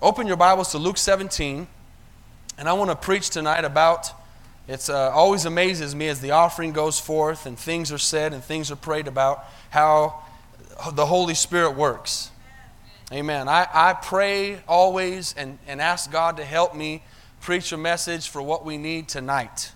Open 0.00 0.28
your 0.28 0.36
Bibles 0.36 0.70
to 0.70 0.78
Luke 0.78 0.96
17, 0.96 1.66
and 2.56 2.68
I 2.68 2.72
want 2.74 2.88
to 2.88 2.94
preach 2.94 3.30
tonight 3.30 3.64
about. 3.64 4.12
It 4.68 4.88
uh, 4.88 5.10
always 5.12 5.44
amazes 5.44 5.92
me 5.92 6.06
as 6.06 6.20
the 6.20 6.30
offering 6.30 6.70
goes 6.70 7.00
forth 7.00 7.46
and 7.46 7.58
things 7.58 7.90
are 7.90 7.98
said 7.98 8.32
and 8.32 8.44
things 8.44 8.70
are 8.70 8.76
prayed 8.76 9.08
about 9.08 9.44
how 9.70 10.22
the 10.92 11.04
Holy 11.04 11.34
Spirit 11.34 11.72
works. 11.72 12.30
Amen. 13.10 13.48
I, 13.48 13.66
I 13.74 13.92
pray 13.94 14.60
always 14.68 15.34
and, 15.36 15.58
and 15.66 15.80
ask 15.80 16.12
God 16.12 16.36
to 16.36 16.44
help 16.44 16.76
me 16.76 17.02
preach 17.40 17.72
a 17.72 17.76
message 17.76 18.28
for 18.28 18.40
what 18.40 18.64
we 18.64 18.78
need 18.78 19.08
tonight. 19.08 19.72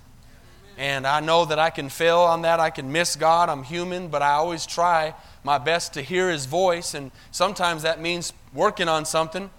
And 0.78 1.04
I 1.04 1.18
know 1.18 1.46
that 1.46 1.58
I 1.58 1.70
can 1.70 1.88
fail 1.88 2.20
on 2.20 2.42
that. 2.42 2.60
I 2.60 2.70
can 2.70 2.92
miss 2.92 3.16
God. 3.16 3.48
I'm 3.48 3.64
human, 3.64 4.06
but 4.06 4.22
I 4.22 4.34
always 4.34 4.66
try 4.66 5.14
my 5.42 5.58
best 5.58 5.94
to 5.94 6.02
hear 6.02 6.30
His 6.30 6.46
voice. 6.46 6.94
And 6.94 7.10
sometimes 7.32 7.82
that 7.82 8.00
means 8.00 8.32
working 8.54 8.86
on 8.86 9.04
something. 9.04 9.50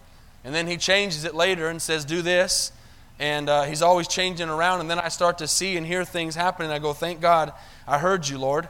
And 0.44 0.54
then 0.54 0.68
He 0.68 0.78
changes 0.78 1.26
it 1.26 1.36
later 1.36 1.70
and 1.70 1.82
says, 1.82 2.06
Do 2.06 2.22
this. 2.22 2.72
And 3.20 3.50
uh, 3.50 3.64
He's 3.64 3.82
always 3.82 4.08
changing 4.08 4.50
around. 4.50 4.82
And 4.82 4.90
then 4.90 5.00
I 5.00 5.10
start 5.10 5.38
to 5.40 5.48
see 5.48 5.78
and 5.78 5.86
hear 5.86 6.04
things 6.06 6.36
happen. 6.36 6.66
And 6.66 6.74
I 6.74 6.80
go, 6.80 6.94
Thank 6.94 7.22
God 7.22 7.54
I 7.88 7.98
heard 8.00 8.28
you, 8.28 8.38
Lord. 8.38 8.70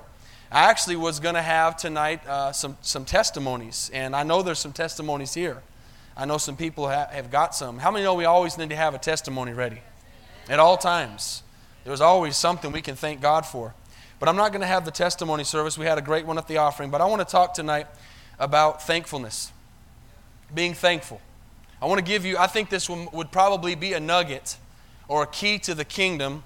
I 0.51 0.69
actually 0.69 0.97
was 0.97 1.19
going 1.19 1.33
to 1.33 1.41
have 1.41 1.77
tonight 1.77 2.25
uh, 2.27 2.51
some, 2.51 2.77
some 2.81 3.05
testimonies. 3.05 3.89
And 3.91 4.15
I 4.15 4.21
know 4.21 4.43
there's 4.43 4.59
some 4.59 4.73
testimonies 4.73 5.33
here. 5.33 5.63
I 6.15 6.25
know 6.25 6.37
some 6.37 6.55
people 6.55 6.87
ha- 6.87 7.07
have 7.11 7.31
got 7.31 7.55
some. 7.55 7.79
How 7.79 7.89
many 7.89 8.03
know 8.03 8.13
we 8.13 8.25
always 8.25 8.55
need 8.55 8.69
to 8.69 8.75
have 8.75 8.93
a 8.93 8.99
testimony 8.99 9.51
ready? 9.51 9.81
At 10.47 10.59
all 10.59 10.77
times. 10.77 11.41
There's 11.85 12.01
always 12.01 12.37
something 12.37 12.71
we 12.71 12.81
can 12.81 12.95
thank 12.95 13.19
God 13.19 13.45
for. 13.45 13.73
But 14.19 14.29
I'm 14.29 14.35
not 14.35 14.51
going 14.51 14.61
to 14.61 14.67
have 14.67 14.85
the 14.85 14.91
testimony 14.91 15.43
service. 15.43 15.77
We 15.77 15.85
had 15.85 15.97
a 15.97 16.01
great 16.01 16.25
one 16.25 16.37
at 16.37 16.47
the 16.47 16.57
offering. 16.57 16.91
But 16.91 17.01
I 17.01 17.05
want 17.05 17.27
to 17.27 17.29
talk 17.29 17.53
tonight 17.53 17.87
about 18.39 18.83
thankfulness, 18.83 19.51
being 20.53 20.73
thankful. 20.73 21.19
I 21.83 21.85
want 21.85 21.99
to 21.99 22.05
give 22.05 22.23
you, 22.23 22.37
I 22.37 22.47
think 22.47 22.69
this 22.69 22.89
one 22.89 23.09
would 23.11 23.29
probably 23.29 23.75
be 23.75 23.91
a 23.91 23.99
nugget 23.99 24.55
or 25.09 25.23
a 25.23 25.27
key 25.27 25.59
to 25.59 25.75
the 25.75 25.83
kingdom 25.83 26.45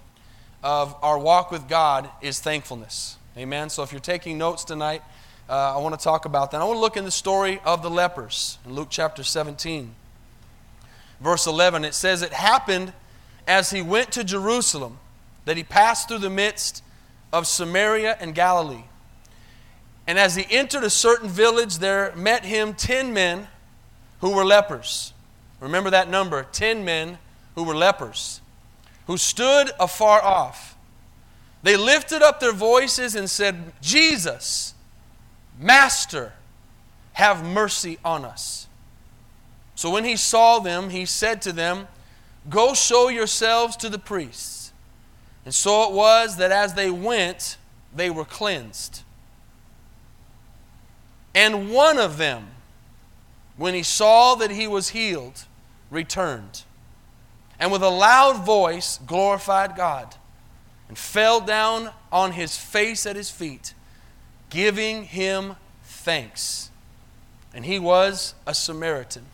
of 0.64 0.96
our 1.04 1.20
walk 1.20 1.52
with 1.52 1.70
God 1.70 2.10
is 2.24 2.40
thankfulness. 2.40 3.18
Amen. 3.38 3.70
So 3.70 3.84
if 3.84 3.92
you're 3.92 4.02
taking 4.02 4.40
notes 4.40 4.64
tonight, 4.64 5.04
uh, 5.48 5.76
I 5.76 5.78
want 5.78 5.94
to 5.94 6.04
talk 6.04 6.26
about 6.26 6.50
that. 6.50 6.60
I 6.60 6.64
want 6.64 6.78
to 6.78 6.82
look 6.82 6.98
in 6.98 7.06
the 7.06 7.12
story 7.12 7.62
of 7.64 7.84
the 7.84 7.90
lepers 7.92 8.58
in 8.66 8.74
Luke 8.74 8.88
chapter 8.90 9.22
17. 9.22 9.94
Verse 11.22 11.46
11, 11.46 11.86
it 11.86 11.94
says, 11.94 12.24
It 12.24 12.34
happened 12.34 12.92
as 13.48 13.70
he 13.70 13.84
went 13.84 14.12
to 14.14 14.24
Jerusalem 14.24 14.98
that 15.46 15.56
he 15.56 15.64
passed 15.64 16.08
through 16.08 16.18
the 16.18 16.32
midst 16.32 16.82
of 17.32 17.46
Samaria 17.46 18.18
and 18.20 18.34
Galilee. 18.34 18.86
And 20.08 20.18
as 20.18 20.36
he 20.36 20.48
entered 20.50 20.84
a 20.84 20.90
certain 20.90 21.30
village, 21.30 21.78
there 21.78 22.12
met 22.16 22.44
him 22.44 22.74
ten 22.74 23.14
men 23.14 23.48
who 24.20 24.32
were 24.32 24.44
lepers. 24.44 25.14
Remember 25.60 25.90
that 25.90 26.10
number 26.10 26.44
ten 26.52 26.86
men 26.86 27.18
who 27.56 27.64
were 27.64 27.76
lepers, 27.76 28.42
who 29.08 29.18
stood 29.18 29.72
afar 29.80 30.22
off. 30.22 30.78
They 31.64 31.76
lifted 31.76 32.22
up 32.22 32.40
their 32.40 32.54
voices 32.54 33.16
and 33.16 33.30
said, 33.30 33.74
Jesus, 33.82 34.76
Master, 35.60 36.34
have 37.14 37.44
mercy 37.44 37.98
on 38.06 38.24
us. 38.24 38.68
So 39.76 39.90
when 39.90 40.04
he 40.06 40.16
saw 40.16 40.60
them, 40.60 40.90
he 40.90 41.06
said 41.06 41.42
to 41.44 41.52
them, 41.52 41.88
Go 42.50 42.74
show 42.74 43.10
yourselves 43.10 43.76
to 43.78 43.90
the 43.90 44.00
priests. 44.00 44.72
And 45.44 45.54
so 45.54 45.90
it 45.90 45.94
was 45.94 46.38
that 46.38 46.52
as 46.52 46.74
they 46.74 46.90
went, 46.90 47.58
they 47.96 48.10
were 48.10 48.26
cleansed. 48.26 49.04
And 51.34 51.72
one 51.72 51.98
of 51.98 52.18
them, 52.18 52.48
when 53.58 53.74
he 53.74 53.84
saw 53.84 54.36
that 54.36 54.52
he 54.52 54.68
was 54.68 54.90
healed, 54.90 55.46
returned. 55.90 56.64
And 57.60 57.72
with 57.72 57.82
a 57.82 57.90
loud 57.90 58.46
voice 58.46 59.00
glorified 59.06 59.76
God 59.76 60.16
and 60.88 60.98
fell 60.98 61.42
down 61.42 61.92
on 62.12 62.34
his 62.34 62.56
face 62.56 63.06
at 63.06 63.16
his 63.16 63.30
feet, 63.30 63.74
giving 64.50 65.04
him 65.04 65.56
thanks. 65.84 66.70
And 67.54 67.66
he 67.66 67.80
was 67.80 68.36
a 68.46 68.54
Samaritan. 68.54 69.26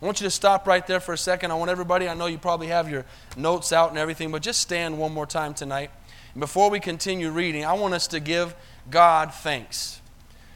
I 0.00 0.04
want 0.04 0.20
you 0.20 0.26
to 0.26 0.30
stop 0.30 0.66
right 0.66 0.84
there 0.86 1.00
for 1.00 1.12
a 1.12 1.18
second. 1.18 1.50
I 1.50 1.54
want 1.54 1.70
everybody, 1.70 2.08
I 2.08 2.14
know 2.14 2.26
you 2.26 2.38
probably 2.38 2.68
have 2.68 2.90
your 2.90 3.04
notes 3.36 3.72
out 3.72 3.90
and 3.90 3.98
everything, 3.98 4.32
but 4.32 4.42
just 4.42 4.60
stand 4.60 4.98
one 4.98 5.12
more 5.12 5.26
time 5.26 5.54
tonight. 5.54 5.90
And 6.34 6.40
before 6.40 6.70
we 6.70 6.80
continue 6.80 7.30
reading, 7.30 7.64
I 7.64 7.74
want 7.74 7.94
us 7.94 8.06
to 8.08 8.20
give 8.20 8.54
God 8.90 9.32
thanks. 9.32 10.01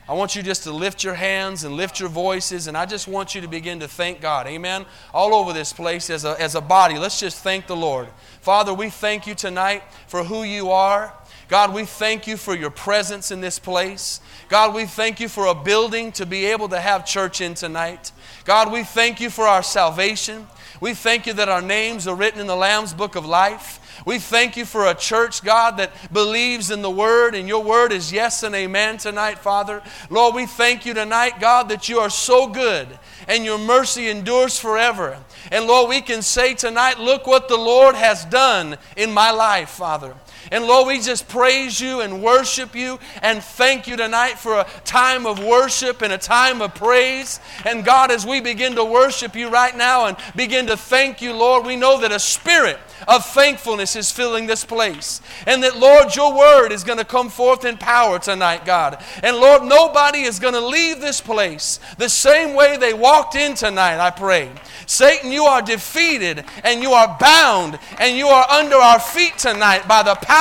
I 0.09 0.13
want 0.13 0.37
you 0.37 0.43
just 0.43 0.63
to 0.65 0.73
lift 0.73 1.03
your 1.03 1.15
hands 1.15 1.65
and 1.65 1.77
lift 1.77 1.99
your 1.99 2.09
voices, 2.09 2.69
and 2.69 2.77
I 2.77 2.87
just 2.87 3.09
want 3.09 3.35
you 3.35 3.41
to 3.41 3.49
begin 3.49 3.81
to 3.81 3.89
thank 3.89 4.21
God. 4.21 4.47
Amen. 4.47 4.87
All 5.13 5.35
over 5.35 5.53
this 5.53 5.73
place 5.73 6.11
as 6.11 6.25
a, 6.25 6.41
as 6.41 6.55
a 6.55 6.61
body, 6.61 6.97
let's 6.97 7.19
just 7.19 7.43
thank 7.43 7.67
the 7.67 7.75
Lord. 7.75 8.07
Father, 8.41 8.73
we 8.73 8.89
thank 8.89 9.27
you 9.27 9.35
tonight 9.35 9.83
for 10.07 10.23
who 10.23 10.45
you 10.45 10.71
are. 10.71 11.13
God, 11.49 11.75
we 11.75 11.85
thank 11.85 12.29
you 12.29 12.37
for 12.37 12.55
your 12.55 12.71
presence 12.71 13.33
in 13.33 13.41
this 13.41 13.59
place. 13.59 14.21
God, 14.49 14.75
we 14.75 14.85
thank 14.85 15.19
you 15.19 15.29
for 15.29 15.47
a 15.47 15.55
building 15.55 16.13
to 16.13 16.27
be 16.27 16.47
able 16.47 16.69
to 16.69 16.81
have 16.81 17.05
church 17.05 17.41
in 17.41 17.55
tonight. 17.55 18.13
God, 18.45 18.71
we 18.71 18.85
thank 18.85 19.21
you 19.21 19.29
for 19.29 19.45
our 19.45 19.63
salvation. 19.63 20.47
We 20.81 20.95
thank 20.95 21.27
you 21.27 21.33
that 21.35 21.49
our 21.49 21.63
names 21.63 22.07
are 22.07 22.15
written 22.15 22.41
in 22.41 22.47
the 22.47 22.57
Lamb's 22.57 22.95
book 22.95 23.17
of 23.17 23.27
life. 23.27 23.81
We 24.05 24.19
thank 24.19 24.57
you 24.57 24.65
for 24.65 24.87
a 24.87 24.95
church, 24.95 25.43
God, 25.43 25.79
that 25.79 25.93
believes 26.13 26.71
in 26.71 26.83
the 26.83 26.91
Word, 26.91 27.35
and 27.35 27.49
your 27.49 27.63
Word 27.63 27.93
is 27.93 28.13
yes 28.13 28.43
and 28.43 28.55
amen 28.55 28.99
tonight, 28.99 29.39
Father. 29.39 29.83
Lord, 30.11 30.35
we 30.35 30.47
thank 30.47 30.85
you 30.85 30.95
tonight, 30.95 31.41
God, 31.41 31.69
that 31.71 31.89
you 31.89 31.99
are 32.01 32.11
so 32.11 32.47
good 32.47 32.87
and 33.29 33.45
your 33.45 33.59
mercy 33.59 34.09
endures 34.09 34.59
forever. 34.59 35.19
And 35.51 35.67
Lord, 35.67 35.89
we 35.89 36.01
can 36.01 36.23
say 36.23 36.55
tonight, 36.55 36.99
look 36.99 37.27
what 37.27 37.49
the 37.49 37.57
Lord 37.57 37.95
has 37.95 38.25
done 38.25 38.77
in 38.97 39.13
my 39.13 39.31
life, 39.31 39.71
Father. 39.71 40.15
And 40.53 40.65
Lord, 40.65 40.87
we 40.87 41.01
just 41.01 41.29
praise 41.29 41.81
you 41.81 42.01
and 42.01 42.23
worship 42.23 42.75
you 42.75 42.99
and 43.23 43.43
thank 43.43 43.87
you 43.87 43.97
tonight 43.97 44.39
for 44.39 44.61
a 44.61 44.67
time 44.85 45.27
of 45.27 45.43
worship 45.43 46.03
and 46.03 46.13
a 46.13 46.19
time 46.19 46.63
of 46.63 46.75
praise. 46.75 47.41
And 47.65 47.85
God, 47.85 48.11
as 48.11 48.25
we 48.25 48.41
begin 48.41 48.77
to 48.77 48.85
worship 48.85 49.35
you 49.35 49.49
right 49.49 49.77
now 49.77 50.07
and 50.07 50.17
begin 50.37 50.67
to 50.69 50.77
thank 50.77 51.21
you, 51.21 51.33
Lord, 51.33 51.67
we 51.67 51.77
know 51.77 52.01
that 52.01 52.13
a 52.13 52.19
spirit 52.19 52.79
of 53.09 53.25
thankfulness 53.27 53.97
is 53.97 54.11
filling 54.11 54.47
this 54.47 54.65
place. 54.65 55.21
And 55.47 55.63
that, 55.63 55.77
Lord, 55.77 56.15
your 56.15 56.37
word 56.37 56.71
is 56.71 56.85
going 56.85 56.99
to 56.99 57.05
come 57.05 57.29
forth 57.29 57.65
in 57.65 57.77
power 57.77 58.19
tonight, 58.19 58.65
God. 58.65 59.03
And 59.23 59.37
Lord, 59.37 59.65
nobody 59.65 60.21
is 60.21 60.39
going 60.39 60.55
to 60.55 60.67
leave 60.67 61.01
this 61.01 61.21
place 61.21 61.81
the 61.99 62.09
same 62.09 62.55
way 62.55 62.77
they 62.77 62.95
walked 62.95 63.35
in 63.35 63.55
tonight, 63.55 63.99
I 63.99 64.11
pray. 64.11 64.51
Satan, 64.87 65.33
you 65.33 65.45
are 65.45 65.63
defeated 65.63 66.45
and 66.63 66.83
you 66.83 66.93
are 66.93 67.17
bound 67.19 67.79
and 67.99 68.17
you 68.17 68.29
are 68.29 68.49
under 68.51 68.77
our 68.77 69.01
feet 69.01 69.37
tonight 69.39 69.89
by 69.89 70.03
the 70.03 70.15
power 70.15 70.36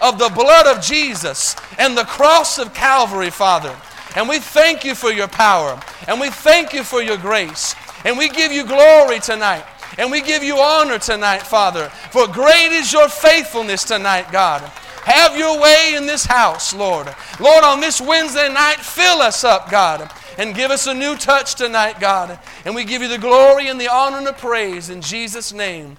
of 0.00 0.18
the 0.18 0.30
blood 0.34 0.66
of 0.66 0.82
Jesus 0.82 1.56
and 1.78 1.96
the 1.96 2.04
cross 2.04 2.58
of 2.58 2.72
Calvary, 2.72 3.30
Father. 3.30 3.76
And 4.16 4.28
we 4.28 4.38
thank 4.38 4.84
you 4.84 4.94
for 4.94 5.10
your 5.10 5.28
power 5.28 5.80
and 6.06 6.20
we 6.20 6.30
thank 6.30 6.72
you 6.72 6.84
for 6.84 7.02
your 7.02 7.16
grace. 7.16 7.74
And 8.04 8.16
we 8.16 8.28
give 8.28 8.52
you 8.52 8.64
glory 8.64 9.18
tonight. 9.18 9.64
And 9.98 10.10
we 10.10 10.20
give 10.20 10.42
you 10.42 10.58
honor 10.58 10.98
tonight, 10.98 11.42
Father. 11.42 11.88
For 12.10 12.26
great 12.26 12.72
is 12.72 12.92
your 12.92 13.08
faithfulness 13.08 13.84
tonight, 13.84 14.30
God. 14.30 14.60
Have 15.04 15.36
your 15.36 15.60
way 15.60 15.94
in 15.96 16.06
this 16.06 16.24
house, 16.24 16.74
Lord. 16.74 17.06
Lord, 17.40 17.64
on 17.64 17.80
this 17.80 18.00
Wednesday 18.00 18.52
night, 18.52 18.76
fill 18.76 19.20
us 19.20 19.44
up, 19.44 19.70
God 19.70 20.10
and 20.38 20.54
give 20.54 20.70
us 20.70 20.86
a 20.86 20.94
new 20.94 21.16
touch 21.16 21.54
tonight, 21.54 22.00
God. 22.00 22.38
And 22.64 22.74
we 22.74 22.84
give 22.84 23.02
you 23.02 23.08
the 23.08 23.18
glory 23.18 23.68
and 23.68 23.80
the 23.80 23.88
honor 23.88 24.18
and 24.18 24.26
the 24.26 24.32
praise 24.32 24.90
in 24.90 25.00
Jesus' 25.00 25.52
name. 25.52 25.96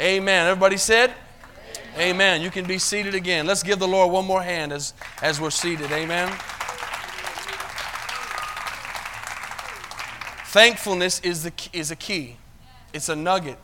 Amen. 0.00 0.46
Everybody 0.46 0.76
said? 0.76 1.14
Amen. 1.98 2.42
You 2.42 2.50
can 2.50 2.66
be 2.66 2.78
seated 2.78 3.14
again. 3.14 3.46
Let's 3.46 3.62
give 3.62 3.78
the 3.78 3.88
Lord 3.88 4.12
one 4.12 4.24
more 4.24 4.42
hand 4.42 4.72
as, 4.72 4.92
as 5.22 5.40
we're 5.40 5.50
seated. 5.50 5.90
Amen. 5.92 6.28
Thankfulness 10.46 11.20
is, 11.20 11.42
the, 11.44 11.52
is 11.72 11.90
a 11.90 11.96
key, 11.96 12.36
it's 12.92 13.08
a 13.08 13.16
nugget 13.16 13.58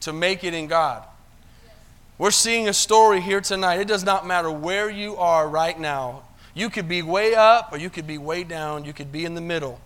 to 0.00 0.12
make 0.12 0.44
it 0.44 0.54
in 0.54 0.66
God. 0.66 1.04
We're 2.18 2.30
seeing 2.30 2.68
a 2.68 2.72
story 2.72 3.20
here 3.20 3.40
tonight. 3.40 3.80
It 3.80 3.88
does 3.88 4.04
not 4.04 4.26
matter 4.26 4.50
where 4.50 4.90
you 4.90 5.16
are 5.16 5.48
right 5.48 5.78
now 5.78 6.22
you 6.54 6.68
could 6.68 6.88
be 6.88 7.02
way 7.02 7.34
up 7.34 7.72
or 7.72 7.78
you 7.78 7.90
could 7.90 8.06
be 8.06 8.18
way 8.18 8.44
down. 8.44 8.84
You 8.84 8.92
could 8.92 9.12
be 9.12 9.24
in 9.24 9.34
the 9.34 9.40
middle. 9.40 9.80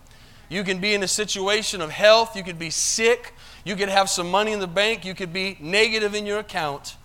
You 0.49 0.63
can 0.63 0.79
be 0.79 0.93
in 0.93 1.03
a 1.03 1.07
situation 1.07 1.81
of 1.81 1.89
health. 1.89 2.35
You 2.35 2.43
could 2.43 2.59
be 2.59 2.69
sick. 2.69 3.33
You 3.63 3.75
could 3.75 3.89
have 3.89 4.09
some 4.09 4.29
money 4.29 4.51
in 4.51 4.59
the 4.59 4.67
bank. 4.67 5.05
You 5.05 5.15
could 5.15 5.33
be 5.33 5.57
negative 5.59 6.15
in 6.15 6.25
your 6.25 6.39
account. 6.39 6.97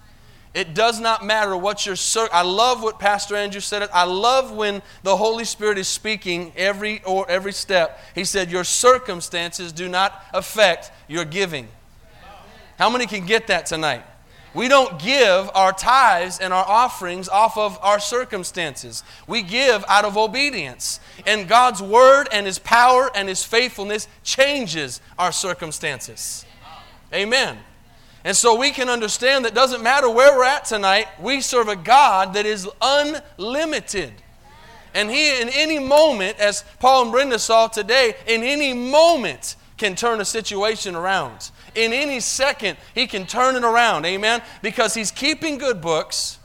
It 0.52 0.74
does 0.74 0.98
not 0.98 1.24
matter 1.24 1.56
what 1.56 1.86
your 1.86 1.94
cir- 1.94 2.28
I 2.32 2.42
love 2.42 2.82
what 2.82 2.98
Pastor 2.98 3.36
Andrew 3.36 3.60
said. 3.60 3.88
I 3.92 4.04
love 4.04 4.50
when 4.50 4.82
the 5.04 5.16
Holy 5.16 5.44
Spirit 5.44 5.78
is 5.78 5.86
speaking 5.86 6.52
every 6.56 7.02
or 7.04 7.28
every 7.30 7.52
step. 7.52 8.00
He 8.14 8.24
said, 8.24 8.50
"Your 8.50 8.64
circumstances 8.64 9.70
do 9.70 9.88
not 9.88 10.24
affect 10.34 10.90
your 11.06 11.24
giving." 11.24 11.68
How 12.78 12.90
many 12.90 13.06
can 13.06 13.26
get 13.26 13.46
that 13.46 13.66
tonight? 13.66 14.02
We 14.52 14.66
don't 14.66 14.98
give 14.98 15.48
our 15.54 15.72
tithes 15.72 16.40
and 16.40 16.52
our 16.52 16.66
offerings 16.66 17.28
off 17.28 17.56
of 17.56 17.78
our 17.82 18.00
circumstances. 18.00 19.04
We 19.28 19.42
give 19.42 19.84
out 19.86 20.04
of 20.04 20.16
obedience. 20.16 20.98
And 21.24 21.46
God's 21.46 21.80
word 21.80 22.28
and 22.32 22.46
his 22.46 22.58
power 22.58 23.08
and 23.14 23.28
his 23.28 23.44
faithfulness 23.44 24.08
changes 24.24 25.00
our 25.16 25.30
circumstances. 25.30 26.44
Amen. 27.14 27.60
And 28.24 28.36
so 28.36 28.54
we 28.54 28.70
can 28.70 28.88
understand 28.88 29.44
that 29.44 29.54
doesn't 29.54 29.82
matter 29.82 30.08
where 30.10 30.36
we're 30.36 30.44
at 30.44 30.66
tonight, 30.66 31.06
we 31.20 31.40
serve 31.40 31.68
a 31.68 31.76
God 31.76 32.34
that 32.34 32.44
is 32.44 32.68
unlimited. 32.82 34.12
And 34.94 35.10
he, 35.10 35.40
in 35.40 35.48
any 35.50 35.78
moment, 35.78 36.38
as 36.38 36.64
Paul 36.80 37.04
and 37.04 37.12
Brenda 37.12 37.38
saw 37.38 37.68
today, 37.68 38.14
in 38.26 38.42
any 38.42 38.74
moment 38.74 39.56
can 39.78 39.94
turn 39.94 40.20
a 40.20 40.24
situation 40.24 40.94
around. 40.94 41.50
In 41.74 41.92
any 41.92 42.20
second, 42.20 42.76
he 42.94 43.06
can 43.06 43.26
turn 43.26 43.56
it 43.56 43.64
around. 43.64 44.04
Amen? 44.04 44.42
Because 44.60 44.94
he's 44.94 45.10
keeping 45.10 45.56
good 45.56 45.80
books. 45.80 46.39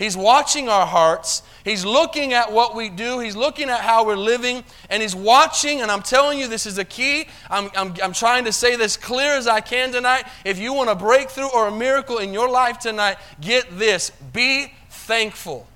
He's 0.00 0.16
watching 0.16 0.70
our 0.70 0.86
hearts. 0.86 1.42
He's 1.62 1.84
looking 1.84 2.32
at 2.32 2.50
what 2.50 2.74
we 2.74 2.88
do. 2.88 3.18
He's 3.18 3.36
looking 3.36 3.68
at 3.68 3.80
how 3.80 4.06
we're 4.06 4.16
living. 4.16 4.64
And 4.88 5.02
He's 5.02 5.14
watching. 5.14 5.82
And 5.82 5.90
I'm 5.90 6.00
telling 6.00 6.38
you, 6.38 6.48
this 6.48 6.64
is 6.64 6.78
a 6.78 6.86
key. 6.86 7.26
I'm, 7.50 7.70
I'm, 7.76 7.94
I'm 8.02 8.14
trying 8.14 8.46
to 8.46 8.52
say 8.52 8.76
this 8.76 8.96
clear 8.96 9.34
as 9.34 9.46
I 9.46 9.60
can 9.60 9.92
tonight. 9.92 10.24
If 10.42 10.58
you 10.58 10.72
want 10.72 10.88
a 10.88 10.94
breakthrough 10.94 11.50
or 11.52 11.68
a 11.68 11.70
miracle 11.70 12.16
in 12.16 12.32
your 12.32 12.48
life 12.48 12.78
tonight, 12.78 13.18
get 13.42 13.78
this 13.78 14.08
be 14.32 14.72
thankful. 14.88 15.66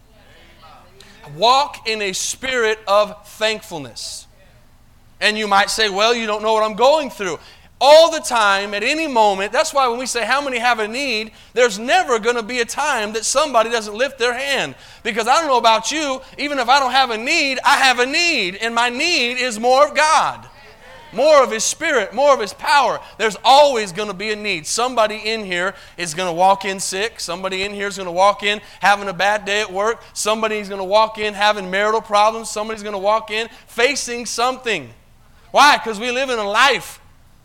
Walk 1.37 1.87
in 1.87 2.01
a 2.01 2.15
spirit 2.15 2.79
of 2.89 3.29
thankfulness. 3.29 4.27
And 5.21 5.37
you 5.37 5.47
might 5.47 5.69
say, 5.69 5.91
well, 5.91 6.15
you 6.15 6.27
don't 6.27 6.43
know 6.43 6.55
what 6.55 6.63
I'm 6.63 6.77
going 6.77 7.11
through. 7.11 7.39
All 7.81 8.11
the 8.11 8.21
time, 8.21 8.73
at 8.73 8.83
any 8.83 9.07
moment. 9.07 9.53
That's 9.53 9.75
why 9.75 9.89
when 9.89 9.99
we 9.99 10.07
say 10.07 10.25
how 10.25 10.41
many 10.41 10.59
have 10.59 10.79
a 10.79 10.89
need, 10.89 11.33
there's 11.53 11.79
never 11.79 12.19
going 12.19 12.37
to 12.37 12.43
be 12.43 12.61
a 12.61 12.65
time 12.65 13.13
that 13.13 13.25
somebody 13.25 13.69
doesn't 13.69 13.95
lift 13.95 14.19
their 14.19 14.33
hand. 14.33 14.75
Because 15.03 15.27
I 15.27 15.39
don't 15.41 15.49
know 15.49 15.59
about 15.59 15.91
you, 15.93 16.21
even 16.39 16.59
if 16.59 16.69
I 16.69 16.79
don't 16.79 16.93
have 16.93 17.11
a 17.11 17.19
need, 17.19 17.59
I 17.65 17.77
have 17.77 17.99
a 17.99 18.07
need. 18.07 18.57
And 18.57 18.75
my 18.75 18.89
need 18.89 19.39
is 19.39 19.59
more 19.59 19.89
of 19.89 19.95
God 19.95 20.49
more 21.15 21.43
of 21.43 21.51
His 21.51 21.65
Spirit, 21.65 22.13
more 22.13 22.35
of 22.35 22.41
His 22.41 22.53
power. 22.53 23.01
There's 23.19 23.37
always 23.45 23.93
going 23.93 24.09
to 24.09 24.15
be 24.15 24.33
a 24.33 24.37
need. 24.37 24.67
Somebody 24.67 25.17
in 25.17 25.45
here 25.45 25.75
is 25.97 26.15
going 26.15 26.29
to 26.29 26.33
walk 26.33 26.65
in 26.65 26.81
sick. 26.81 27.21
Somebody 27.21 27.63
in 27.63 27.73
here 27.73 27.87
is 27.87 27.97
going 27.97 28.07
to 28.07 28.13
walk 28.13 28.43
in 28.43 28.61
having 28.81 29.09
a 29.09 29.13
bad 29.13 29.45
day 29.45 29.61
at 29.61 29.73
work. 29.73 30.03
Somebody's 30.13 30.69
going 30.69 30.81
to 30.81 30.85
walk 30.85 31.19
in 31.19 31.35
having 31.35 31.71
marital 31.71 32.01
problems. 32.01 32.51
Somebody's 32.51 32.83
going 32.83 32.95
to 32.95 32.99
walk 32.99 33.31
in 33.31 33.49
facing 33.67 34.27
something. 34.27 34.91
Why? 35.51 35.77
Because 35.77 36.01
we 36.01 36.11
live 36.11 36.31
in 36.31 36.39
a 36.39 36.49
life, 36.49 37.01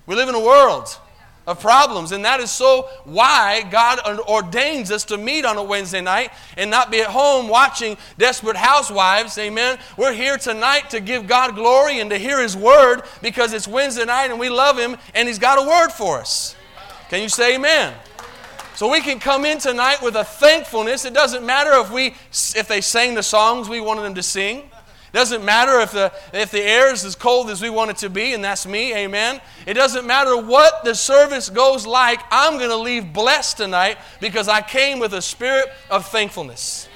we 0.09 0.15
live 0.15 0.27
in 0.27 0.33
a 0.33 0.39
world 0.39 0.97
of 1.45 1.59
problems. 1.59 2.11
And 2.11 2.25
that 2.25 2.39
is 2.39 2.49
so 2.49 2.89
why 3.03 3.61
God 3.69 3.99
ordains 4.27 4.89
us 4.89 5.05
to 5.05 5.17
meet 5.19 5.45
on 5.45 5.55
a 5.57 5.63
Wednesday 5.63 6.01
night 6.01 6.31
and 6.57 6.71
not 6.71 6.89
be 6.89 6.99
at 7.01 7.11
home 7.11 7.47
watching 7.47 7.95
Desperate 8.17 8.55
Housewives. 8.55 9.37
Amen. 9.37 9.77
We're 9.97 10.13
here 10.13 10.39
tonight 10.39 10.89
to 10.89 10.99
give 10.99 11.27
God 11.27 11.53
glory 11.53 11.99
and 11.99 12.09
to 12.09 12.17
hear 12.17 12.41
His 12.41 12.57
word 12.57 13.03
because 13.21 13.53
it's 13.53 13.67
Wednesday 13.67 14.05
night 14.05 14.31
and 14.31 14.39
we 14.39 14.49
love 14.49 14.79
Him 14.79 14.97
and 15.13 15.27
He's 15.27 15.37
got 15.37 15.63
a 15.63 15.69
word 15.69 15.89
for 15.89 16.17
us. 16.17 16.55
Can 17.09 17.21
you 17.21 17.29
say 17.29 17.53
amen? 17.53 17.93
So 18.73 18.89
we 18.89 19.01
can 19.01 19.19
come 19.19 19.45
in 19.45 19.59
tonight 19.59 20.01
with 20.01 20.15
a 20.15 20.23
thankfulness. 20.23 21.05
It 21.05 21.13
doesn't 21.13 21.45
matter 21.45 21.73
if 21.73 21.91
we 21.91 22.15
if 22.59 22.67
they 22.67 22.81
sang 22.81 23.13
the 23.13 23.21
songs 23.21 23.69
we 23.69 23.79
wanted 23.79 24.01
them 24.01 24.15
to 24.15 24.23
sing. 24.23 24.71
It 25.11 25.17
doesn't 25.17 25.43
matter 25.43 25.79
if 25.79 25.91
the, 25.91 26.13
if 26.33 26.51
the 26.51 26.61
air 26.61 26.93
is 26.93 27.03
as 27.03 27.15
cold 27.15 27.49
as 27.49 27.61
we 27.61 27.69
want 27.69 27.89
it 27.89 27.97
to 27.97 28.09
be, 28.09 28.33
and 28.33 28.43
that's 28.43 28.67
me, 28.67 28.93
amen. 28.95 29.41
It 29.65 29.73
doesn't 29.73 30.05
matter 30.05 30.37
what 30.37 30.83
the 30.83 30.93
service 30.93 31.49
goes 31.49 31.87
like, 31.87 32.19
I'm 32.29 32.57
going 32.57 32.69
to 32.69 32.77
leave 32.77 33.11
blessed 33.11 33.57
tonight 33.57 33.97
because 34.19 34.47
I 34.47 34.61
came 34.61 34.99
with 34.99 35.13
a 35.13 35.21
spirit 35.21 35.65
of 35.89 36.07
thankfulness. 36.07 36.87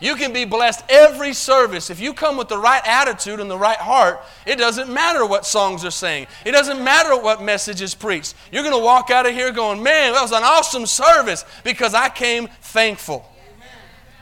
You 0.00 0.14
can 0.14 0.32
be 0.32 0.46
blessed 0.46 0.82
every 0.88 1.34
service. 1.34 1.90
If 1.90 2.00
you 2.00 2.14
come 2.14 2.38
with 2.38 2.48
the 2.48 2.56
right 2.56 2.80
attitude 2.86 3.38
and 3.38 3.50
the 3.50 3.58
right 3.58 3.76
heart, 3.76 4.22
it 4.46 4.56
doesn't 4.56 4.90
matter 4.90 5.26
what 5.26 5.44
songs 5.44 5.84
are 5.84 5.90
saying. 5.90 6.26
It 6.46 6.52
doesn't 6.52 6.82
matter 6.82 7.20
what 7.20 7.42
message 7.42 7.82
is 7.82 7.94
preached. 7.94 8.34
You're 8.50 8.62
going 8.62 8.74
to 8.74 8.82
walk 8.82 9.10
out 9.10 9.26
of 9.26 9.34
here 9.34 9.52
going, 9.52 9.82
man, 9.82 10.14
that 10.14 10.22
was 10.22 10.32
an 10.32 10.42
awesome 10.42 10.86
service 10.86 11.44
because 11.64 11.92
I 11.92 12.08
came 12.08 12.48
thankful. 12.62 13.30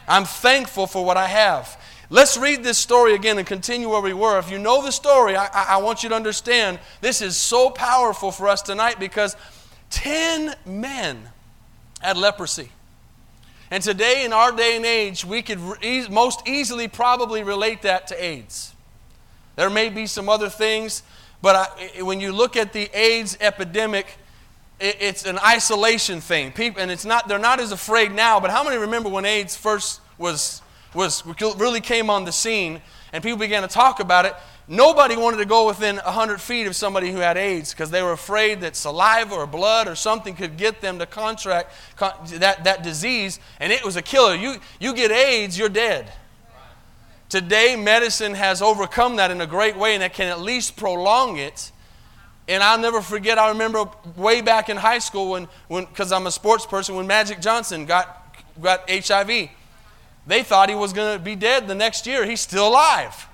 I'm 0.09 0.25
thankful 0.25 0.89
for 0.89 1.05
what 1.05 1.17
I 1.17 1.29
have. 1.29 1.81
Let's 2.11 2.39
read 2.39 2.65
this 2.65 2.79
story 2.79 3.15
again 3.15 3.37
and 3.37 3.47
continue 3.47 3.91
where 3.91 4.01
we 4.01 4.15
were. 4.15 4.39
If 4.39 4.51
you 4.51 4.59
know 4.59 4.83
the 4.83 4.93
story, 4.93 5.37
I, 5.37 5.49
I, 5.53 5.77
want 5.79 6.03
you 6.03 6.09
to 6.09 6.15
understand 6.15 6.79
this 7.03 7.21
is 7.21 7.37
so 7.37 7.69
powerful 7.69 8.33
for 8.33 8.49
us 8.49 8.63
tonight 8.63 8.99
because 8.99 9.37
10 9.91 10.55
men 10.65 11.29
had 12.01 12.17
leprosy. 12.17 12.71
And 13.71 13.83
today, 13.83 14.25
in 14.25 14.33
our 14.33 14.53
day 14.53 14.77
and 14.77 14.87
age, 14.87 15.27
we 15.27 15.43
could 15.43 15.59
e- 15.83 16.09
most 16.09 16.49
easily 16.49 16.89
probably 16.89 17.43
relate 17.43 17.83
that 17.83 18.07
to 18.07 18.25
AIDS. 18.25 18.75
There 19.57 19.69
may 19.69 19.91
be 19.91 20.07
some 20.07 20.31
other 20.31 20.49
things, 20.49 21.03
but 21.43 21.57
I, 21.57 22.03
when 22.03 22.21
you 22.21 22.33
look 22.33 22.57
at 22.57 22.73
the 22.73 22.89
AIDS 22.99 23.37
epidemic, 23.39 24.07
it, 24.81 24.97
it's 25.01 25.27
an 25.27 25.39
isolation 25.41 26.23
thing. 26.23 26.53
People, 26.53 26.81
and 26.81 26.91
it's 26.91 27.05
not, 27.05 27.29
they're 27.29 27.39
not 27.39 27.61
as 27.61 27.71
afraid 27.71 28.13
now, 28.13 28.41
but 28.41 28.51
how 28.51 28.65
many 28.65 28.79
remember 28.79 29.11
when 29.11 29.27
AIDS 29.27 29.55
first 29.55 30.01
was 30.17 30.63
was 30.99 31.25
really 31.57 31.81
came 31.81 32.11
on 32.11 32.25
the 32.25 32.33
scene 32.33 32.83
and 33.13 33.23
people 33.23 33.39
began 33.39 33.63
to 33.63 33.69
talk 33.69 34.01
about 34.01 34.27
it, 34.27 34.35
nobody 34.67 35.17
wanted 35.17 35.39
to 35.39 35.47
go 35.47 35.67
within 35.67 35.97
100 35.97 36.41
feet 36.41 36.67
of 36.67 36.77
somebody 36.77 37.11
who 37.11 37.19
had 37.19 37.39
AIDS 37.39 37.73
because 37.73 37.91
they 37.91 38.03
were 38.03 38.13
afraid 38.13 38.61
that 38.61 38.77
saliva 38.77 39.35
or 39.35 39.47
blood 39.47 39.89
or 39.89 39.95
something 39.95 40.35
could 40.35 40.57
get 40.57 40.81
them 40.81 40.99
to 40.99 41.07
contract 41.07 41.73
that, 41.99 42.65
that 42.65 42.83
disease, 42.83 43.41
and 43.61 43.73
it 43.73 43.85
was 43.85 43.97
a 43.97 44.03
killer. 44.03 44.35
You, 44.35 44.57
you 44.81 44.93
get 44.93 45.11
AIDS, 45.11 45.57
you're 45.57 45.71
dead. 45.71 46.13
Today, 47.29 47.77
medicine 47.77 48.35
has 48.35 48.61
overcome 48.61 49.17
that 49.17 49.31
in 49.31 49.41
a 49.41 49.47
great 49.47 49.77
way, 49.77 49.95
and 49.95 50.03
it 50.03 50.15
can 50.15 50.29
at 50.29 50.41
least 50.41 50.77
prolong 50.77 51.37
it. 51.37 51.71
And 52.49 52.63
I'll 52.63 52.79
never 52.79 53.03
forget, 53.03 53.39
I 53.39 53.51
remember 53.51 53.85
way 54.17 54.41
back 54.41 54.71
in 54.71 54.79
high 54.79 54.99
school 54.99 55.31
when, 55.69 55.85
because 55.85 56.11
I'm 56.11 56.27
a 56.27 56.31
sports 56.31 56.65
person, 56.65 56.97
when 56.97 57.07
Magic 57.07 57.41
Johnson 57.41 57.85
got, 57.85 58.35
got 58.61 58.89
HIV. 58.89 59.51
They 60.29 60.43
thought 60.43 60.69
he 60.69 60.75
was 60.75 60.93
going 60.93 61.19
to 61.19 61.25
be 61.25 61.35
dead 61.35 61.67
the 61.67 61.75
next 61.75 62.07
year. 62.07 62.27
He's 62.27 62.43
still 62.43 62.69
alive. 62.69 63.27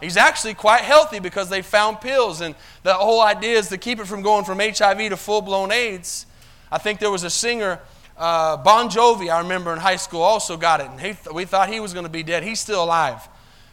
He's 0.00 0.16
actually 0.16 0.54
quite 0.54 0.80
healthy 0.80 1.18
because 1.20 1.50
they 1.50 1.60
found 1.60 2.00
pills. 2.00 2.40
And 2.40 2.54
the 2.82 2.94
whole 2.94 3.20
idea 3.20 3.58
is 3.58 3.68
to 3.68 3.76
keep 3.76 4.00
it 4.00 4.06
from 4.06 4.22
going 4.22 4.46
from 4.46 4.58
HIV 4.58 5.10
to 5.10 5.16
full 5.18 5.42
blown 5.42 5.70
AIDS. 5.70 6.24
I 6.72 6.78
think 6.78 7.00
there 7.00 7.10
was 7.10 7.22
a 7.22 7.30
singer, 7.30 7.80
uh, 8.16 8.56
Bon 8.56 8.88
Jovi, 8.88 9.30
I 9.30 9.40
remember 9.40 9.74
in 9.74 9.78
high 9.78 9.96
school, 9.96 10.22
also 10.22 10.56
got 10.56 10.80
it. 10.80 10.88
And 10.88 10.98
he, 10.98 11.14
we 11.34 11.44
thought 11.44 11.68
he 11.68 11.80
was 11.80 11.92
going 11.92 12.06
to 12.06 12.10
be 12.10 12.22
dead. 12.22 12.42
He's 12.42 12.60
still 12.60 12.82
alive. 12.82 13.28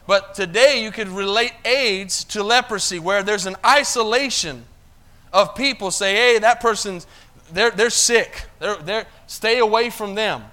But 0.06 0.34
today 0.34 0.82
you 0.82 0.90
could 0.90 1.08
relate 1.08 1.54
AIDS 1.64 2.24
to 2.24 2.42
leprosy, 2.42 2.98
where 2.98 3.22
there's 3.22 3.46
an 3.46 3.56
isolation 3.64 4.66
of 5.32 5.54
people 5.54 5.90
say, 5.90 6.14
hey, 6.14 6.38
that 6.40 6.60
person's, 6.60 7.06
they're, 7.52 7.70
they're 7.70 7.88
sick. 7.88 8.44
They're, 8.58 8.76
they're, 8.76 9.06
stay 9.26 9.60
away 9.60 9.88
from 9.88 10.14
them. 10.14 10.44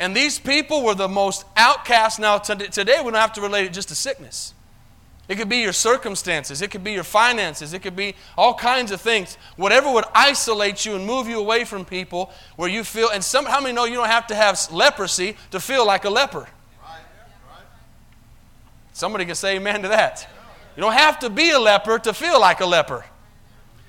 And 0.00 0.16
these 0.16 0.38
people 0.38 0.82
were 0.82 0.94
the 0.94 1.08
most 1.08 1.44
outcast. 1.56 2.18
Now, 2.18 2.38
today 2.38 2.96
we 3.04 3.10
don't 3.10 3.14
have 3.14 3.34
to 3.34 3.42
relate 3.42 3.66
it 3.66 3.72
just 3.74 3.90
to 3.90 3.94
sickness. 3.94 4.54
It 5.28 5.36
could 5.36 5.48
be 5.48 5.58
your 5.58 5.72
circumstances, 5.72 6.60
it 6.60 6.72
could 6.72 6.82
be 6.82 6.90
your 6.90 7.04
finances, 7.04 7.72
it 7.72 7.82
could 7.82 7.94
be 7.94 8.16
all 8.36 8.52
kinds 8.52 8.90
of 8.90 9.00
things. 9.00 9.38
Whatever 9.54 9.92
would 9.92 10.06
isolate 10.12 10.84
you 10.84 10.96
and 10.96 11.06
move 11.06 11.28
you 11.28 11.38
away 11.38 11.64
from 11.64 11.84
people 11.84 12.32
where 12.56 12.68
you 12.68 12.82
feel, 12.82 13.10
and 13.10 13.22
some, 13.22 13.46
how 13.46 13.60
many 13.60 13.72
know 13.72 13.84
you 13.84 13.94
don't 13.94 14.08
have 14.08 14.26
to 14.28 14.34
have 14.34 14.58
leprosy 14.72 15.36
to 15.52 15.60
feel 15.60 15.86
like 15.86 16.04
a 16.04 16.10
leper? 16.10 16.48
Somebody 18.92 19.24
can 19.24 19.36
say 19.36 19.54
amen 19.54 19.82
to 19.82 19.88
that. 19.88 20.28
You 20.76 20.80
don't 20.80 20.94
have 20.94 21.20
to 21.20 21.30
be 21.30 21.50
a 21.50 21.60
leper 21.60 22.00
to 22.00 22.12
feel 22.12 22.40
like 22.40 22.58
a 22.58 22.66
leper. 22.66 23.04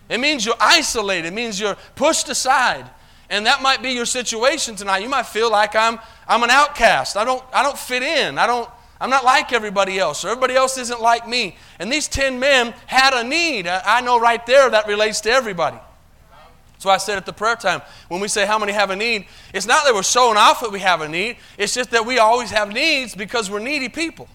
It 0.09 0.19
means 0.19 0.45
you're 0.45 0.53
isolated, 0.59 1.29
it 1.29 1.33
means 1.33 1.59
you're 1.59 1.77
pushed 1.95 2.29
aside. 2.29 2.87
And 3.31 3.45
that 3.45 3.61
might 3.61 3.81
be 3.81 3.91
your 3.91 4.05
situation 4.05 4.75
tonight. 4.75 4.99
You 4.99 5.07
might 5.09 5.25
feel 5.25 5.49
like 5.49 5.73
I'm, 5.73 5.97
I'm 6.27 6.43
an 6.43 6.49
outcast. 6.49 7.15
I 7.15 7.23
don't, 7.23 7.41
I 7.53 7.63
don't 7.63 7.77
fit 7.77 8.03
in. 8.03 8.37
I 8.37 8.45
don't, 8.45 8.69
I'm 8.99 9.09
not 9.09 9.23
like 9.23 9.53
everybody 9.53 9.97
else, 9.97 10.25
or 10.25 10.27
everybody 10.27 10.53
else 10.53 10.77
isn't 10.77 11.01
like 11.01 11.27
me. 11.27 11.55
And 11.79 11.89
these 11.89 12.09
10 12.09 12.39
men 12.39 12.73
had 12.85 13.13
a 13.13 13.23
need. 13.27 13.67
I 13.67 14.01
know 14.01 14.19
right 14.19 14.45
there 14.45 14.69
that 14.69 14.85
relates 14.85 15.21
to 15.21 15.31
everybody. 15.31 15.77
So 16.77 16.89
I 16.89 16.97
said 16.97 17.17
at 17.17 17.25
the 17.25 17.31
prayer 17.31 17.55
time, 17.55 17.81
when 18.09 18.19
we 18.19 18.27
say 18.27 18.45
how 18.45 18.59
many 18.59 18.73
have 18.73 18.89
a 18.89 18.95
need, 18.97 19.27
it's 19.53 19.65
not 19.65 19.85
that 19.85 19.93
we're 19.93 20.03
showing 20.03 20.35
off 20.35 20.59
that 20.59 20.71
we 20.71 20.79
have 20.79 20.99
a 20.99 21.07
need, 21.07 21.37
it's 21.57 21.73
just 21.73 21.91
that 21.91 22.05
we 22.05 22.19
always 22.19 22.51
have 22.51 22.73
needs 22.73 23.15
because 23.15 23.49
we're 23.49 23.59
needy 23.59 23.87
people. 23.87 24.27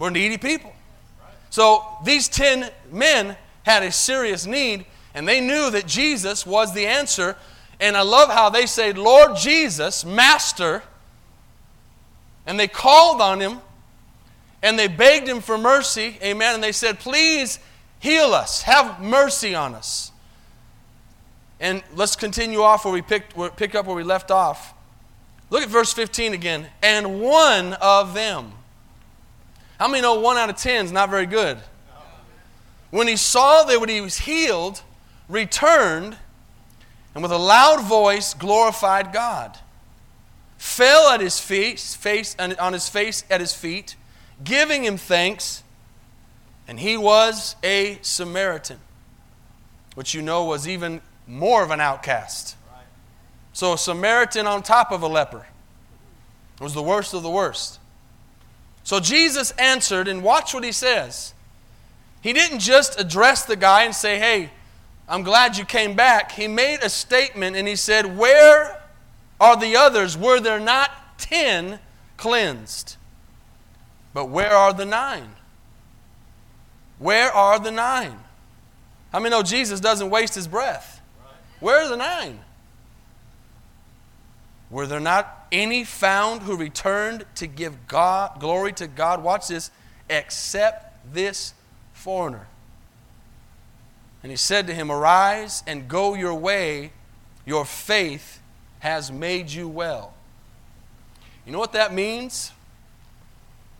We're 0.00 0.10
needy 0.10 0.36
people. 0.36 0.74
So 1.50 1.84
these 2.04 2.28
10 2.28 2.70
men 2.90 3.36
had 3.62 3.82
a 3.84 3.92
serious 3.92 4.46
need, 4.46 4.84
and 5.16 5.26
they 5.26 5.40
knew 5.40 5.70
that 5.70 5.86
Jesus 5.86 6.44
was 6.46 6.74
the 6.74 6.86
answer. 6.86 7.36
And 7.80 7.96
I 7.96 8.02
love 8.02 8.28
how 8.28 8.50
they 8.50 8.66
say, 8.66 8.92
Lord 8.92 9.34
Jesus, 9.34 10.04
Master. 10.04 10.82
And 12.46 12.60
they 12.60 12.68
called 12.68 13.22
on 13.22 13.40
him 13.40 13.60
and 14.62 14.78
they 14.78 14.88
begged 14.88 15.26
him 15.26 15.40
for 15.40 15.56
mercy. 15.56 16.18
Amen. 16.22 16.54
And 16.56 16.62
they 16.62 16.70
said, 16.70 16.98
Please 16.98 17.58
heal 17.98 18.34
us, 18.34 18.62
have 18.62 19.00
mercy 19.02 19.54
on 19.54 19.74
us. 19.74 20.12
And 21.60 21.82
let's 21.94 22.14
continue 22.14 22.60
off 22.60 22.84
where 22.84 22.92
we 22.92 23.00
picked, 23.00 23.34
pick 23.56 23.74
up 23.74 23.86
where 23.86 23.96
we 23.96 24.02
left 24.02 24.30
off. 24.30 24.74
Look 25.48 25.62
at 25.62 25.70
verse 25.70 25.94
15 25.94 26.34
again. 26.34 26.66
And 26.82 27.22
one 27.22 27.72
of 27.74 28.12
them. 28.12 28.52
How 29.78 29.88
many 29.88 30.02
know 30.02 30.20
one 30.20 30.36
out 30.36 30.50
of 30.50 30.56
ten 30.56 30.84
is 30.84 30.92
not 30.92 31.08
very 31.08 31.24
good? 31.24 31.58
When 32.90 33.08
he 33.08 33.16
saw 33.16 33.62
that 33.64 33.88
he 33.88 34.00
was 34.02 34.18
healed, 34.18 34.82
returned, 35.28 36.16
and 37.14 37.22
with 37.22 37.32
a 37.32 37.38
loud 37.38 37.82
voice 37.82 38.34
glorified 38.34 39.12
God, 39.12 39.58
fell 40.58 41.10
at 41.10 41.20
his 41.20 41.38
feet, 41.38 41.78
face, 41.78 42.36
on 42.38 42.72
his 42.72 42.88
face 42.88 43.24
at 43.30 43.40
his 43.40 43.52
feet, 43.52 43.96
giving 44.42 44.84
him 44.84 44.96
thanks, 44.96 45.62
and 46.68 46.80
he 46.80 46.96
was 46.96 47.56
a 47.62 47.98
Samaritan, 48.02 48.78
which 49.94 50.14
you 50.14 50.22
know 50.22 50.44
was 50.44 50.68
even 50.68 51.00
more 51.26 51.62
of 51.62 51.70
an 51.70 51.80
outcast. 51.80 52.56
So 53.52 53.72
a 53.72 53.78
Samaritan 53.78 54.46
on 54.46 54.62
top 54.62 54.92
of 54.92 55.02
a 55.02 55.06
leper 55.06 55.46
was 56.60 56.74
the 56.74 56.82
worst 56.82 57.14
of 57.14 57.22
the 57.22 57.30
worst. 57.30 57.78
So 58.84 59.00
Jesus 59.00 59.50
answered, 59.52 60.08
and 60.08 60.22
watch 60.22 60.54
what 60.54 60.62
he 60.62 60.72
says. 60.72 61.34
He 62.20 62.32
didn't 62.32 62.60
just 62.60 63.00
address 63.00 63.44
the 63.44 63.56
guy 63.56 63.82
and 63.82 63.94
say, 63.94 64.18
Hey, 64.18 64.50
I'm 65.08 65.22
glad 65.22 65.56
you 65.56 65.64
came 65.64 65.94
back. 65.94 66.32
He 66.32 66.48
made 66.48 66.80
a 66.82 66.88
statement 66.88 67.56
and 67.56 67.68
he 67.68 67.76
said, 67.76 68.16
Where 68.16 68.82
are 69.40 69.56
the 69.56 69.76
others? 69.76 70.16
Were 70.16 70.40
there 70.40 70.60
not 70.60 70.90
ten 71.18 71.78
cleansed? 72.16 72.96
But 74.12 74.26
where 74.26 74.52
are 74.52 74.72
the 74.72 74.86
nine? 74.86 75.30
Where 76.98 77.30
are 77.30 77.58
the 77.58 77.70
nine? 77.70 78.18
How 79.12 79.20
many 79.20 79.30
know 79.30 79.42
Jesus 79.42 79.80
doesn't 79.80 80.10
waste 80.10 80.34
his 80.34 80.48
breath? 80.48 81.00
Where 81.60 81.84
are 81.84 81.88
the 81.88 81.96
nine? 81.96 82.40
Were 84.70 84.86
there 84.86 85.00
not 85.00 85.46
any 85.52 85.84
found 85.84 86.42
who 86.42 86.56
returned 86.56 87.24
to 87.36 87.46
give 87.46 87.86
God 87.86 88.40
glory 88.40 88.72
to 88.74 88.86
God? 88.86 89.22
Watch 89.22 89.48
this, 89.48 89.70
except 90.10 91.14
this 91.14 91.54
foreigner. 91.92 92.46
And 94.22 94.30
he 94.32 94.36
said 94.36 94.66
to 94.66 94.74
him, 94.74 94.90
Arise 94.90 95.62
and 95.66 95.88
go 95.88 96.14
your 96.14 96.34
way, 96.34 96.92
your 97.44 97.64
faith 97.64 98.40
has 98.80 99.10
made 99.10 99.50
you 99.50 99.68
well. 99.68 100.14
You 101.44 101.52
know 101.52 101.58
what 101.58 101.72
that 101.72 101.94
means? 101.94 102.52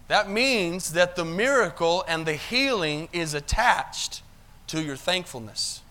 That 0.09 0.31
means 0.31 0.93
that 0.93 1.17
the 1.17 1.25
miracle 1.25 2.05
and 2.07 2.27
the 2.27 2.35
healing 2.35 3.09
is 3.13 3.35
attached 3.35 4.23
to 4.69 4.83
your 4.83 4.97
thankfulness. 4.97 5.83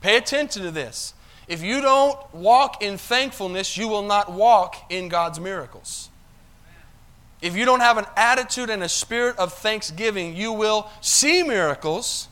Pay 0.00 0.16
attention 0.16 0.62
to 0.62 0.70
this. 0.70 1.14
If 1.46 1.62
you 1.62 1.80
don't 1.80 2.18
walk 2.34 2.82
in 2.82 2.98
thankfulness, 2.98 3.76
you 3.76 3.88
will 3.88 4.02
not 4.02 4.30
walk 4.30 4.76
in 4.90 5.08
God's 5.08 5.40
miracles. 5.40 6.10
If 7.40 7.56
you 7.56 7.64
don't 7.64 7.80
have 7.80 7.98
an 7.98 8.06
attitude 8.16 8.68
and 8.68 8.82
a 8.82 8.88
spirit 8.88 9.38
of 9.38 9.52
thanksgiving, 9.52 10.36
you 10.36 10.52
will 10.52 10.90
see 11.00 11.42
miracles. 11.42 12.27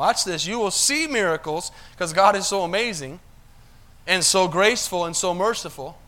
Watch 0.00 0.24
this. 0.24 0.46
You 0.46 0.58
will 0.58 0.70
see 0.70 1.06
miracles 1.06 1.70
because 1.92 2.14
God 2.14 2.34
is 2.34 2.46
so 2.46 2.62
amazing 2.62 3.20
and 4.06 4.24
so 4.24 4.48
graceful 4.48 5.04
and 5.04 5.14
so 5.14 5.34
merciful. 5.34 5.98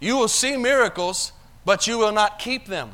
You 0.00 0.16
will 0.16 0.28
see 0.28 0.56
miracles, 0.56 1.32
but 1.64 1.88
you 1.88 1.98
will 1.98 2.12
not 2.12 2.38
keep 2.38 2.66
them. 2.66 2.92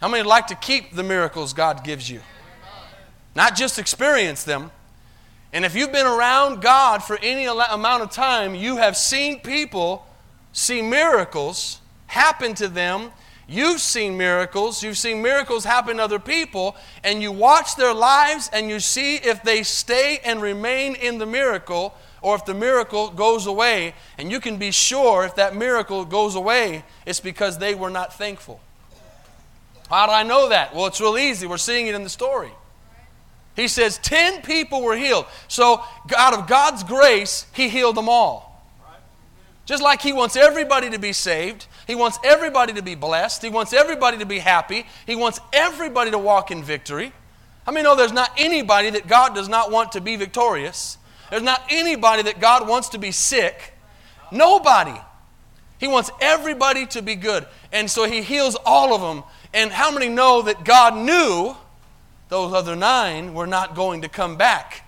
How 0.00 0.06
many 0.06 0.22
like 0.22 0.46
to 0.46 0.54
keep 0.54 0.94
the 0.94 1.02
miracles 1.02 1.52
God 1.52 1.82
gives 1.82 2.08
you? 2.08 2.20
Not 3.34 3.56
just 3.56 3.80
experience 3.80 4.44
them. 4.44 4.70
And 5.52 5.64
if 5.64 5.74
you've 5.74 5.90
been 5.90 6.06
around 6.06 6.62
God 6.62 7.02
for 7.02 7.18
any 7.20 7.46
amount 7.46 8.04
of 8.04 8.12
time, 8.12 8.54
you 8.54 8.76
have 8.76 8.96
seen 8.96 9.40
people 9.40 10.06
see 10.52 10.80
miracles 10.80 11.80
happen 12.06 12.54
to 12.54 12.68
them. 12.68 13.10
You've 13.46 13.80
seen 13.80 14.16
miracles. 14.16 14.82
You've 14.82 14.98
seen 14.98 15.20
miracles 15.20 15.64
happen 15.64 15.98
to 15.98 16.04
other 16.04 16.18
people, 16.18 16.76
and 17.02 17.20
you 17.20 17.30
watch 17.30 17.76
their 17.76 17.92
lives 17.92 18.48
and 18.52 18.70
you 18.70 18.80
see 18.80 19.16
if 19.16 19.42
they 19.42 19.62
stay 19.62 20.18
and 20.24 20.40
remain 20.40 20.94
in 20.94 21.18
the 21.18 21.26
miracle 21.26 21.94
or 22.22 22.34
if 22.36 22.46
the 22.46 22.54
miracle 22.54 23.10
goes 23.10 23.46
away. 23.46 23.94
And 24.16 24.30
you 24.30 24.40
can 24.40 24.56
be 24.56 24.70
sure 24.70 25.24
if 25.24 25.34
that 25.36 25.54
miracle 25.54 26.04
goes 26.06 26.34
away, 26.34 26.84
it's 27.04 27.20
because 27.20 27.58
they 27.58 27.74
were 27.74 27.90
not 27.90 28.14
thankful. 28.14 28.60
How 29.90 30.06
do 30.06 30.12
I 30.12 30.22
know 30.22 30.48
that? 30.48 30.74
Well, 30.74 30.86
it's 30.86 31.00
real 31.00 31.18
easy. 31.18 31.46
We're 31.46 31.58
seeing 31.58 31.86
it 31.86 31.94
in 31.94 32.02
the 32.02 32.08
story. 32.08 32.50
He 33.54 33.68
says 33.68 33.98
10 33.98 34.42
people 34.42 34.82
were 34.82 34.96
healed. 34.96 35.26
So, 35.48 35.84
out 36.16 36.34
of 36.34 36.48
God's 36.48 36.82
grace, 36.82 37.46
He 37.52 37.68
healed 37.68 37.96
them 37.96 38.08
all. 38.08 38.64
Just 39.66 39.82
like 39.82 40.00
He 40.00 40.12
wants 40.12 40.34
everybody 40.34 40.90
to 40.90 40.98
be 40.98 41.12
saved, 41.12 41.66
He 41.86 41.94
wants 41.94 42.18
everybody 42.24 42.72
to 42.74 42.82
be 42.82 42.94
blessed, 42.94 43.42
He 43.42 43.50
wants 43.50 43.72
everybody 43.72 44.18
to 44.18 44.26
be 44.26 44.38
happy, 44.38 44.86
He 45.06 45.16
wants 45.16 45.40
everybody 45.52 46.10
to 46.10 46.18
walk 46.18 46.50
in 46.50 46.62
victory. 46.62 47.12
I 47.66 47.70
mean, 47.70 47.84
no, 47.84 47.96
there's 47.96 48.12
not 48.12 48.30
anybody 48.36 48.90
that 48.90 49.06
God 49.06 49.34
does 49.34 49.48
not 49.48 49.70
want 49.70 49.92
to 49.92 50.00
be 50.00 50.16
victorious. 50.16 50.98
There's 51.30 51.42
not 51.42 51.62
anybody 51.70 52.22
that 52.22 52.40
God 52.40 52.68
wants 52.68 52.90
to 52.90 52.98
be 52.98 53.10
sick. 53.10 53.72
Nobody. 54.30 54.94
He 55.78 55.88
wants 55.88 56.10
everybody 56.20 56.86
to 56.86 57.02
be 57.02 57.14
good. 57.14 57.46
And 57.72 57.90
so 57.90 58.04
He 58.04 58.22
heals 58.22 58.56
all 58.66 58.94
of 58.94 59.00
them. 59.00 59.24
And 59.52 59.70
how 59.70 59.90
many 59.90 60.08
know 60.08 60.42
that 60.42 60.64
God 60.64 60.96
knew 60.96 61.56
those 62.28 62.52
other 62.52 62.76
nine 62.76 63.34
were 63.34 63.46
not 63.46 63.74
going 63.74 64.02
to 64.02 64.08
come 64.08 64.36
back? 64.36 64.83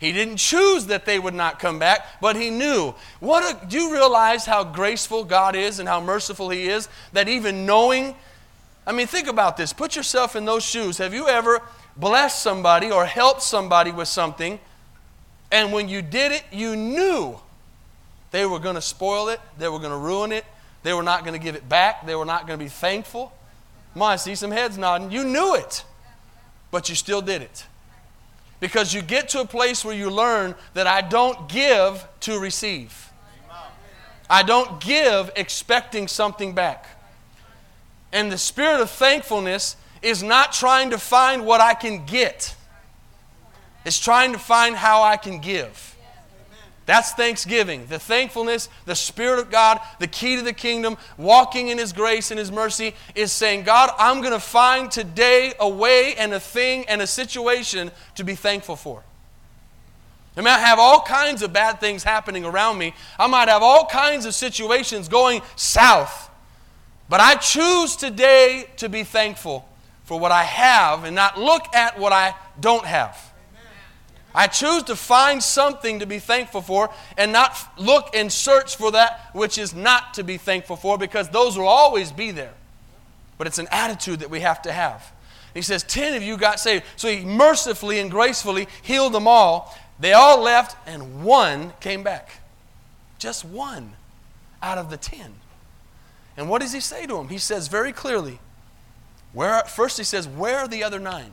He 0.00 0.12
didn't 0.12 0.38
choose 0.38 0.86
that 0.86 1.04
they 1.04 1.18
would 1.18 1.34
not 1.34 1.58
come 1.58 1.78
back, 1.78 2.20
but 2.20 2.34
he 2.34 2.50
knew. 2.50 2.94
What 3.20 3.44
a, 3.44 3.66
do 3.66 3.78
you 3.78 3.92
realize 3.92 4.46
how 4.46 4.64
graceful 4.64 5.24
God 5.24 5.54
is 5.54 5.78
and 5.78 5.88
how 5.88 6.00
merciful 6.00 6.48
he 6.48 6.68
is? 6.68 6.88
That 7.12 7.28
even 7.28 7.66
knowing, 7.66 8.16
I 8.86 8.92
mean, 8.92 9.06
think 9.06 9.28
about 9.28 9.58
this. 9.58 9.74
Put 9.74 9.94
yourself 9.94 10.34
in 10.34 10.46
those 10.46 10.64
shoes. 10.64 10.96
Have 10.98 11.12
you 11.12 11.28
ever 11.28 11.60
blessed 11.96 12.42
somebody 12.42 12.90
or 12.90 13.04
helped 13.04 13.42
somebody 13.42 13.92
with 13.92 14.08
something, 14.08 14.58
and 15.52 15.72
when 15.72 15.88
you 15.88 16.02
did 16.02 16.32
it, 16.32 16.44
you 16.50 16.74
knew 16.76 17.38
they 18.30 18.46
were 18.46 18.58
going 18.58 18.76
to 18.76 18.80
spoil 18.80 19.28
it, 19.28 19.40
they 19.58 19.68
were 19.68 19.78
going 19.78 19.90
to 19.90 19.96
ruin 19.96 20.32
it, 20.32 20.44
they 20.82 20.94
were 20.94 21.02
not 21.02 21.24
going 21.24 21.38
to 21.38 21.44
give 21.44 21.54
it 21.54 21.68
back, 21.68 22.06
they 22.06 22.14
were 22.14 22.24
not 22.24 22.46
going 22.46 22.58
to 22.58 22.64
be 22.64 22.70
thankful? 22.70 23.32
On, 23.96 24.02
I 24.02 24.16
see 24.16 24.34
some 24.34 24.50
heads 24.50 24.78
nodding. 24.78 25.10
You 25.10 25.24
knew 25.24 25.56
it, 25.56 25.84
but 26.70 26.88
you 26.88 26.94
still 26.94 27.20
did 27.20 27.42
it. 27.42 27.66
Because 28.60 28.92
you 28.92 29.00
get 29.02 29.30
to 29.30 29.40
a 29.40 29.46
place 29.46 29.84
where 29.84 29.94
you 29.94 30.10
learn 30.10 30.54
that 30.74 30.86
I 30.86 31.00
don't 31.00 31.48
give 31.48 32.06
to 32.20 32.38
receive. 32.38 33.10
I 34.28 34.42
don't 34.44 34.80
give 34.80 35.30
expecting 35.34 36.06
something 36.06 36.54
back. 36.54 36.86
And 38.12 38.30
the 38.30 38.38
spirit 38.38 38.80
of 38.80 38.90
thankfulness 38.90 39.76
is 40.02 40.22
not 40.22 40.52
trying 40.52 40.90
to 40.90 40.98
find 40.98 41.44
what 41.44 41.60
I 41.60 41.74
can 41.74 42.04
get, 42.06 42.54
it's 43.84 43.98
trying 43.98 44.32
to 44.32 44.38
find 44.38 44.76
how 44.76 45.02
I 45.02 45.16
can 45.16 45.40
give. 45.40 45.96
That's 46.86 47.12
thanksgiving. 47.12 47.86
The 47.86 47.98
thankfulness, 47.98 48.68
the 48.84 48.94
Spirit 48.94 49.38
of 49.38 49.50
God, 49.50 49.80
the 49.98 50.06
key 50.06 50.36
to 50.36 50.42
the 50.42 50.52
kingdom, 50.52 50.96
walking 51.16 51.68
in 51.68 51.78
His 51.78 51.92
grace 51.92 52.30
and 52.30 52.38
His 52.38 52.50
mercy 52.50 52.94
is 53.14 53.30
saying, 53.30 53.62
God, 53.62 53.90
I'm 53.98 54.20
going 54.20 54.32
to 54.32 54.40
find 54.40 54.90
today 54.90 55.52
a 55.60 55.68
way 55.68 56.14
and 56.16 56.32
a 56.32 56.40
thing 56.40 56.84
and 56.88 57.00
a 57.00 57.06
situation 57.06 57.90
to 58.16 58.24
be 58.24 58.34
thankful 58.34 58.76
for. 58.76 59.04
I 60.36 60.42
might 60.42 60.58
have 60.58 60.78
all 60.78 61.02
kinds 61.02 61.42
of 61.42 61.52
bad 61.52 61.80
things 61.80 62.02
happening 62.02 62.44
around 62.44 62.78
me. 62.78 62.94
I 63.18 63.26
might 63.26 63.48
have 63.48 63.62
all 63.62 63.86
kinds 63.86 64.26
of 64.26 64.34
situations 64.34 65.08
going 65.08 65.42
south. 65.56 66.30
But 67.08 67.20
I 67.20 67.34
choose 67.34 67.96
today 67.96 68.70
to 68.76 68.88
be 68.88 69.04
thankful 69.04 69.68
for 70.04 70.18
what 70.18 70.32
I 70.32 70.44
have 70.44 71.04
and 71.04 71.14
not 71.14 71.38
look 71.38 71.74
at 71.74 71.98
what 71.98 72.12
I 72.12 72.34
don't 72.58 72.86
have. 72.86 73.29
I 74.34 74.46
choose 74.46 74.84
to 74.84 74.96
find 74.96 75.42
something 75.42 75.98
to 75.98 76.06
be 76.06 76.18
thankful 76.18 76.62
for 76.62 76.90
and 77.16 77.32
not 77.32 77.56
look 77.76 78.14
and 78.14 78.32
search 78.32 78.76
for 78.76 78.92
that 78.92 79.30
which 79.32 79.58
is 79.58 79.74
not 79.74 80.14
to 80.14 80.24
be 80.24 80.36
thankful 80.36 80.76
for 80.76 80.98
because 80.98 81.28
those 81.30 81.58
will 81.58 81.66
always 81.66 82.12
be 82.12 82.30
there. 82.30 82.54
But 83.38 83.46
it's 83.46 83.58
an 83.58 83.68
attitude 83.70 84.20
that 84.20 84.30
we 84.30 84.40
have 84.40 84.62
to 84.62 84.72
have. 84.72 85.12
He 85.54 85.62
says, 85.62 85.82
10 85.82 86.14
of 86.14 86.22
you 86.22 86.36
got 86.36 86.60
saved. 86.60 86.84
So 86.96 87.08
he 87.08 87.24
mercifully 87.24 87.98
and 87.98 88.10
gracefully 88.10 88.68
healed 88.82 89.12
them 89.12 89.26
all. 89.26 89.76
They 89.98 90.12
all 90.12 90.40
left, 90.40 90.76
and 90.86 91.24
one 91.24 91.72
came 91.80 92.02
back. 92.02 92.30
Just 93.18 93.44
one 93.44 93.92
out 94.62 94.78
of 94.78 94.90
the 94.90 94.96
10. 94.96 95.34
And 96.36 96.48
what 96.48 96.62
does 96.62 96.72
he 96.72 96.80
say 96.80 97.06
to 97.06 97.18
him? 97.18 97.28
He 97.28 97.38
says 97.38 97.68
very 97.68 97.92
clearly, 97.92 98.38
where, 99.32 99.62
first 99.64 99.98
he 99.98 100.04
says, 100.04 100.26
Where 100.26 100.58
are 100.58 100.68
the 100.68 100.82
other 100.82 100.98
nine? 100.98 101.32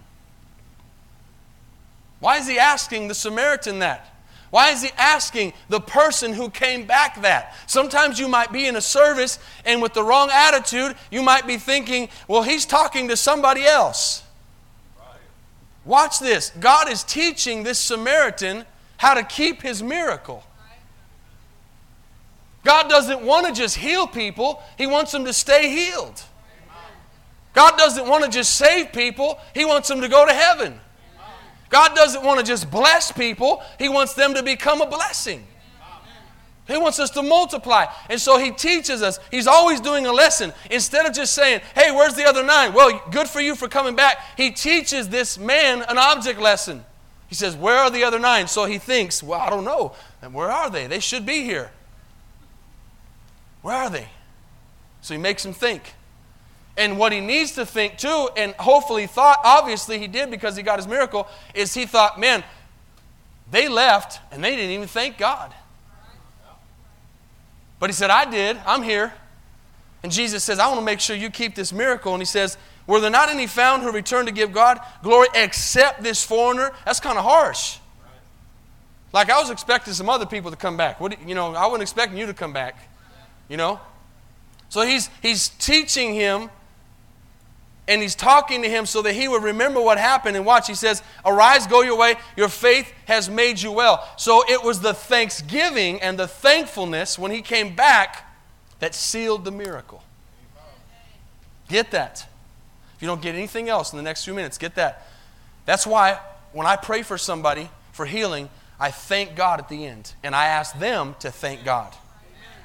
Why 2.19 2.38
is 2.38 2.47
he 2.47 2.57
asking 2.57 3.07
the 3.07 3.13
Samaritan 3.13 3.79
that? 3.79 4.13
Why 4.50 4.71
is 4.71 4.81
he 4.81 4.89
asking 4.97 5.53
the 5.67 5.81
person 5.81 6.33
who 6.33 6.50
came 6.50 6.86
back 6.86 7.21
that? 7.21 7.55
Sometimes 7.67 8.17
you 8.17 8.27
might 8.27 8.51
be 8.51 8.65
in 8.65 8.75
a 8.75 8.81
service 8.81 9.39
and 9.65 9.81
with 9.81 9.93
the 9.93 10.03
wrong 10.03 10.29
attitude, 10.31 10.95
you 11.12 11.21
might 11.21 11.45
be 11.45 11.57
thinking, 11.57 12.09
well, 12.27 12.43
he's 12.43 12.65
talking 12.65 13.09
to 13.09 13.17
somebody 13.17 13.65
else. 13.65 14.24
Watch 15.83 16.19
this. 16.19 16.51
God 16.59 16.89
is 16.89 17.03
teaching 17.03 17.63
this 17.63 17.79
Samaritan 17.79 18.65
how 18.97 19.13
to 19.13 19.24
keep 19.24 19.62
his 19.62 19.83
miracle. 19.83 20.43
God 22.67 22.89
doesn't 22.89 23.21
want 23.21 23.47
to 23.47 23.53
just 23.53 23.77
heal 23.77 24.07
people, 24.07 24.62
He 24.77 24.88
wants 24.88 25.13
them 25.13 25.24
to 25.24 25.31
stay 25.31 25.69
healed. 25.69 26.21
God 27.53 27.77
doesn't 27.77 28.05
want 28.07 28.25
to 28.25 28.29
just 28.29 28.57
save 28.57 28.91
people, 28.91 29.39
He 29.53 29.63
wants 29.63 29.88
them 29.88 30.01
to 30.01 30.09
go 30.09 30.25
to 30.25 30.33
heaven. 30.33 30.77
God 31.69 31.95
doesn't 31.95 32.24
want 32.24 32.39
to 32.39 32.45
just 32.45 32.69
bless 32.71 33.12
people, 33.12 33.62
He 33.79 33.89
wants 33.89 34.13
them 34.13 34.33
to 34.33 34.43
become 34.43 34.81
a 34.81 34.88
blessing. 34.88 35.45
He 36.67 36.77
wants 36.77 37.00
us 37.00 37.09
to 37.12 37.24
multiply. 37.24 37.86
And 38.09 38.19
so 38.19 38.38
He 38.38 38.51
teaches 38.51 39.01
us. 39.01 39.19
He's 39.31 39.47
always 39.47 39.79
doing 39.79 40.05
a 40.05 40.12
lesson. 40.12 40.51
Instead 40.69 41.05
of 41.05 41.13
just 41.13 41.33
saying, 41.33 41.62
hey, 41.75 41.91
where's 41.91 42.15
the 42.15 42.25
other 42.25 42.43
nine? 42.43 42.74
Well, 42.74 43.01
good 43.09 43.27
for 43.27 43.39
you 43.39 43.55
for 43.55 43.69
coming 43.69 43.95
back. 43.95 44.19
He 44.36 44.51
teaches 44.51 45.07
this 45.07 45.38
man 45.38 45.81
an 45.83 45.97
object 45.97 46.41
lesson. 46.41 46.83
He 47.27 47.36
says, 47.36 47.55
Where 47.55 47.77
are 47.77 47.89
the 47.89 48.03
other 48.03 48.19
nine? 48.19 48.47
So 48.47 48.65
he 48.65 48.77
thinks, 48.77 49.21
Well, 49.21 49.39
I 49.39 49.50
don't 49.50 49.65
know. 49.65 49.93
And 50.21 50.33
where 50.33 50.50
are 50.50 50.69
they? 50.69 50.88
They 50.88 51.00
should 51.00 51.25
be 51.25 51.43
here. 51.43 51.71
Where 53.62 53.75
are 53.75 53.89
they? 53.89 54.07
So 55.01 55.13
he 55.13 55.19
makes 55.19 55.45
him 55.45 55.53
think. 55.53 55.93
And 56.77 57.00
what 57.00 57.12
he 57.12 57.19
needs 57.19 57.53
to 57.53 57.65
think 57.65 57.98
too, 57.98 58.29
and 58.38 58.53
hopefully 58.53 59.07
thought, 59.07 59.39
obviously 59.43 59.98
he 59.98 60.07
did 60.07 60.29
because 60.29 60.55
he 60.55 60.62
got 60.62 60.77
his 60.77 60.88
miracle, 60.88 61.27
is 61.55 61.74
he 61.74 61.86
thought, 61.86 62.19
man, 62.19 62.43
they 63.50 63.67
left 63.67 64.19
and 64.31 64.43
they 64.43 64.55
didn't 64.55 64.72
even 64.72 64.88
thank 64.88 65.17
God. 65.17 65.53
But 67.79 67.89
he 67.89 67.93
said, 67.93 68.10
I 68.10 68.29
did. 68.29 68.57
I'm 68.65 68.84
here. 68.84 69.13
And 70.03 70.12
Jesus 70.12 70.43
says, 70.43 70.60
I 70.60 70.67
want 70.67 70.79
to 70.79 70.86
make 70.86 71.00
sure 71.00 71.15
you 71.15 71.29
keep 71.29 71.55
this 71.55 71.74
miracle. 71.74 72.13
And 72.13 72.22
he 72.22 72.25
says, 72.25 72.57
Were 72.86 73.00
there 73.00 73.10
not 73.10 73.29
any 73.29 73.48
found 73.48 73.84
who 73.84 73.91
returned 73.91 74.27
to 74.27 74.34
give 74.34 74.51
God 74.51 74.79
glory 75.03 75.27
except 75.36 76.01
this 76.01 76.24
foreigner? 76.24 76.72
That's 76.86 77.00
kind 77.00 77.17
of 77.17 77.24
harsh. 77.24 77.77
Like 79.13 79.29
I 79.29 79.39
was 79.39 79.50
expecting 79.50 79.93
some 79.93 80.10
other 80.10 80.25
people 80.25 80.51
to 80.51 80.57
come 80.57 80.77
back. 80.77 81.00
What, 81.00 81.27
you 81.27 81.36
know, 81.36 81.53
I 81.55 81.65
wasn't 81.65 81.84
expecting 81.84 82.17
you 82.17 82.25
to 82.27 82.34
come 82.34 82.53
back. 82.53 82.89
You 83.50 83.57
know? 83.57 83.79
So 84.69 84.81
he's, 84.81 85.10
he's 85.22 85.50
teaching 85.50 86.13
him 86.13 86.50
and 87.88 88.01
he's 88.01 88.15
talking 88.15 88.62
to 88.63 88.70
him 88.70 88.86
so 88.86 89.01
that 89.01 89.13
he 89.13 89.27
would 89.27 89.44
remember 89.44 89.82
what 89.82 89.98
happened. 89.98 90.36
And 90.36 90.46
watch, 90.46 90.67
he 90.67 90.75
says, 90.75 91.01
Arise, 91.25 91.67
go 91.67 91.82
your 91.82 91.98
way, 91.98 92.15
your 92.36 92.50
faith 92.50 92.91
has 93.06 93.29
made 93.29 93.62
you 93.62 93.72
well. 93.72 94.08
So 94.17 94.44
it 94.50 94.63
was 94.63 94.82
the 94.82 94.94
thanksgiving 94.94 96.01
and 96.01 96.20
the 96.20 96.27
thankfulness 96.27 97.17
when 97.17 97.32
he 97.32 97.41
came 97.41 97.75
back 97.75 98.29
that 98.79 98.94
sealed 98.94 99.46
the 99.46 99.51
miracle. 99.51 100.03
Get 101.70 101.91
that. 101.91 102.27
If 102.96 103.01
you 103.01 103.08
don't 103.08 103.22
get 103.22 103.36
anything 103.36 103.70
else 103.70 103.94
in 103.94 103.98
the 103.98 104.03
next 104.03 104.25
few 104.25 104.34
minutes, 104.34 104.58
get 104.58 104.75
that. 104.75 105.08
That's 105.65 105.86
why 105.86 106.20
when 106.51 106.65
I 106.65 106.75
pray 106.75 107.03
for 107.03 107.17
somebody 107.17 107.70
for 107.91 108.06
healing, 108.06 108.50
I 108.79 108.91
thank 108.91 109.36
God 109.36 109.60
at 109.60 109.70
the 109.70 109.86
end. 109.86 110.13
And 110.24 110.36
I 110.36 110.46
ask 110.46 110.77
them 110.77 111.15
to 111.20 111.32
thank 111.32 111.63
God. 111.63 111.94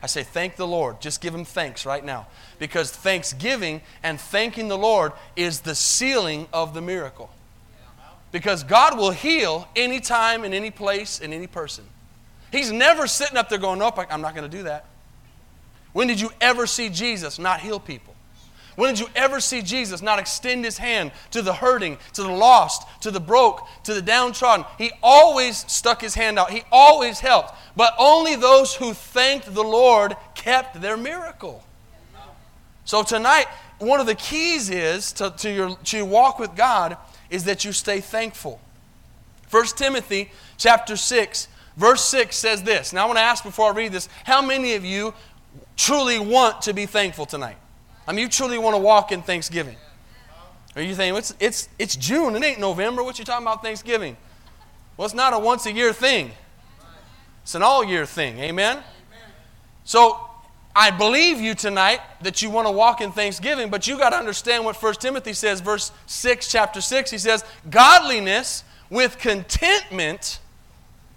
I 0.02 0.06
say, 0.06 0.24
Thank 0.24 0.56
the 0.56 0.66
Lord. 0.66 1.00
Just 1.00 1.20
give 1.20 1.34
Him 1.34 1.44
thanks 1.44 1.86
right 1.86 2.04
now. 2.04 2.26
Because 2.62 2.92
thanksgiving 2.92 3.80
and 4.04 4.20
thanking 4.20 4.68
the 4.68 4.78
Lord 4.78 5.10
is 5.34 5.62
the 5.62 5.74
sealing 5.74 6.46
of 6.52 6.74
the 6.74 6.80
miracle. 6.80 7.28
Because 8.30 8.62
God 8.62 8.96
will 8.96 9.10
heal 9.10 9.66
anytime, 9.74 10.44
in 10.44 10.54
any 10.54 10.70
place, 10.70 11.18
in 11.18 11.32
any 11.32 11.48
person. 11.48 11.82
He's 12.52 12.70
never 12.70 13.08
sitting 13.08 13.36
up 13.36 13.48
there 13.48 13.58
going, 13.58 13.80
Nope, 13.80 14.06
I'm 14.08 14.20
not 14.20 14.36
going 14.36 14.48
to 14.48 14.56
do 14.56 14.62
that. 14.62 14.84
When 15.92 16.06
did 16.06 16.20
you 16.20 16.30
ever 16.40 16.68
see 16.68 16.88
Jesus 16.88 17.40
not 17.40 17.58
heal 17.58 17.80
people? 17.80 18.14
When 18.76 18.94
did 18.94 19.00
you 19.00 19.08
ever 19.16 19.40
see 19.40 19.60
Jesus 19.60 20.00
not 20.00 20.20
extend 20.20 20.64
his 20.64 20.78
hand 20.78 21.10
to 21.32 21.42
the 21.42 21.54
hurting, 21.54 21.98
to 22.12 22.22
the 22.22 22.30
lost, 22.30 22.86
to 23.00 23.10
the 23.10 23.18
broke, 23.18 23.66
to 23.82 23.92
the 23.92 24.00
downtrodden? 24.00 24.66
He 24.78 24.92
always 25.02 25.64
stuck 25.68 26.00
his 26.00 26.14
hand 26.14 26.38
out. 26.38 26.52
He 26.52 26.62
always 26.70 27.18
helped. 27.18 27.54
But 27.74 27.92
only 27.98 28.36
those 28.36 28.72
who 28.72 28.94
thanked 28.94 29.52
the 29.52 29.64
Lord 29.64 30.14
kept 30.36 30.80
their 30.80 30.96
miracle. 30.96 31.64
So 32.84 33.02
tonight, 33.02 33.46
one 33.78 34.00
of 34.00 34.06
the 34.06 34.14
keys 34.14 34.70
is 34.70 35.12
to, 35.12 35.30
to, 35.38 35.52
your, 35.52 35.76
to 35.76 35.96
your 35.96 36.06
walk 36.06 36.38
with 36.38 36.54
God 36.56 36.96
is 37.30 37.44
that 37.44 37.64
you 37.64 37.72
stay 37.72 38.00
thankful. 38.00 38.60
1 39.50 39.66
Timothy 39.76 40.30
chapter 40.56 40.96
6, 40.96 41.48
verse 41.76 42.04
6 42.04 42.36
says 42.36 42.62
this. 42.62 42.92
Now 42.92 43.04
I 43.04 43.06
want 43.06 43.18
to 43.18 43.22
ask 43.22 43.44
before 43.44 43.70
I 43.70 43.74
read 43.74 43.92
this, 43.92 44.08
how 44.24 44.42
many 44.42 44.74
of 44.74 44.84
you 44.84 45.14
truly 45.76 46.18
want 46.18 46.62
to 46.62 46.72
be 46.72 46.86
thankful 46.86 47.26
tonight? 47.26 47.56
I 48.06 48.12
mean, 48.12 48.20
you 48.20 48.28
truly 48.28 48.58
want 48.58 48.74
to 48.74 48.78
walk 48.80 49.12
in 49.12 49.22
Thanksgiving. 49.22 49.76
Are 50.74 50.82
you 50.82 50.94
thinking, 50.94 51.18
it's, 51.18 51.34
it's, 51.38 51.68
it's 51.78 51.96
June, 51.96 52.34
it 52.34 52.42
ain't 52.42 52.58
November. 52.58 53.02
What 53.02 53.18
you 53.18 53.24
talking 53.24 53.46
about 53.46 53.62
Thanksgiving? 53.62 54.16
Well, 54.96 55.04
it's 55.04 55.14
not 55.14 55.34
a 55.34 55.38
once 55.38 55.66
a 55.66 55.72
year 55.72 55.92
thing, 55.92 56.32
it's 57.42 57.54
an 57.54 57.62
all 57.62 57.84
year 57.84 58.06
thing. 58.06 58.38
Amen? 58.38 58.82
So, 59.84 60.28
I 60.74 60.90
believe 60.90 61.40
you 61.40 61.54
tonight 61.54 62.00
that 62.22 62.40
you 62.40 62.48
want 62.48 62.66
to 62.66 62.72
walk 62.72 63.00
in 63.00 63.12
thanksgiving, 63.12 63.68
but 63.68 63.86
you 63.86 63.98
got 63.98 64.10
to 64.10 64.16
understand 64.16 64.64
what 64.64 64.80
1 64.80 64.94
Timothy 64.94 65.34
says, 65.34 65.60
verse 65.60 65.92
6, 66.06 66.50
chapter 66.50 66.80
6. 66.80 67.10
He 67.10 67.18
says, 67.18 67.44
Godliness 67.68 68.64
with 68.88 69.18
contentment 69.18 70.38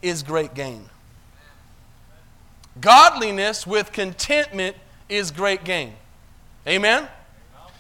is 0.01 0.23
great 0.23 0.53
gain. 0.53 0.89
Godliness 2.81 3.65
with 3.65 3.93
contentment 3.93 4.75
is 5.07 5.31
great 5.31 5.63
gain. 5.63 5.93
Amen? 6.67 7.07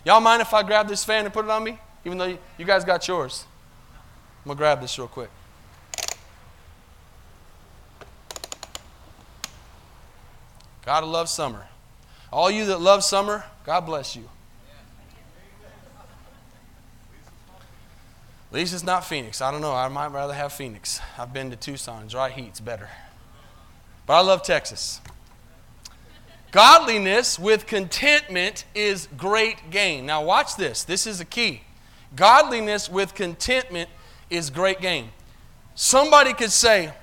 Y'all 0.05 0.21
mind 0.21 0.41
if 0.41 0.53
I 0.53 0.63
grab 0.63 0.87
this 0.87 1.03
fan 1.03 1.25
and 1.25 1.33
put 1.33 1.43
it 1.43 1.51
on 1.51 1.63
me? 1.63 1.77
Even 2.05 2.17
though 2.17 2.37
you 2.57 2.65
guys 2.65 2.85
got 2.85 3.07
yours. 3.07 3.45
I'm 4.43 4.49
going 4.49 4.57
to 4.57 4.59
grab 4.59 4.79
this 4.79 4.97
real 4.97 5.07
quick. 5.07 5.29
Gotta 10.85 11.07
love 11.07 11.29
summer. 11.29 11.65
All 12.31 12.51
you 12.51 12.65
that 12.65 12.79
love 12.79 13.03
summer, 13.03 13.43
God 13.65 13.81
bless 13.81 14.15
you. 14.15 14.29
At 18.51 18.55
least 18.55 18.73
it's 18.73 18.83
not 18.83 19.03
Phoenix. 19.03 19.41
I 19.41 19.51
don't 19.51 19.61
know. 19.61 19.73
I 19.73 19.87
might 19.87 20.07
rather 20.07 20.33
have 20.33 20.53
Phoenix. 20.53 21.01
I've 21.17 21.33
been 21.33 21.49
to 21.49 21.55
Tucson. 21.55 22.07
Dry 22.07 22.29
heat's 22.29 22.59
better. 22.59 22.89
But 24.05 24.13
I 24.13 24.21
love 24.21 24.43
Texas. 24.43 25.01
Godliness 26.51 27.37
with 27.37 27.65
contentment 27.65 28.63
is 28.73 29.09
great 29.17 29.71
gain. 29.71 30.05
Now, 30.05 30.23
watch 30.23 30.55
this. 30.55 30.83
This 30.83 31.05
is 31.05 31.19
a 31.19 31.25
key. 31.25 31.63
Godliness 32.15 32.89
with 32.89 33.13
contentment 33.13 33.89
is 34.29 34.49
great 34.51 34.79
gain. 34.79 35.09
Somebody 35.73 36.33
could 36.33 36.51
say, 36.51 36.93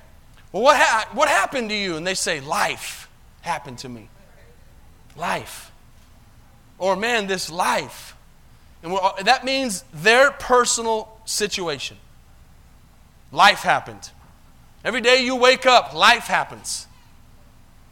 Well, 0.51 0.63
what, 0.63 0.77
ha- 0.77 1.09
what 1.13 1.27
happened 1.27 1.69
to 1.69 1.75
you? 1.75 1.97
And 1.97 2.07
they 2.07 2.15
say, 2.15 2.39
Life 2.39 3.02
happened 3.43 3.77
to 3.79 3.89
me. 3.89 4.09
Life. 5.15 5.71
Or, 6.79 6.95
man, 6.95 7.27
this 7.27 7.51
life. 7.51 8.15
And 8.81 8.97
that 9.25 9.45
means 9.45 9.83
their 9.93 10.31
personal 10.31 11.07
situation. 11.25 11.97
Life 13.31 13.59
happened. 13.59 14.09
Every 14.83 15.01
day 15.01 15.23
you 15.23 15.35
wake 15.35 15.65
up, 15.65 15.93
life 15.93 16.23
happens. 16.23 16.87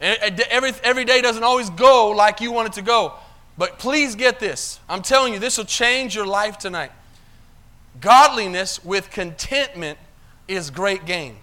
Every, 0.00 0.72
every 0.82 1.04
day 1.04 1.22
doesn't 1.22 1.44
always 1.44 1.70
go 1.70 2.10
like 2.10 2.40
you 2.40 2.52
want 2.52 2.68
it 2.68 2.72
to 2.74 2.82
go. 2.82 3.14
But 3.56 3.78
please 3.78 4.16
get 4.16 4.40
this. 4.40 4.80
I'm 4.88 5.02
telling 5.02 5.32
you, 5.32 5.38
this 5.38 5.58
will 5.58 5.64
change 5.64 6.14
your 6.14 6.26
life 6.26 6.58
tonight. 6.58 6.90
Godliness 8.00 8.84
with 8.84 9.10
contentment 9.10 9.98
is 10.48 10.70
great 10.70 11.04
gain. 11.06 11.36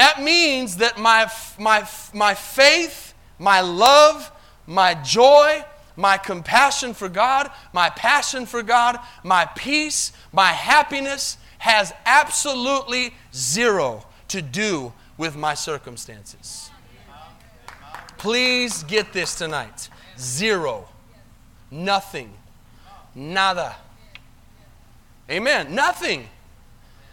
That 0.00 0.22
means 0.22 0.76
that 0.78 0.98
my, 0.98 1.30
my, 1.58 1.86
my 2.14 2.32
faith, 2.32 3.12
my 3.38 3.60
love, 3.60 4.32
my 4.66 4.94
joy, 4.94 5.62
my 5.94 6.16
compassion 6.16 6.94
for 6.94 7.10
God, 7.10 7.50
my 7.74 7.90
passion 7.90 8.46
for 8.46 8.62
God, 8.62 8.98
my 9.22 9.44
peace, 9.56 10.12
my 10.32 10.52
happiness 10.52 11.36
has 11.58 11.92
absolutely 12.06 13.12
zero 13.34 14.06
to 14.28 14.40
do 14.40 14.94
with 15.18 15.36
my 15.36 15.52
circumstances. 15.52 16.70
Please 18.16 18.82
get 18.84 19.12
this 19.12 19.34
tonight. 19.34 19.90
Zero. 20.18 20.88
Nothing. 21.70 22.32
Nada. 23.14 23.76
Amen. 25.30 25.74
Nothing. 25.74 26.26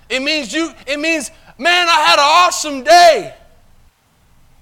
It 0.10 0.22
means 0.22 0.54
you, 0.54 0.72
it 0.86 1.02
means, 1.02 1.32
man, 1.58 1.88
I 1.88 2.02
had 2.02 2.20
an 2.20 2.26
awesome 2.26 2.84
day. 2.84 3.34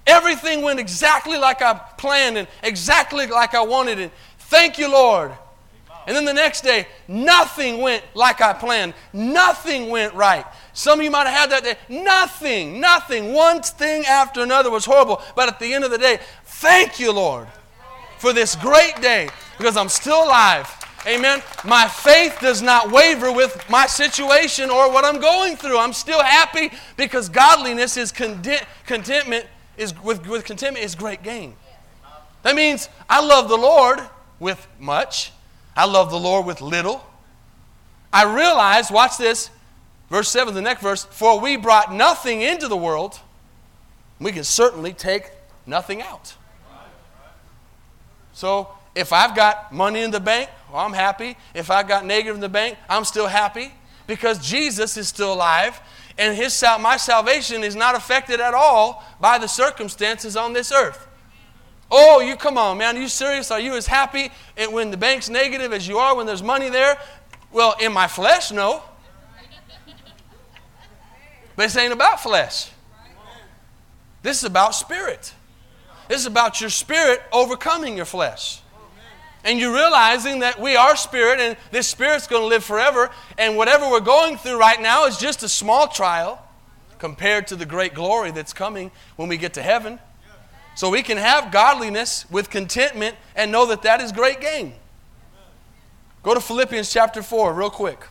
Everything 0.06 0.62
went 0.62 0.78
exactly 0.78 1.36
like 1.36 1.62
I 1.62 1.74
planned 1.74 2.38
and 2.38 2.46
exactly 2.62 3.26
like 3.26 3.54
I 3.54 3.62
wanted 3.62 3.98
it. 3.98 4.12
Thank 4.38 4.78
you, 4.78 4.90
Lord. 4.90 5.32
And 6.06 6.14
then 6.14 6.24
the 6.24 6.32
next 6.32 6.60
day, 6.60 6.86
nothing 7.08 7.80
went 7.80 8.04
like 8.14 8.40
I 8.40 8.52
planned. 8.52 8.94
Nothing 9.12 9.88
went 9.88 10.14
right. 10.14 10.46
Some 10.72 11.00
of 11.00 11.04
you 11.04 11.10
might 11.10 11.26
have 11.26 11.50
had 11.50 11.50
that 11.50 11.64
day. 11.64 11.74
Nothing, 11.88 12.80
nothing. 12.80 13.32
One 13.32 13.60
thing 13.60 14.04
after 14.06 14.40
another 14.42 14.70
was 14.70 14.84
horrible. 14.84 15.20
But 15.34 15.48
at 15.48 15.58
the 15.58 15.74
end 15.74 15.82
of 15.82 15.90
the 15.90 15.98
day, 15.98 16.20
thank 16.44 17.00
you, 17.00 17.12
Lord, 17.12 17.48
for 18.18 18.32
this 18.32 18.54
great 18.54 19.00
day 19.02 19.28
because 19.58 19.76
I'm 19.76 19.88
still 19.88 20.22
alive. 20.22 20.72
Amen. 21.06 21.40
My 21.64 21.86
faith 21.86 22.38
does 22.40 22.62
not 22.62 22.90
waver 22.90 23.30
with 23.30 23.64
my 23.70 23.86
situation 23.86 24.70
or 24.70 24.92
what 24.92 25.04
I'm 25.04 25.20
going 25.20 25.56
through. 25.56 25.78
I'm 25.78 25.92
still 25.92 26.22
happy 26.22 26.72
because 26.96 27.28
godliness 27.28 27.96
is 27.96 28.10
content, 28.10 28.64
contentment 28.86 29.46
is 29.76 29.94
with, 30.02 30.26
with 30.26 30.44
contentment 30.44 30.84
is 30.84 30.96
great 30.96 31.22
gain. 31.22 31.54
That 32.42 32.56
means 32.56 32.88
I 33.08 33.24
love 33.24 33.48
the 33.48 33.56
Lord 33.56 34.00
with 34.40 34.66
much. 34.80 35.32
I 35.76 35.84
love 35.84 36.10
the 36.10 36.18
Lord 36.18 36.44
with 36.44 36.60
little. 36.60 37.04
I 38.12 38.24
realize, 38.24 38.90
watch 38.90 39.16
this, 39.18 39.50
verse 40.10 40.28
7, 40.30 40.54
the 40.54 40.62
next 40.62 40.82
verse, 40.82 41.04
for 41.04 41.38
we 41.38 41.56
brought 41.56 41.92
nothing 41.92 42.40
into 42.40 42.66
the 42.66 42.76
world, 42.76 43.20
we 44.18 44.32
can 44.32 44.44
certainly 44.44 44.92
take 44.92 45.30
nothing 45.66 46.02
out. 46.02 46.34
So 48.32 48.68
if 48.94 49.12
I've 49.12 49.36
got 49.36 49.72
money 49.72 50.02
in 50.02 50.10
the 50.10 50.20
bank, 50.20 50.48
well, 50.70 50.84
I'm 50.84 50.92
happy. 50.92 51.36
If 51.54 51.70
I've 51.70 51.88
got 51.88 52.04
negative 52.04 52.34
in 52.34 52.40
the 52.40 52.48
bank, 52.48 52.78
I'm 52.88 53.04
still 53.04 53.26
happy 53.26 53.72
because 54.06 54.38
Jesus 54.38 54.96
is 54.96 55.08
still 55.08 55.32
alive 55.32 55.80
and 56.18 56.36
his, 56.36 56.62
my 56.80 56.96
salvation 56.96 57.62
is 57.62 57.76
not 57.76 57.94
affected 57.94 58.40
at 58.40 58.54
all 58.54 59.04
by 59.20 59.38
the 59.38 59.46
circumstances 59.46 60.36
on 60.36 60.52
this 60.52 60.72
earth. 60.72 61.06
Oh, 61.90 62.20
you 62.20 62.36
come 62.36 62.58
on, 62.58 62.78
man. 62.78 62.96
Are 62.96 63.00
you 63.00 63.08
serious? 63.08 63.50
Are 63.50 63.60
you 63.60 63.76
as 63.76 63.86
happy 63.86 64.30
when 64.70 64.90
the 64.90 64.96
bank's 64.96 65.28
negative 65.28 65.72
as 65.72 65.86
you 65.86 65.98
are 65.98 66.16
when 66.16 66.26
there's 66.26 66.42
money 66.42 66.68
there? 66.68 66.98
Well, 67.52 67.76
in 67.80 67.92
my 67.92 68.08
flesh, 68.08 68.50
no. 68.50 68.82
But 71.54 71.64
this 71.64 71.76
ain't 71.76 71.92
about 71.92 72.20
flesh. 72.20 72.70
This 74.22 74.38
is 74.38 74.44
about 74.44 74.74
spirit. 74.74 75.32
This 76.08 76.20
is 76.20 76.26
about 76.26 76.60
your 76.60 76.70
spirit 76.70 77.22
overcoming 77.32 77.96
your 77.96 78.06
flesh. 78.06 78.60
And 79.46 79.60
you're 79.60 79.72
realizing 79.72 80.40
that 80.40 80.60
we 80.60 80.74
are 80.74 80.96
spirit 80.96 81.38
and 81.38 81.56
this 81.70 81.86
spirit's 81.86 82.26
going 82.26 82.42
to 82.42 82.46
live 82.46 82.64
forever. 82.64 83.10
And 83.38 83.56
whatever 83.56 83.88
we're 83.88 84.00
going 84.00 84.36
through 84.36 84.58
right 84.58 84.82
now 84.82 85.06
is 85.06 85.18
just 85.18 85.44
a 85.44 85.48
small 85.48 85.86
trial 85.86 86.42
compared 86.98 87.46
to 87.46 87.56
the 87.56 87.64
great 87.64 87.94
glory 87.94 88.32
that's 88.32 88.52
coming 88.52 88.90
when 89.14 89.28
we 89.28 89.36
get 89.36 89.54
to 89.54 89.62
heaven. 89.62 90.00
So 90.74 90.90
we 90.90 91.02
can 91.02 91.16
have 91.16 91.52
godliness 91.52 92.28
with 92.28 92.50
contentment 92.50 93.14
and 93.36 93.52
know 93.52 93.66
that 93.66 93.82
that 93.82 94.00
is 94.00 94.10
great 94.10 94.40
gain. 94.40 94.74
Go 96.24 96.34
to 96.34 96.40
Philippians 96.40 96.92
chapter 96.92 97.22
4 97.22 97.54
real 97.54 97.70
quick. 97.70 98.04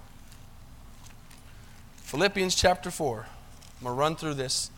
Philippians 1.98 2.56
chapter 2.56 2.90
4. 2.90 3.28
I'm 3.80 3.84
going 3.84 3.94
to 3.94 4.00
run 4.00 4.16
through 4.16 4.36
this 4.36 4.72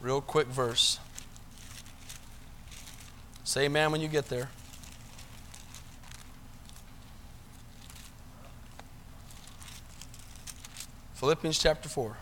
real 0.00 0.20
quick 0.20 0.46
verse. 0.46 1.00
Say 3.42 3.64
amen 3.64 3.90
when 3.90 4.00
you 4.00 4.06
get 4.06 4.28
there. 4.28 4.48
Philippians 11.24 11.58
chapter 11.58 11.88
4. 11.88 12.14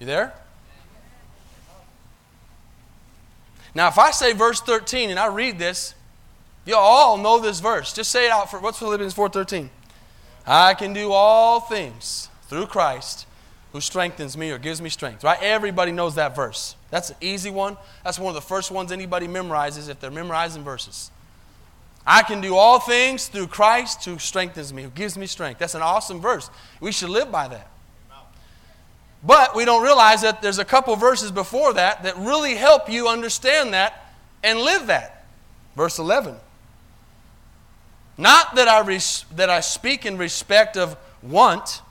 You 0.00 0.06
there? 0.06 0.34
Now, 3.76 3.86
if 3.86 3.96
I 3.96 4.10
say 4.10 4.32
verse 4.32 4.60
13 4.60 5.10
and 5.10 5.20
I 5.20 5.26
read 5.26 5.56
this, 5.56 5.94
you 6.66 6.74
all 6.74 7.16
know 7.16 7.38
this 7.38 7.60
verse. 7.60 7.92
Just 7.92 8.10
say 8.10 8.26
it 8.26 8.32
out 8.32 8.50
for 8.50 8.58
what's 8.58 8.80
Philippians 8.80 9.14
4:13? 9.14 9.70
I 10.48 10.74
can 10.74 10.92
do 10.92 11.12
all 11.12 11.60
things 11.60 12.28
through 12.48 12.66
Christ 12.66 13.24
who 13.70 13.80
strengthens 13.80 14.36
me 14.36 14.50
or 14.50 14.58
gives 14.58 14.82
me 14.82 14.88
strength. 14.88 15.22
Right? 15.22 15.40
Everybody 15.40 15.92
knows 15.92 16.16
that 16.16 16.34
verse. 16.34 16.74
That's 16.90 17.10
an 17.10 17.16
easy 17.20 17.50
one. 17.50 17.76
That's 18.02 18.18
one 18.18 18.30
of 18.30 18.34
the 18.34 18.48
first 18.48 18.72
ones 18.72 18.90
anybody 18.90 19.28
memorizes 19.28 19.88
if 19.88 20.00
they're 20.00 20.10
memorizing 20.10 20.64
verses. 20.64 21.12
I 22.10 22.22
can 22.22 22.40
do 22.40 22.56
all 22.56 22.80
things 22.80 23.28
through 23.28 23.48
Christ 23.48 24.06
who 24.06 24.18
strengthens 24.18 24.72
me, 24.72 24.82
who 24.82 24.88
gives 24.88 25.18
me 25.18 25.26
strength. 25.26 25.58
That's 25.58 25.74
an 25.74 25.82
awesome 25.82 26.22
verse. 26.22 26.48
We 26.80 26.90
should 26.90 27.10
live 27.10 27.30
by 27.30 27.48
that. 27.48 27.70
But 29.22 29.54
we 29.54 29.66
don't 29.66 29.82
realize 29.82 30.22
that 30.22 30.40
there's 30.40 30.58
a 30.58 30.64
couple 30.64 30.96
verses 30.96 31.30
before 31.30 31.74
that 31.74 32.04
that 32.04 32.16
really 32.16 32.54
help 32.54 32.88
you 32.88 33.08
understand 33.08 33.74
that 33.74 34.14
and 34.42 34.58
live 34.58 34.86
that. 34.86 35.26
Verse 35.76 35.98
11. 35.98 36.36
Not 38.16 38.54
that 38.54 38.68
I, 38.68 38.80
res- 38.80 39.26
that 39.36 39.50
I 39.50 39.60
speak 39.60 40.06
in 40.06 40.16
respect 40.16 40.78
of 40.78 40.96
want. 41.22 41.82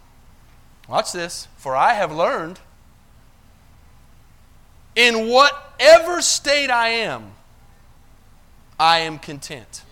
Watch 0.89 1.11
this. 1.11 1.47
For 1.57 1.75
I 1.75 1.93
have 1.93 2.11
learned 2.11 2.59
in 4.95 5.29
whatever 5.29 6.23
state 6.23 6.71
I 6.71 6.87
am, 6.87 7.33
I 8.79 8.99
am 8.99 9.19
content. 9.19 9.83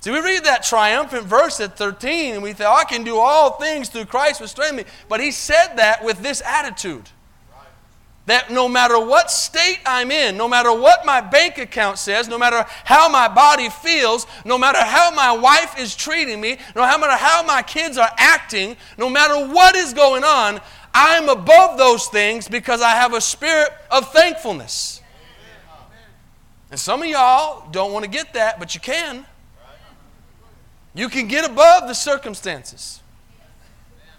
See, 0.00 0.10
we 0.10 0.20
read 0.20 0.44
that 0.44 0.62
triumphant 0.62 1.24
verse 1.24 1.60
at 1.60 1.76
13 1.76 2.34
and 2.34 2.42
we 2.42 2.54
think, 2.54 2.68
I 2.68 2.84
can 2.84 3.04
do 3.04 3.18
all 3.18 3.52
things 3.52 3.90
through 3.90 4.06
Christ 4.06 4.46
strengthens 4.48 4.86
me. 4.86 4.90
But 5.08 5.20
he 5.20 5.30
said 5.30 5.76
that 5.76 6.02
with 6.02 6.22
this 6.22 6.42
attitude 6.44 7.10
that 8.26 8.50
no 8.50 8.68
matter 8.68 8.98
what 8.98 9.30
state 9.30 9.80
I'm 9.84 10.10
in, 10.10 10.36
no 10.36 10.46
matter 10.46 10.72
what 10.72 11.04
my 11.04 11.20
bank 11.20 11.58
account 11.58 11.98
says, 11.98 12.28
no 12.28 12.38
matter 12.38 12.64
how 12.84 13.08
my 13.08 13.26
body 13.26 13.68
feels, 13.68 14.26
no 14.44 14.56
matter 14.56 14.78
how 14.78 15.10
my 15.10 15.32
wife 15.32 15.78
is 15.78 15.96
treating 15.96 16.40
me, 16.40 16.58
no 16.76 16.82
matter 16.82 17.16
how 17.16 17.42
my 17.42 17.60
kids 17.60 17.98
are 17.98 18.10
acting, 18.16 18.76
no 18.96 19.10
matter 19.10 19.52
what 19.52 19.74
is 19.74 19.92
going 19.92 20.22
on, 20.22 20.60
I'm 20.94 21.28
above 21.28 21.76
those 21.76 22.06
things 22.06 22.46
because 22.46 22.80
I 22.80 22.90
have 22.90 23.14
a 23.14 23.20
spirit 23.20 23.70
of 23.90 24.12
thankfulness. 24.12 25.02
And 26.70 26.78
some 26.78 27.02
of 27.02 27.08
y'all 27.08 27.68
don't 27.70 27.92
want 27.92 28.04
to 28.04 28.10
get 28.10 28.34
that, 28.34 28.60
but 28.60 28.74
you 28.74 28.80
can. 28.80 29.26
You 30.94 31.08
can 31.08 31.28
get 31.28 31.48
above 31.48 31.88
the 31.88 31.94
circumstances. 31.94 33.00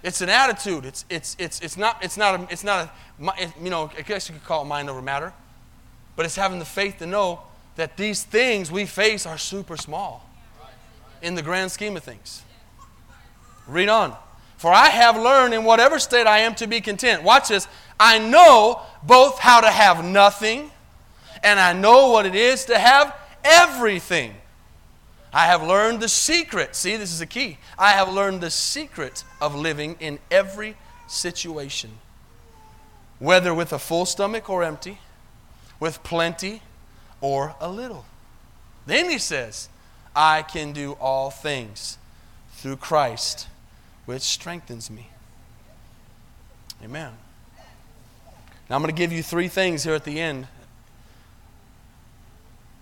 It's 0.03 0.21
an 0.21 0.29
attitude. 0.29 0.85
It's, 0.85 1.05
it's, 1.09 1.35
it's, 1.37 1.59
it's 1.61 1.77
not, 1.77 2.03
it's 2.03 2.17
not, 2.17 2.39
a, 2.39 2.47
it's 2.51 2.63
not 2.63 2.91
a, 3.19 3.53
you 3.61 3.69
know, 3.69 3.91
I 3.97 4.01
guess 4.01 4.29
you 4.29 4.35
could 4.35 4.43
call 4.43 4.63
it 4.63 4.65
mind 4.65 4.89
over 4.89 5.01
matter. 5.01 5.33
But 6.15 6.25
it's 6.25 6.35
having 6.35 6.59
the 6.59 6.65
faith 6.65 6.97
to 6.99 7.05
know 7.05 7.41
that 7.75 7.97
these 7.97 8.23
things 8.23 8.71
we 8.71 8.85
face 8.85 9.25
are 9.25 9.37
super 9.37 9.77
small 9.77 10.27
in 11.21 11.35
the 11.35 11.41
grand 11.41 11.71
scheme 11.71 11.95
of 11.95 12.03
things. 12.03 12.41
Read 13.67 13.89
on. 13.89 14.15
For 14.57 14.71
I 14.71 14.89
have 14.89 15.17
learned 15.17 15.53
in 15.53 15.63
whatever 15.63 15.99
state 15.99 16.27
I 16.27 16.39
am 16.39 16.55
to 16.55 16.67
be 16.67 16.81
content. 16.81 17.23
Watch 17.23 17.49
this. 17.49 17.67
I 17.99 18.19
know 18.19 18.81
both 19.03 19.39
how 19.39 19.61
to 19.61 19.69
have 19.69 20.03
nothing 20.03 20.71
and 21.43 21.59
I 21.59 21.73
know 21.73 22.09
what 22.09 22.25
it 22.25 22.35
is 22.35 22.65
to 22.65 22.77
have 22.77 23.15
everything. 23.43 24.35
I 25.33 25.45
have 25.45 25.63
learned 25.63 26.01
the 26.01 26.09
secret. 26.09 26.75
See, 26.75 26.97
this 26.97 27.11
is 27.11 27.19
the 27.19 27.25
key. 27.25 27.57
I 27.77 27.91
have 27.91 28.11
learned 28.11 28.41
the 28.41 28.49
secret 28.49 29.23
of 29.39 29.55
living 29.55 29.95
in 29.99 30.19
every 30.29 30.75
situation, 31.07 31.91
whether 33.19 33.53
with 33.53 33.71
a 33.71 33.79
full 33.79 34.05
stomach 34.05 34.49
or 34.49 34.63
empty, 34.63 34.99
with 35.79 36.03
plenty 36.03 36.61
or 37.21 37.55
a 37.61 37.69
little. 37.69 38.05
Then 38.85 39.09
he 39.09 39.17
says, 39.17 39.69
I 40.15 40.41
can 40.41 40.73
do 40.73 40.93
all 40.93 41.29
things 41.29 41.97
through 42.53 42.77
Christ, 42.77 43.47
which 44.05 44.21
strengthens 44.21 44.91
me. 44.91 45.09
Amen. 46.83 47.13
Now 48.69 48.75
I'm 48.75 48.81
going 48.81 48.93
to 48.93 48.97
give 48.97 49.11
you 49.11 49.23
three 49.23 49.47
things 49.47 49.83
here 49.83 49.93
at 49.93 50.03
the 50.03 50.19
end 50.19 50.47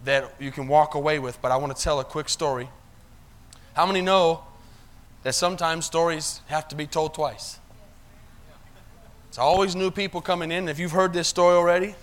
that 0.05 0.33
you 0.39 0.51
can 0.51 0.67
walk 0.67 0.95
away 0.95 1.19
with, 1.19 1.41
but 1.41 1.51
I 1.51 1.57
want 1.57 1.75
to 1.75 1.81
tell 1.81 1.99
a 1.99 2.03
quick 2.03 2.29
story. 2.29 2.69
How 3.73 3.85
many 3.85 4.01
know 4.01 4.43
that 5.23 5.35
sometimes 5.35 5.85
stories 5.85 6.41
have 6.47 6.67
to 6.69 6.75
be 6.75 6.87
told 6.87 7.13
twice? 7.13 7.59
It's 9.27 9.37
always 9.37 9.75
new 9.75 9.91
people 9.91 10.21
coming 10.21 10.51
in. 10.51 10.67
If 10.67 10.79
you've 10.79 10.91
heard 10.91 11.13
this 11.13 11.27
story 11.27 11.55
already, 11.55 11.95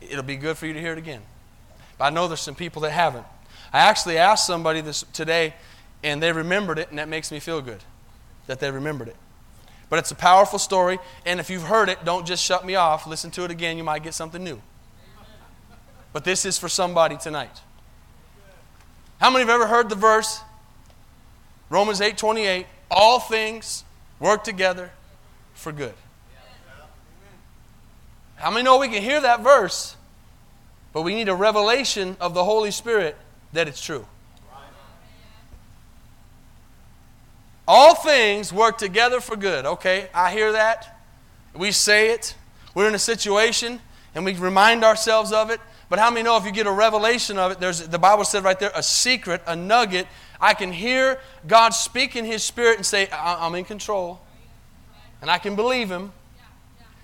it'll 0.00 0.24
be 0.24 0.36
good 0.36 0.56
for 0.56 0.66
you 0.66 0.72
to 0.72 0.80
hear 0.80 0.92
it 0.92 0.98
again. 0.98 1.22
But 1.98 2.06
I 2.06 2.10
know 2.10 2.28
there's 2.28 2.40
some 2.40 2.54
people 2.54 2.82
that 2.82 2.90
haven't. 2.90 3.26
I 3.72 3.80
actually 3.80 4.18
asked 4.18 4.46
somebody 4.46 4.80
this 4.80 5.04
today, 5.12 5.54
and 6.02 6.22
they 6.22 6.32
remembered 6.32 6.78
it, 6.78 6.90
and 6.90 6.98
that 6.98 7.08
makes 7.08 7.30
me 7.30 7.38
feel 7.38 7.60
good 7.60 7.82
that 8.46 8.60
they 8.60 8.70
remembered 8.70 9.08
it. 9.08 9.16
But 9.90 9.98
it's 9.98 10.10
a 10.10 10.16
powerful 10.16 10.58
story, 10.58 10.98
and 11.24 11.40
if 11.40 11.48
you've 11.48 11.62
heard 11.62 11.88
it, 11.88 12.04
don't 12.04 12.26
just 12.26 12.42
shut 12.42 12.64
me 12.64 12.74
off. 12.74 13.06
Listen 13.06 13.30
to 13.32 13.44
it 13.44 13.50
again. 13.50 13.76
You 13.76 13.84
might 13.84 14.02
get 14.02 14.14
something 14.14 14.42
new. 14.42 14.60
But 16.12 16.24
this 16.24 16.44
is 16.44 16.58
for 16.58 16.68
somebody 16.68 17.16
tonight. 17.16 17.60
How 19.20 19.30
many 19.30 19.40
have 19.44 19.50
ever 19.50 19.66
heard 19.66 19.88
the 19.88 19.96
verse? 19.96 20.40
Romans 21.70 22.00
8 22.00 22.16
28. 22.16 22.66
All 22.90 23.20
things 23.20 23.84
work 24.18 24.44
together 24.44 24.90
for 25.54 25.72
good. 25.72 25.94
How 28.36 28.50
many 28.50 28.62
know 28.62 28.78
we 28.78 28.88
can 28.88 29.02
hear 29.02 29.20
that 29.20 29.42
verse, 29.42 29.96
but 30.92 31.02
we 31.02 31.14
need 31.14 31.28
a 31.28 31.34
revelation 31.34 32.16
of 32.20 32.34
the 32.34 32.44
Holy 32.44 32.70
Spirit 32.70 33.16
that 33.52 33.66
it's 33.66 33.84
true? 33.84 34.06
All 37.66 37.94
things 37.94 38.50
work 38.50 38.78
together 38.78 39.20
for 39.20 39.36
good. 39.36 39.66
Okay, 39.66 40.08
I 40.14 40.32
hear 40.32 40.52
that. 40.52 41.02
We 41.54 41.72
say 41.72 42.12
it. 42.12 42.34
We're 42.74 42.88
in 42.88 42.94
a 42.94 42.98
situation 42.98 43.80
and 44.14 44.24
we 44.24 44.34
remind 44.34 44.84
ourselves 44.84 45.32
of 45.32 45.50
it. 45.50 45.60
But 45.88 45.98
how 45.98 46.10
many 46.10 46.22
know 46.22 46.36
if 46.36 46.44
you 46.44 46.52
get 46.52 46.66
a 46.66 46.72
revelation 46.72 47.38
of 47.38 47.52
it, 47.52 47.60
there's 47.60 47.88
the 47.88 47.98
Bible 47.98 48.24
said 48.24 48.44
right 48.44 48.58
there, 48.58 48.70
a 48.74 48.82
secret, 48.82 49.42
a 49.46 49.56
nugget. 49.56 50.06
I 50.40 50.54
can 50.54 50.70
hear 50.70 51.18
God 51.46 51.70
speak 51.70 52.14
in 52.14 52.24
His 52.24 52.42
Spirit 52.42 52.76
and 52.76 52.84
say, 52.84 53.08
I'm 53.10 53.54
in 53.54 53.64
control. 53.64 54.20
And 55.22 55.30
I 55.30 55.38
can 55.38 55.56
believe 55.56 55.90
Him. 55.90 56.12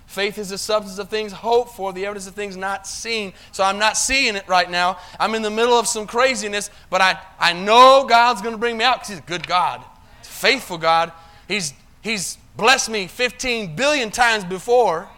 Faith 0.05 0.37
is 0.37 0.49
the 0.49 0.57
substance 0.57 0.99
of 0.99 1.09
things 1.09 1.31
hoped 1.31 1.71
for, 1.75 1.91
the 1.91 2.05
evidence 2.05 2.27
of 2.27 2.35
things 2.35 2.55
not 2.55 2.85
seen. 2.85 3.33
So 3.51 3.63
I'm 3.63 3.79
not 3.79 3.97
seeing 3.97 4.35
it 4.35 4.47
right 4.47 4.69
now. 4.69 4.99
I'm 5.19 5.33
in 5.33 5.41
the 5.41 5.49
middle 5.49 5.73
of 5.73 5.87
some 5.87 6.05
craziness, 6.05 6.69
but 6.91 7.01
I, 7.01 7.19
I 7.39 7.53
know 7.53 8.05
God's 8.07 8.41
going 8.41 8.53
to 8.53 8.59
bring 8.59 8.77
me 8.77 8.85
out 8.85 8.97
because 8.97 9.09
He's 9.09 9.19
a 9.19 9.23
good 9.23 9.47
God. 9.47 9.81
A 10.21 10.25
faithful 10.25 10.77
God. 10.77 11.11
He's, 11.47 11.73
he's 12.01 12.37
blessed 12.55 12.89
me 12.89 13.07
15 13.07 13.75
billion 13.75 14.11
times 14.11 14.45
before, 14.45 15.09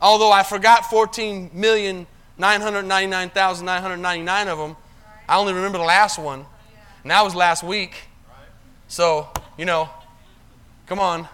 although 0.00 0.30
I 0.30 0.42
forgot 0.42 0.90
14 0.90 1.50
million 1.54 2.06
999,999 2.38 4.48
of 4.48 4.58
them. 4.58 4.76
I 5.28 5.38
only 5.38 5.52
remember 5.52 5.78
the 5.78 5.84
last 5.84 6.18
one. 6.18 6.44
And 7.02 7.10
that 7.10 7.22
was 7.22 7.34
last 7.34 7.62
week. 7.62 7.94
So, 8.88 9.28
you 9.56 9.64
know, 9.64 9.88
come 10.86 10.98
on, 10.98 11.28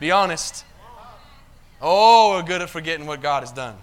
be 0.00 0.10
honest. 0.10 0.64
Oh, 1.80 2.32
we're 2.32 2.42
good 2.42 2.60
at 2.60 2.70
forgetting 2.70 3.06
what 3.06 3.22
God 3.22 3.42
has 3.42 3.52
done. 3.52 3.76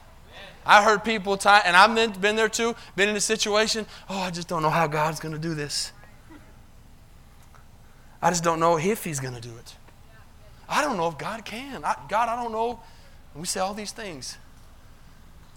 I 0.65 0.83
heard 0.83 1.03
people, 1.03 1.37
time, 1.37 1.61
and 1.65 1.75
I've 1.75 1.93
been, 1.93 2.11
been 2.19 2.35
there 2.35 2.49
too, 2.49 2.75
been 2.95 3.07
in 3.07 3.15
a 3.15 3.21
situation, 3.21 3.85
oh, 4.09 4.17
I 4.17 4.31
just 4.31 4.47
don't 4.47 4.63
know 4.63 4.69
how 4.69 4.87
God's 4.87 5.19
going 5.19 5.33
to 5.33 5.39
do 5.39 5.53
this. 5.53 5.91
I 8.21 8.31
just 8.31 8.43
don't 8.43 8.59
know 8.59 8.77
if 8.77 9.03
He's 9.03 9.19
going 9.19 9.35
to 9.35 9.41
do 9.41 9.55
it. 9.57 9.75
I 10.67 10.81
don't 10.81 10.97
know 10.97 11.07
if 11.07 11.17
God 11.17 11.45
can. 11.45 11.85
I, 11.85 11.95
God, 12.09 12.27
I 12.27 12.41
don't 12.41 12.51
know. 12.51 12.79
And 13.33 13.41
we 13.41 13.45
say 13.45 13.59
all 13.59 13.75
these 13.75 13.91
things. 13.91 14.37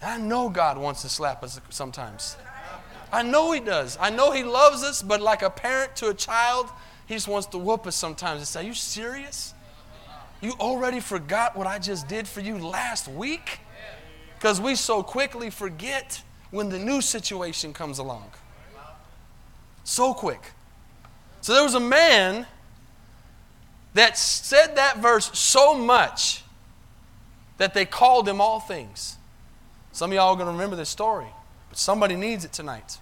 I 0.02 0.18
know 0.18 0.48
God 0.48 0.78
wants 0.78 1.02
to 1.02 1.08
slap 1.08 1.42
us 1.42 1.60
sometimes. 1.70 2.36
I 3.12 3.22
know 3.22 3.52
He 3.52 3.60
does. 3.60 3.96
I 4.00 4.10
know 4.10 4.32
He 4.32 4.44
loves 4.44 4.82
us, 4.82 5.02
but 5.02 5.20
like 5.20 5.42
a 5.42 5.50
parent 5.50 5.96
to 5.96 6.08
a 6.08 6.14
child, 6.14 6.68
He 7.06 7.14
just 7.14 7.28
wants 7.28 7.46
to 7.48 7.58
whoop 7.58 7.86
us 7.86 7.96
sometimes 7.96 8.40
and 8.40 8.48
say, 8.48 8.60
Are 8.60 8.64
you 8.64 8.74
serious? 8.74 9.54
You 10.40 10.52
already 10.60 11.00
forgot 11.00 11.56
what 11.56 11.66
I 11.66 11.78
just 11.78 12.06
did 12.06 12.28
for 12.28 12.40
you 12.40 12.58
last 12.58 13.08
week? 13.08 13.60
Because 14.36 14.60
we 14.60 14.76
so 14.76 15.02
quickly 15.02 15.50
forget 15.50 16.22
when 16.50 16.68
the 16.68 16.78
new 16.78 17.00
situation 17.00 17.72
comes 17.72 17.98
along. 17.98 18.30
So 19.82 20.14
quick. 20.14 20.52
So 21.40 21.54
there 21.54 21.64
was 21.64 21.74
a 21.74 21.80
man 21.80 22.46
that 23.94 24.16
said 24.16 24.76
that 24.76 24.98
verse 24.98 25.36
so 25.36 25.74
much 25.74 26.44
that 27.56 27.74
they 27.74 27.84
called 27.84 28.28
him 28.28 28.40
all 28.40 28.60
things. 28.60 29.16
Some 29.98 30.12
of 30.12 30.14
y'all 30.14 30.28
are 30.28 30.36
going 30.36 30.46
to 30.46 30.52
remember 30.52 30.76
this 30.76 30.88
story, 30.88 31.26
but 31.68 31.76
somebody 31.76 32.14
needs 32.14 32.44
it 32.44 32.52
tonight. 32.52 32.98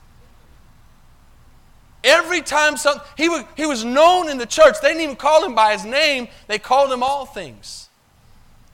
Every 2.03 2.41
time 2.41 2.79
something, 2.79 3.07
he, 3.19 3.29
was, 3.29 3.45
he 3.55 3.67
was 3.67 3.85
known 3.85 4.31
in 4.31 4.39
the 4.39 4.47
church, 4.47 4.77
they 4.81 4.89
didn't 4.89 5.03
even 5.03 5.17
call 5.17 5.45
him 5.45 5.55
by 5.55 5.75
his 5.75 5.85
name, 5.85 6.27
they 6.47 6.59
called 6.59 6.91
him 6.91 7.03
all 7.03 7.27
things. 7.27 7.91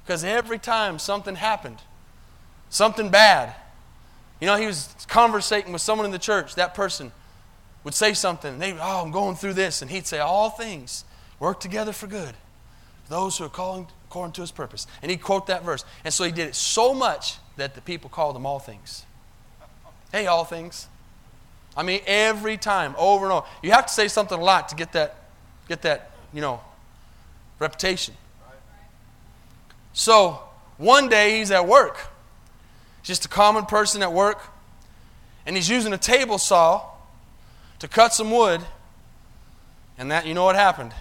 Because 0.04 0.22
every 0.22 0.60
time 0.60 1.00
something 1.00 1.34
happened, 1.34 1.78
something 2.70 3.10
bad, 3.10 3.56
you 4.40 4.46
know, 4.46 4.54
he 4.54 4.66
was 4.66 4.94
conversating 5.08 5.72
with 5.72 5.82
someone 5.82 6.06
in 6.06 6.12
the 6.12 6.18
church, 6.20 6.54
that 6.54 6.74
person 6.74 7.10
would 7.82 7.92
say 7.92 8.14
something, 8.14 8.60
they, 8.60 8.72
oh, 8.74 9.02
I'm 9.02 9.10
going 9.10 9.34
through 9.34 9.54
this, 9.54 9.82
and 9.82 9.90
he'd 9.90 10.06
say, 10.06 10.20
all 10.20 10.48
things 10.48 11.04
work 11.40 11.58
together 11.58 11.92
for 11.92 12.06
good. 12.06 12.36
Those 13.08 13.38
who 13.38 13.46
are 13.46 13.48
calling 13.48 13.88
according 14.08 14.34
to 14.34 14.42
his 14.42 14.52
purpose. 14.52 14.86
And 15.02 15.10
he'd 15.10 15.22
quote 15.22 15.48
that 15.48 15.64
verse. 15.64 15.84
And 16.04 16.14
so 16.14 16.22
he 16.22 16.30
did 16.30 16.46
it 16.46 16.54
so 16.54 16.94
much 16.94 17.38
that 17.56 17.74
the 17.74 17.80
people 17.80 18.08
called 18.08 18.36
him 18.36 18.46
all 18.46 18.58
things. 18.58 19.04
Hey, 20.10 20.26
all 20.26 20.44
things. 20.44 20.88
I 21.76 21.82
mean, 21.82 22.00
every 22.06 22.56
time, 22.56 22.94
over 22.98 23.24
and 23.24 23.32
over. 23.32 23.46
You 23.62 23.70
have 23.70 23.86
to 23.86 23.92
say 23.92 24.08
something 24.08 24.38
a 24.38 24.42
lot 24.42 24.68
to 24.70 24.74
get 24.74 24.92
that, 24.92 25.16
get 25.68 25.82
that, 25.82 26.10
you 26.32 26.40
know, 26.40 26.60
reputation. 27.58 28.14
So 29.92 30.40
one 30.76 31.08
day 31.08 31.38
he's 31.38 31.50
at 31.50 31.66
work, 31.66 31.98
just 33.02 33.24
a 33.24 33.28
common 33.28 33.66
person 33.66 34.02
at 34.02 34.12
work, 34.12 34.42
and 35.46 35.56
he's 35.56 35.68
using 35.68 35.92
a 35.92 35.98
table 35.98 36.38
saw 36.38 36.84
to 37.78 37.88
cut 37.88 38.12
some 38.12 38.30
wood, 38.30 38.60
and 39.98 40.10
that, 40.10 40.26
you 40.26 40.34
know 40.34 40.44
what 40.44 40.56
happened? 40.56 40.92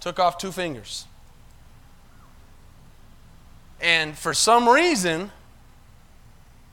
Took 0.00 0.18
off 0.18 0.38
two 0.38 0.52
fingers. 0.52 1.06
And 3.80 4.16
for 4.16 4.34
some 4.34 4.68
reason, 4.68 5.30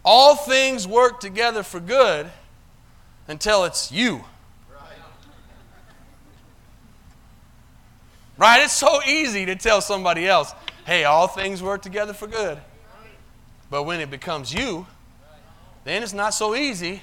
all 0.04 0.36
things 0.36 0.88
work 0.88 1.20
together 1.20 1.64
for 1.64 1.80
good 1.80 2.30
until 3.28 3.64
it's 3.64 3.92
you. 3.92 4.24
Right? 8.38 8.62
It's 8.64 8.74
so 8.74 9.02
easy 9.04 9.46
to 9.46 9.56
tell 9.56 9.82
somebody 9.82 10.28
else, 10.28 10.54
hey, 10.86 11.06
all 11.06 11.28
things 11.28 11.64
work 11.64 11.82
together 11.82 12.14
for 12.14 12.28
good. 12.28 12.60
But 13.70 13.84
when 13.84 14.00
it 14.00 14.12
becomes 14.12 14.54
you, 14.54 14.86
then 15.84 16.04
it's 16.04 16.14
not 16.14 16.34
so 16.34 16.56
easy 16.56 17.02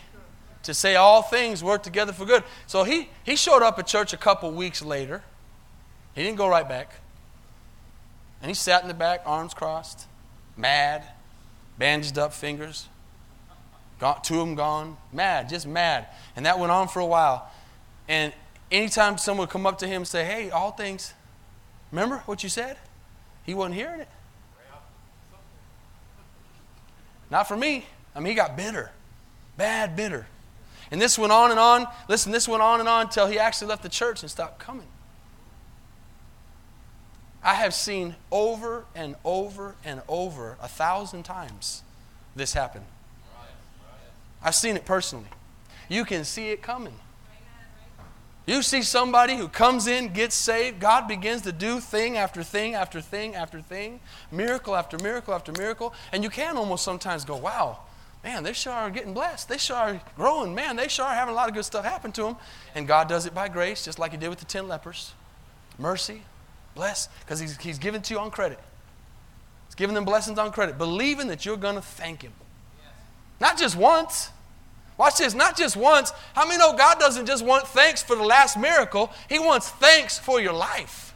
to 0.63 0.73
say 0.73 0.97
all 0.97 1.23
things 1.23 1.63
work 1.63 1.83
together 1.83 2.13
for 2.13 2.25
good. 2.25 2.43
So 2.67 2.85
he, 2.85 3.11
he 3.25 3.37
showed 3.37 3.63
up 3.63 3.79
at 3.79 3.87
church 3.87 4.13
a 4.13 4.17
couple 4.17 4.51
weeks 4.53 4.83
later. 4.83 5.23
He 6.15 6.23
didn't 6.23 6.39
go 6.39 6.49
right 6.49 6.69
back. 6.69 7.01
And 8.45 8.51
he 8.51 8.55
sat 8.55 8.83
in 8.83 8.89
the 8.89 8.95
back, 8.95 9.23
arms 9.25 9.55
crossed, 9.55 10.07
mad, 10.55 11.03
bandaged 11.79 12.19
up 12.19 12.35
fingers. 12.35 12.91
Got 13.99 14.23
two 14.23 14.39
of 14.39 14.47
them 14.47 14.55
gone, 14.55 14.99
mad, 15.15 15.49
just 15.49 15.67
mad. 15.67 16.09
And 16.37 16.45
that 16.45 16.59
went 16.59 16.71
on 16.71 16.89
for 16.89 17.01
a 17.01 17.07
while. 17.07 17.51
And 18.07 18.35
anytime 18.71 19.17
someone 19.17 19.47
would 19.47 19.51
come 19.51 19.65
up 19.65 19.79
to 19.79 19.87
him 19.87 20.03
and 20.03 20.07
say, 20.07 20.27
Hey, 20.27 20.51
all 20.51 20.73
things, 20.73 21.15
remember 21.91 22.19
what 22.27 22.43
you 22.43 22.51
said? 22.51 22.77
He 23.45 23.55
wasn't 23.55 23.77
hearing 23.77 24.01
it. 24.01 24.09
Not 27.31 27.49
for 27.49 27.57
me. 27.57 27.87
I 28.15 28.21
mean, 28.21 28.33
he 28.33 28.35
got 28.35 28.59
bitter, 28.59 28.91
bad 29.57 29.97
bitter. 29.97 30.27
And 30.91 31.01
this 31.01 31.19
went 31.19 31.33
on 31.33 31.51
and 31.51 31.59
on. 31.59 31.87
Listen, 32.11 32.31
this 32.31 32.47
went 32.47 32.63
on 32.63 32.81
and 32.81 32.91
on 32.91 33.07
until 33.07 33.27
he 33.27 33.39
actually 33.39 33.69
left 33.69 33.83
the 33.83 33.89
church 33.89 34.21
and 34.21 34.31
stopped 34.31 34.59
coming. 34.59 34.89
I 37.45 37.55
have 37.55 37.75
seen 37.75 38.17
over 38.33 38.87
and 38.95 39.17
over 39.23 39.75
and 39.85 40.01
over 40.09 40.57
a 40.63 40.69
thousand 40.69 41.25
times 41.25 41.83
this 42.35 42.55
happen. 42.55 42.83
I've 44.43 44.55
seen 44.55 44.77
it 44.77 44.87
personally. 44.87 45.29
You 45.89 46.07
can 46.07 46.25
see 46.25 46.49
it 46.49 46.63
coming. 46.63 46.95
You 48.47 48.63
see 48.63 48.83
somebody 48.83 49.37
who 49.37 49.49
comes 49.49 49.87
in, 49.87 50.13
gets 50.13 50.35
saved, 50.35 50.81
God 50.81 51.07
begins 51.07 51.43
to 51.43 51.53
do 51.53 51.81
thing 51.81 52.17
after 52.19 52.43
thing 52.43 52.75
after 52.75 53.01
thing 53.01 53.35
after 53.35 53.61
thing, 53.61 54.01
miracle 54.31 54.75
after 54.77 54.99
miracle 54.99 55.33
after 55.33 55.53
miracle, 55.53 55.95
and 56.13 56.23
you 56.23 56.29
can 56.29 56.57
almost 56.59 56.85
sometimes 56.85 57.25
go, 57.25 57.37
wow, 57.37 57.79
man, 58.23 58.43
they 58.43 58.53
sure 58.53 58.73
are 58.73 58.91
getting 58.91 59.15
blessed. 59.15 59.49
They 59.49 59.57
sure 59.57 59.77
are 59.77 60.01
growing. 60.17 60.55
Man, 60.55 60.77
they 60.77 60.89
sure 60.89 61.07
are 61.07 61.15
having 61.15 61.33
a 61.33 61.37
lot 61.37 61.49
of 61.49 61.55
good 61.55 61.65
stuff 61.65 61.85
happen 61.85 62.13
to 62.13 62.23
them. 62.23 62.37
And 62.75 62.87
God 62.87 63.09
does 63.09 63.25
it 63.25 63.35
by 63.35 63.49
grace, 63.49 63.85
just 63.85 63.99
like 63.99 64.13
He 64.13 64.19
did 64.19 64.29
with 64.29 64.41
the 64.41 64.47
ten 64.47 64.69
lepers. 64.69 65.13
Mercy, 65.79 66.23
Bless, 66.75 67.09
because 67.21 67.39
he's, 67.39 67.57
he's 67.59 67.79
given 67.79 68.03
to 68.03 68.15
you 68.15 68.21
on 68.21 68.31
credit. 68.31 68.59
He's 69.67 69.75
giving 69.75 69.95
them 69.95 70.05
blessings 70.05 70.39
on 70.39 70.53
credit, 70.53 70.79
believing 70.79 71.29
that 71.29 71.45
you're 71.47 71.57
going 71.57 71.77
to 71.77 71.83
thank 71.83 72.23
him. 72.23 72.33
Not 73.41 73.59
just 73.59 73.77
once. 73.77 74.31
Watch 74.97 75.17
this, 75.19 75.35
not 75.35 75.57
just 75.57 75.77
once. 75.77 76.13
How 76.35 76.47
many 76.47 76.59
know 76.59 76.77
God 76.77 76.99
doesn't 76.99 77.27
just 77.27 77.45
want 77.45 77.67
thanks 77.67 78.03
for 78.03 78.15
the 78.15 78.23
last 78.23 78.57
miracle? 78.57 79.13
He 79.29 79.39
wants 79.39 79.69
thanks 79.69 80.19
for 80.19 80.41
your 80.41 80.53
life. 80.53 81.15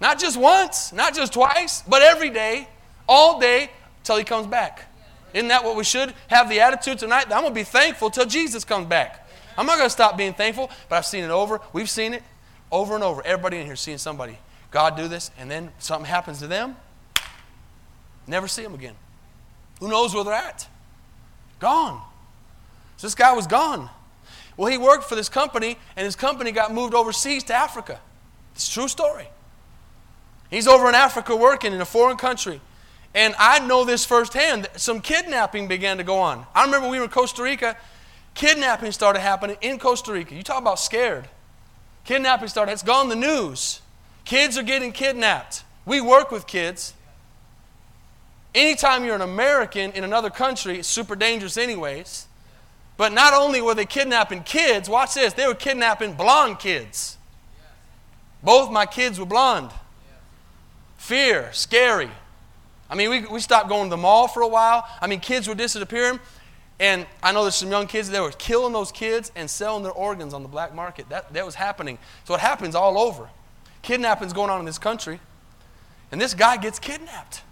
Not 0.00 0.18
just 0.18 0.36
once, 0.36 0.92
not 0.92 1.14
just 1.14 1.32
twice, 1.32 1.82
but 1.82 2.02
every 2.02 2.30
day, 2.30 2.68
all 3.08 3.38
day, 3.38 3.70
till 4.02 4.16
He 4.16 4.24
comes 4.24 4.48
back. 4.48 4.88
Isn't 5.32 5.48
that 5.48 5.62
what 5.62 5.76
we 5.76 5.84
should 5.84 6.12
have 6.26 6.48
the 6.48 6.60
attitude 6.60 6.98
tonight? 6.98 7.26
I'm 7.26 7.42
going 7.42 7.46
to 7.46 7.50
be 7.54 7.62
thankful 7.62 8.10
till 8.10 8.26
Jesus 8.26 8.64
comes 8.64 8.86
back. 8.86 9.28
I'm 9.56 9.66
not 9.66 9.76
going 9.76 9.86
to 9.86 9.90
stop 9.90 10.16
being 10.16 10.34
thankful, 10.34 10.70
but 10.88 10.96
I've 10.96 11.06
seen 11.06 11.22
it 11.22 11.30
over. 11.30 11.60
We've 11.72 11.88
seen 11.88 12.14
it. 12.14 12.22
Over 12.72 12.96
and 12.96 13.04
over. 13.04 13.24
Everybody 13.24 13.58
in 13.58 13.66
here 13.66 13.76
seeing 13.76 13.98
somebody, 13.98 14.38
God 14.72 14.96
do 14.96 15.06
this, 15.06 15.30
and 15.38 15.48
then 15.48 15.70
something 15.78 16.06
happens 16.06 16.40
to 16.40 16.48
them. 16.48 16.74
Never 18.26 18.48
see 18.48 18.62
them 18.62 18.74
again. 18.74 18.94
Who 19.78 19.88
knows 19.88 20.14
where 20.14 20.24
they're 20.24 20.32
at? 20.32 20.66
Gone. 21.60 22.02
So 22.96 23.06
this 23.06 23.14
guy 23.14 23.32
was 23.34 23.46
gone. 23.46 23.90
Well, 24.56 24.70
he 24.70 24.78
worked 24.78 25.04
for 25.04 25.14
this 25.14 25.28
company, 25.28 25.76
and 25.96 26.04
his 26.04 26.16
company 26.16 26.50
got 26.50 26.72
moved 26.72 26.94
overseas 26.94 27.44
to 27.44 27.54
Africa. 27.54 28.00
It's 28.54 28.68
a 28.68 28.72
true 28.72 28.88
story. 28.88 29.28
He's 30.50 30.66
over 30.66 30.88
in 30.88 30.94
Africa 30.94 31.36
working 31.36 31.72
in 31.72 31.80
a 31.80 31.84
foreign 31.86 32.16
country. 32.16 32.60
And 33.14 33.34
I 33.38 33.58
know 33.58 33.84
this 33.84 34.04
firsthand. 34.04 34.68
Some 34.76 35.00
kidnapping 35.00 35.68
began 35.68 35.98
to 35.98 36.04
go 36.04 36.18
on. 36.18 36.46
I 36.54 36.64
remember 36.64 36.88
we 36.88 36.98
were 36.98 37.04
in 37.04 37.10
Costa 37.10 37.42
Rica, 37.42 37.76
kidnapping 38.34 38.92
started 38.92 39.20
happening 39.20 39.56
in 39.60 39.78
Costa 39.78 40.12
Rica. 40.12 40.34
You 40.34 40.42
talk 40.42 40.58
about 40.58 40.78
scared. 40.78 41.28
Kidnapping 42.04 42.48
started. 42.48 42.72
It's 42.72 42.82
gone 42.82 43.08
the 43.08 43.16
news. 43.16 43.80
Kids 44.24 44.58
are 44.58 44.62
getting 44.62 44.92
kidnapped. 44.92 45.64
We 45.84 46.00
work 46.00 46.30
with 46.30 46.46
kids. 46.46 46.94
anytime 48.54 49.04
you're 49.04 49.14
an 49.14 49.22
American 49.22 49.92
in 49.92 50.04
another 50.04 50.30
country, 50.30 50.78
it's 50.78 50.88
super 50.88 51.16
dangerous, 51.16 51.56
anyways. 51.56 52.26
But 52.96 53.12
not 53.12 53.32
only 53.32 53.62
were 53.62 53.74
they 53.74 53.86
kidnapping 53.86 54.42
kids, 54.42 54.88
watch 54.88 55.14
this, 55.14 55.32
they 55.32 55.46
were 55.46 55.54
kidnapping 55.54 56.12
blonde 56.12 56.58
kids. 56.58 57.16
Both 58.42 58.70
my 58.70 58.86
kids 58.86 59.18
were 59.18 59.26
blonde. 59.26 59.70
Fear, 60.98 61.52
scary. 61.52 62.10
I 62.90 62.94
mean, 62.94 63.08
we, 63.08 63.26
we 63.26 63.40
stopped 63.40 63.68
going 63.68 63.84
to 63.84 63.90
the 63.90 63.96
mall 63.96 64.28
for 64.28 64.42
a 64.42 64.48
while. 64.48 64.86
I 65.00 65.06
mean, 65.06 65.20
kids 65.20 65.48
were 65.48 65.54
disappearing. 65.54 66.20
And 66.80 67.06
I 67.22 67.32
know 67.32 67.42
there's 67.42 67.54
some 67.54 67.70
young 67.70 67.86
kids 67.86 68.10
that 68.10 68.20
were 68.20 68.32
killing 68.32 68.72
those 68.72 68.90
kids 68.90 69.30
and 69.36 69.48
selling 69.48 69.82
their 69.82 69.92
organs 69.92 70.34
on 70.34 70.42
the 70.42 70.48
black 70.48 70.74
market. 70.74 71.08
That, 71.10 71.32
that 71.32 71.44
was 71.46 71.54
happening. 71.54 71.98
So 72.24 72.34
it 72.34 72.40
happens 72.40 72.74
all 72.74 72.98
over. 72.98 73.28
Kidnapping's 73.82 74.32
going 74.32 74.50
on 74.50 74.60
in 74.60 74.66
this 74.66 74.78
country. 74.78 75.20
And 76.10 76.20
this 76.20 76.34
guy 76.34 76.56
gets 76.56 76.78
kidnapped. 76.78 77.42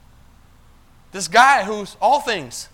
This 1.13 1.29
guy 1.29 1.65
who's 1.65 1.97
all 2.01 2.21
things. 2.21 2.69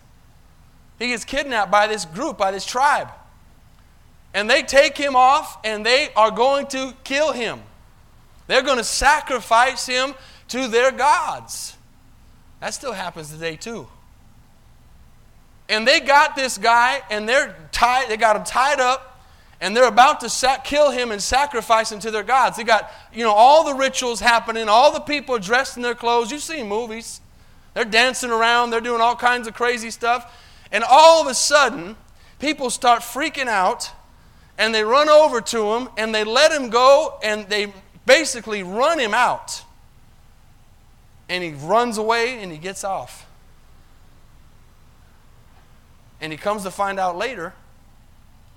He 0.98 1.08
gets 1.08 1.24
kidnapped 1.24 1.70
by 1.70 1.86
this 1.86 2.04
group, 2.04 2.38
by 2.38 2.50
this 2.50 2.64
tribe. 2.64 3.08
And 4.34 4.48
they 4.48 4.62
take 4.62 4.96
him 4.96 5.16
off 5.16 5.58
and 5.64 5.84
they 5.84 6.10
are 6.16 6.30
going 6.30 6.66
to 6.68 6.94
kill 7.04 7.32
him. 7.32 7.60
They're 8.46 8.62
going 8.62 8.78
to 8.78 8.84
sacrifice 8.84 9.86
him 9.86 10.14
to 10.48 10.68
their 10.68 10.92
gods. 10.92 11.76
That 12.60 12.74
still 12.74 12.92
happens 12.92 13.30
today, 13.30 13.56
too. 13.56 13.88
And 15.68 15.86
they 15.86 16.00
got 16.00 16.36
this 16.36 16.58
guy 16.58 17.02
and 17.10 17.28
they're 17.28 17.56
tied, 17.72 18.08
they 18.08 18.16
got 18.16 18.36
him 18.36 18.44
tied 18.44 18.80
up 18.80 19.20
and 19.60 19.76
they're 19.76 19.88
about 19.88 20.20
to 20.20 20.28
sac- 20.28 20.64
kill 20.64 20.90
him 20.90 21.10
and 21.10 21.22
sacrifice 21.22 21.90
him 21.90 21.98
to 22.00 22.10
their 22.10 22.22
gods. 22.22 22.56
They 22.56 22.64
got, 22.64 22.90
you 23.12 23.24
know, 23.24 23.32
all 23.32 23.64
the 23.64 23.74
rituals 23.74 24.20
happening, 24.20 24.68
all 24.68 24.92
the 24.92 25.00
people 25.00 25.38
dressed 25.38 25.76
in 25.76 25.82
their 25.82 25.94
clothes. 25.94 26.30
You've 26.30 26.42
seen 26.42 26.68
movies. 26.68 27.20
They're 27.74 27.84
dancing 27.84 28.30
around, 28.30 28.70
they're 28.70 28.80
doing 28.80 29.00
all 29.00 29.16
kinds 29.16 29.46
of 29.46 29.54
crazy 29.54 29.90
stuff. 29.90 30.32
And 30.72 30.84
all 30.88 31.20
of 31.20 31.26
a 31.26 31.34
sudden, 31.34 31.96
people 32.38 32.70
start 32.70 33.00
freaking 33.00 33.48
out 33.48 33.90
and 34.58 34.74
they 34.74 34.84
run 34.84 35.08
over 35.08 35.40
to 35.40 35.74
him 35.74 35.88
and 35.96 36.14
they 36.14 36.24
let 36.24 36.52
him 36.52 36.70
go 36.70 37.18
and 37.22 37.48
they 37.48 37.72
basically 38.06 38.62
run 38.62 38.98
him 38.98 39.14
out. 39.14 39.62
And 41.28 41.42
he 41.42 41.52
runs 41.52 41.98
away 41.98 42.42
and 42.42 42.52
he 42.52 42.58
gets 42.58 42.84
off. 42.84 43.25
And 46.20 46.32
he 46.32 46.38
comes 46.38 46.62
to 46.62 46.70
find 46.70 46.98
out 46.98 47.16
later 47.16 47.52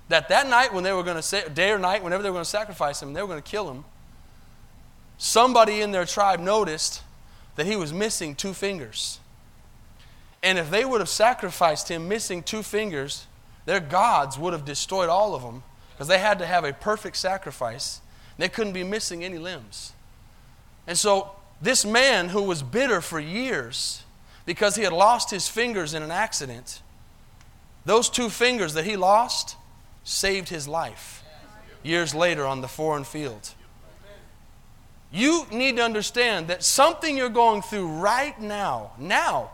that 0.08 0.28
that 0.28 0.48
night 0.48 0.74
when 0.74 0.82
they 0.82 0.92
were 0.92 1.02
going 1.02 1.16
to 1.16 1.22
say, 1.22 1.48
day 1.48 1.70
or 1.70 1.78
night, 1.78 2.02
whenever 2.02 2.22
they 2.22 2.30
were 2.30 2.34
going 2.34 2.44
to 2.44 2.50
sacrifice 2.50 3.02
him, 3.02 3.12
they 3.12 3.22
were 3.22 3.28
going 3.28 3.42
to 3.42 3.48
kill 3.48 3.70
him. 3.70 3.84
Somebody 5.18 5.80
in 5.80 5.90
their 5.90 6.04
tribe 6.04 6.40
noticed 6.40 7.02
that 7.56 7.66
he 7.66 7.76
was 7.76 7.92
missing 7.92 8.34
two 8.34 8.54
fingers. 8.54 9.20
And 10.42 10.58
if 10.58 10.70
they 10.70 10.84
would 10.84 11.00
have 11.00 11.08
sacrificed 11.08 11.90
him 11.90 12.08
missing 12.08 12.42
two 12.42 12.62
fingers, 12.62 13.26
their 13.66 13.80
gods 13.80 14.38
would 14.38 14.52
have 14.52 14.64
destroyed 14.64 15.08
all 15.08 15.34
of 15.34 15.42
them 15.42 15.62
because 15.92 16.08
they 16.08 16.18
had 16.18 16.38
to 16.38 16.46
have 16.46 16.64
a 16.64 16.72
perfect 16.72 17.16
sacrifice. 17.16 18.00
They 18.38 18.48
couldn't 18.48 18.72
be 18.72 18.84
missing 18.84 19.22
any 19.22 19.38
limbs. 19.38 19.92
And 20.86 20.98
so, 20.98 21.32
this 21.60 21.84
man 21.84 22.30
who 22.30 22.42
was 22.42 22.62
bitter 22.62 23.02
for 23.02 23.20
years 23.20 24.02
because 24.46 24.76
he 24.76 24.82
had 24.82 24.94
lost 24.94 25.30
his 25.30 25.46
fingers 25.46 25.92
in 25.92 26.02
an 26.02 26.10
accident, 26.10 26.80
those 27.84 28.10
two 28.10 28.28
fingers 28.28 28.74
that 28.74 28.84
he 28.84 28.96
lost 28.96 29.56
saved 30.04 30.48
his 30.48 30.68
life 30.68 31.22
years 31.82 32.14
later 32.14 32.46
on 32.46 32.60
the 32.60 32.68
foreign 32.68 33.04
field. 33.04 33.54
You 35.12 35.46
need 35.50 35.76
to 35.76 35.82
understand 35.82 36.48
that 36.48 36.62
something 36.62 37.16
you're 37.16 37.28
going 37.28 37.62
through 37.62 37.88
right 37.88 38.40
now, 38.40 38.92
now, 38.98 39.50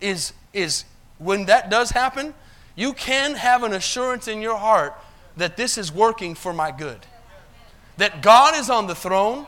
is, 0.00 0.32
is 0.52 0.84
when 1.18 1.46
that 1.46 1.70
does 1.70 1.90
happen, 1.90 2.34
you 2.74 2.92
can 2.92 3.34
have 3.34 3.62
an 3.62 3.72
assurance 3.72 4.28
in 4.28 4.40
your 4.40 4.56
heart 4.56 4.94
that 5.36 5.56
this 5.56 5.76
is 5.76 5.92
working 5.92 6.34
for 6.34 6.52
my 6.52 6.70
good. 6.70 7.00
That 7.98 8.22
God 8.22 8.56
is 8.56 8.70
on 8.70 8.86
the 8.86 8.94
throne, 8.94 9.46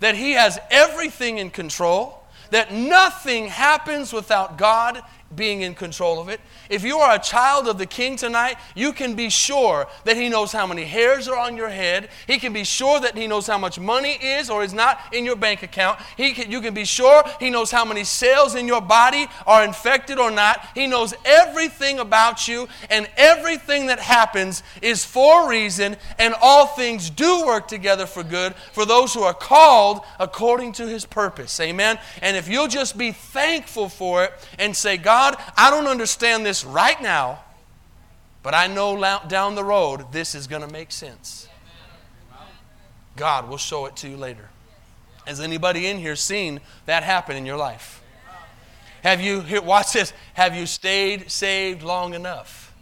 that 0.00 0.14
He 0.14 0.32
has 0.32 0.58
everything 0.70 1.38
in 1.38 1.50
control, 1.50 2.22
that 2.50 2.72
nothing 2.72 3.48
happens 3.48 4.12
without 4.12 4.56
God 4.56 5.02
being 5.34 5.62
in 5.62 5.74
control 5.74 6.20
of 6.20 6.28
it. 6.28 6.40
If 6.70 6.82
you 6.84 6.98
are 6.98 7.14
a 7.14 7.18
child 7.18 7.68
of 7.68 7.78
the 7.78 7.86
King 7.86 8.16
tonight, 8.16 8.56
you 8.74 8.92
can 8.92 9.14
be 9.14 9.28
sure 9.28 9.86
that 10.04 10.16
He 10.16 10.28
knows 10.28 10.52
how 10.52 10.66
many 10.66 10.84
hairs 10.84 11.28
are 11.28 11.38
on 11.38 11.56
your 11.56 11.68
head. 11.68 12.08
He 12.26 12.38
can 12.38 12.52
be 12.52 12.64
sure 12.64 12.98
that 13.00 13.16
He 13.16 13.26
knows 13.26 13.46
how 13.46 13.58
much 13.58 13.78
money 13.78 14.12
is 14.12 14.48
or 14.48 14.64
is 14.64 14.72
not 14.72 15.00
in 15.12 15.24
your 15.24 15.36
bank 15.36 15.62
account. 15.62 16.00
He 16.16 16.32
can, 16.32 16.50
you 16.50 16.60
can 16.60 16.72
be 16.72 16.84
sure 16.84 17.22
He 17.40 17.50
knows 17.50 17.70
how 17.70 17.84
many 17.84 18.04
cells 18.04 18.54
in 18.54 18.66
your 18.66 18.80
body 18.80 19.26
are 19.46 19.64
infected 19.64 20.18
or 20.18 20.30
not. 20.30 20.66
He 20.74 20.86
knows 20.86 21.12
everything 21.24 21.98
about 21.98 22.48
you, 22.48 22.68
and 22.88 23.08
everything 23.16 23.86
that 23.86 23.98
happens 23.98 24.62
is 24.80 25.04
for 25.04 25.44
a 25.44 25.48
reason, 25.48 25.96
and 26.18 26.34
all 26.40 26.66
things 26.66 27.10
do 27.10 27.44
work 27.44 27.68
together 27.68 28.06
for 28.06 28.22
good 28.22 28.54
for 28.72 28.86
those 28.86 29.12
who 29.12 29.22
are 29.22 29.34
called 29.34 30.00
according 30.18 30.72
to 30.72 30.86
His 30.86 31.04
purpose. 31.04 31.60
Amen. 31.60 31.98
And 32.22 32.36
if 32.36 32.48
you'll 32.48 32.68
just 32.68 32.96
be 32.96 33.12
thankful 33.12 33.88
for 33.88 34.24
it 34.24 34.32
and 34.58 34.74
say, 34.74 34.96
God, 34.96 35.17
God, 35.18 35.36
I 35.56 35.72
don't 35.72 35.88
understand 35.88 36.46
this 36.46 36.64
right 36.64 37.02
now, 37.02 37.40
but 38.44 38.54
I 38.54 38.68
know 38.68 38.96
down 39.26 39.56
the 39.56 39.64
road 39.64 40.12
this 40.12 40.32
is 40.32 40.46
going 40.46 40.62
to 40.62 40.72
make 40.72 40.92
sense. 40.92 41.48
God 43.16 43.48
will 43.48 43.56
show 43.56 43.86
it 43.86 43.96
to 43.96 44.08
you 44.08 44.16
later. 44.16 44.48
Has 45.26 45.40
anybody 45.40 45.88
in 45.88 45.98
here 45.98 46.14
seen 46.14 46.60
that 46.86 47.02
happen 47.02 47.36
in 47.36 47.44
your 47.44 47.56
life? 47.56 48.00
Have 49.02 49.20
you, 49.20 49.42
watch 49.60 49.92
this, 49.92 50.12
have 50.34 50.54
you 50.54 50.66
stayed 50.66 51.32
saved 51.32 51.82
long 51.82 52.14
enough 52.14 52.72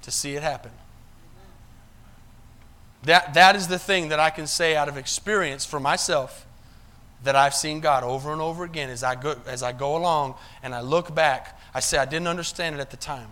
to 0.00 0.10
see 0.10 0.36
it 0.36 0.42
happen? 0.42 0.70
That, 3.02 3.34
that 3.34 3.56
is 3.56 3.68
the 3.68 3.78
thing 3.78 4.08
that 4.08 4.18
I 4.18 4.30
can 4.30 4.46
say 4.46 4.74
out 4.74 4.88
of 4.88 4.96
experience 4.96 5.66
for 5.66 5.80
myself 5.80 6.46
that 7.26 7.36
I've 7.36 7.54
seen 7.54 7.80
God 7.80 8.02
over 8.02 8.32
and 8.32 8.40
over 8.40 8.64
again 8.64 8.88
as 8.88 9.02
I 9.02 9.14
go, 9.14 9.36
as 9.46 9.62
I 9.62 9.72
go 9.72 9.96
along 9.96 10.34
and 10.62 10.74
I 10.74 10.80
look 10.80 11.14
back. 11.14 11.60
I 11.74 11.80
say, 11.80 11.98
I 11.98 12.04
didn't 12.04 12.28
understand 12.28 12.76
it 12.76 12.80
at 12.80 12.90
the 12.90 12.96
time. 12.96 13.28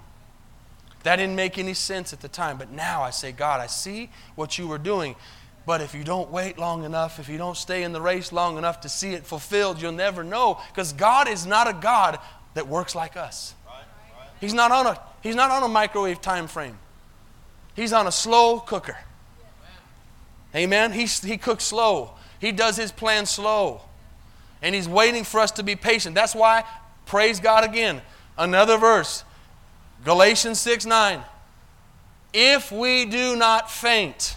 That 1.04 1.16
didn't 1.16 1.37
make 1.37 1.59
any 1.59 1.74
sense 1.74 2.12
at 2.12 2.20
the 2.20 2.28
time. 2.28 2.59
But 2.59 2.70
now 2.70 3.02
I 3.02 3.11
say, 3.11 3.33
God, 3.33 3.61
I 3.61 3.66
see 3.66 4.11
what 4.35 4.59
you 4.59 4.68
were 4.68 4.78
doing. 4.78 5.16
But 5.66 5.80
if 5.80 5.94
you 5.94 6.04
don't 6.04 6.30
wait 6.30 6.59
long 6.59 6.85
enough, 6.85 7.18
if 7.18 7.28
you 7.28 7.38
don't 7.38 7.57
stay 7.57 7.85
in 7.85 7.92
the 7.92 8.00
race 8.00 8.33
long 8.33 8.59
enough 8.59 8.80
to 8.83 8.88
see 8.88 9.14
it 9.14 9.24
fulfilled, 9.24 9.80
you'll 9.80 9.92
never 9.92 10.24
know. 10.24 10.61
Because 10.72 10.92
God 10.92 11.28
is 11.28 11.46
not 11.46 11.68
a 11.68 11.72
God 11.72 12.18
that 12.54 12.68
works 12.68 12.94
like 12.94 13.16
us. 13.16 13.54
He's 14.40 14.54
not 14.54 14.72
on 14.72 14.87
a, 14.87 15.00
he's 15.22 15.37
not 15.37 15.50
on 15.50 15.62
a 15.62 15.68
microwave 15.68 16.20
time 16.20 16.48
frame. 16.48 16.78
He's 17.74 17.92
on 17.92 18.07
a 18.07 18.12
slow 18.12 18.61
cooker. 18.61 18.96
Amen. 20.54 20.92
He, 20.92 21.07
he 21.07 21.37
cooks 21.37 21.64
slow. 21.64 22.12
He 22.44 22.52
does 22.52 22.76
his 22.76 22.92
plan 22.92 23.24
slow. 23.24 23.80
And 24.61 24.74
he's 24.74 24.87
waiting 24.87 25.24
for 25.24 25.40
us 25.40 25.50
to 25.52 25.62
be 25.62 25.76
patient. 25.76 26.14
That's 26.14 26.35
why, 26.35 26.64
praise 27.07 27.40
God 27.40 27.64
again. 27.64 28.02
Another 28.37 28.76
verse 28.76 29.24
Galatians 30.04 30.61
6 30.61 30.85
9. 30.85 31.22
If 32.35 32.70
we 32.70 33.07
do 33.07 33.35
not 33.35 33.70
faint, 33.70 34.37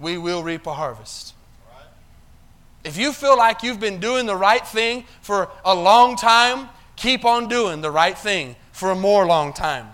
we 0.00 0.16
will 0.16 0.42
reap 0.42 0.66
a 0.66 0.72
harvest. 0.72 1.34
If 2.82 2.96
you 2.96 3.12
feel 3.12 3.36
like 3.36 3.62
you've 3.62 3.80
been 3.80 4.00
doing 4.00 4.24
the 4.24 4.36
right 4.36 4.66
thing 4.66 5.04
for 5.20 5.50
a 5.66 5.74
long 5.74 6.16
time, 6.16 6.70
keep 6.96 7.26
on 7.26 7.48
doing 7.48 7.82
the 7.82 7.90
right 7.90 8.16
thing 8.16 8.56
for 8.72 8.90
a 8.90 8.96
more 8.96 9.26
long 9.26 9.52
time. 9.52 9.88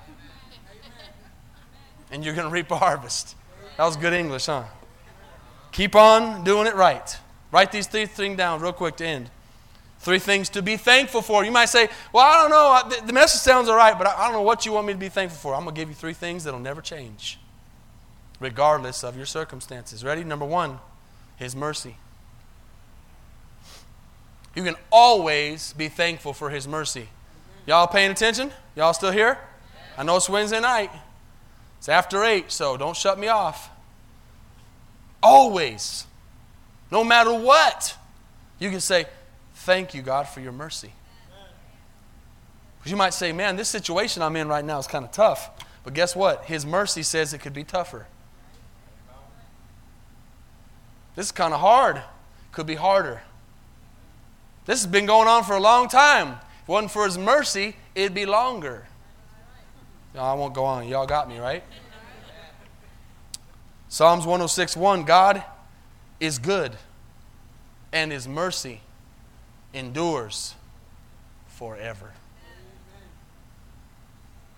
And 2.13 2.25
you're 2.25 2.35
going 2.35 2.47
to 2.47 2.53
reap 2.53 2.71
a 2.71 2.77
harvest. 2.77 3.35
That 3.77 3.87
was 3.87 3.97
good 3.97 4.13
English, 4.13 4.47
huh? 4.47 4.63
Keep 5.75 5.97
on 5.97 6.45
doing 6.45 6.69
it 6.69 6.77
right. 6.77 7.19
Write 7.51 7.73
these 7.73 7.89
three 7.89 8.07
things 8.07 8.39
down 8.39 8.61
real 8.61 8.73
quick 8.73 8.95
to 8.97 9.05
end. 9.05 9.29
Three 9.99 10.21
things 10.21 10.49
to 10.51 10.63
be 10.63 10.77
thankful 10.77 11.21
for. 11.21 11.45
You 11.45 11.51
might 11.51 11.69
say, 11.69 11.89
Well, 12.13 12.25
I 12.25 12.41
don't 12.41 12.51
know. 12.51 13.07
The 13.07 13.13
message 13.13 13.41
sounds 13.41 13.69
all 13.69 13.77
right, 13.77 13.99
but 13.99 14.07
I 14.07 14.25
don't 14.25 14.35
know 14.35 14.43
what 14.43 14.65
you 14.65 14.73
want 14.73 14.87
me 14.87 14.93
to 14.93 14.99
be 14.99 15.09
thankful 15.09 15.37
for. 15.37 15.53
I'm 15.53 15.65
going 15.65 15.75
to 15.75 15.81
give 15.81 15.89
you 15.89 15.95
three 15.97 16.13
things 16.13 16.45
that'll 16.45 16.61
never 16.61 16.81
change, 16.81 17.41
regardless 18.39 19.03
of 19.03 19.17
your 19.17 19.27
circumstances. 19.27 20.05
Ready? 20.05 20.23
Number 20.23 20.45
one, 20.45 20.79
His 21.39 21.57
mercy. 21.57 21.97
You 24.55 24.63
can 24.63 24.77
always 24.93 25.73
be 25.73 25.89
thankful 25.89 26.35
for 26.35 26.51
His 26.51 26.69
mercy. 26.69 27.09
Y'all 27.67 27.89
paying 27.89 28.13
attention? 28.13 28.53
Y'all 28.77 28.93
still 28.93 29.11
here? 29.11 29.39
I 29.99 30.05
know 30.05 30.19
it's 30.19 30.29
Wednesday 30.29 30.61
night. 30.61 30.93
It's 31.79 31.89
after 31.89 32.23
8, 32.23 32.53
so 32.53 32.77
don't 32.77 32.97
shut 32.97 33.19
me 33.19 33.27
off. 33.27 33.71
Always. 35.25 36.07
No 36.91 37.03
matter 37.03 37.33
what. 37.33 37.97
You 38.59 38.71
can 38.71 38.81
say, 38.81 39.07
Thank 39.55 39.95
you, 39.95 40.03
God, 40.03 40.29
for 40.29 40.41
your 40.41 40.53
mercy. 40.53 40.93
Because 42.79 42.91
you 42.91 42.97
might 42.97 43.15
say, 43.15 43.33
Man, 43.33 43.57
this 43.57 43.69
situation 43.69 44.23
I'm 44.23 44.37
in 44.37 44.49
right 44.49 44.65
now 44.65 44.79
is 44.79 44.87
kind 44.87 45.05
of 45.05 45.11
tough. 45.11 45.51
But 45.83 45.95
guess 45.95 46.15
what? 46.15 46.45
His 46.45 46.67
mercy 46.67 47.03
says 47.03 47.33
it 47.33 47.39
could 47.39 47.55
be 47.55 47.65
tougher. 47.65 48.07
This 51.17 51.27
is 51.27 51.33
kind 51.33 51.55
of 51.55 51.61
hard. 51.61 52.03
Could 52.53 52.67
be 52.67 52.75
harder. 52.75 53.23
This 54.67 54.83
has 54.83 54.91
been 54.91 55.07
going 55.07 55.29
on 55.29 55.45
for 55.45 55.55
a 55.55 55.61
long 55.61 55.89
time. 55.89 56.29
If 56.29 56.69
it 56.69 56.73
wasn't 56.73 56.93
for 56.93 57.05
His 57.05 57.19
mercy, 57.19 57.77
it'd 57.95 58.15
be 58.15 58.27
longer. 58.27 58.87
No, 60.15 60.21
I 60.21 60.35
won't 60.35 60.55
go 60.55 60.65
on. 60.65 60.87
Y'all 60.89 61.07
got 61.07 61.29
me, 61.29 61.39
right? 61.39 61.63
Psalms 63.95 64.27
106 64.27 64.77
1 64.77 65.05
God 65.05 65.45
is 66.19 66.41
good, 66.41 66.73
and 67.93 68.11
His 68.11 68.27
mercy 68.27 68.81
endures 69.73 70.57
forever. 71.47 72.11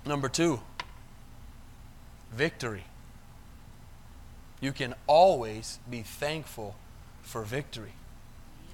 Number 0.07 0.31
two, 0.31 0.61
victory. 2.33 2.85
You 4.63 4.73
can 4.73 4.95
always 5.07 5.81
be 5.91 6.01
thankful 6.01 6.75
for 7.21 7.43
victory. 7.43 7.93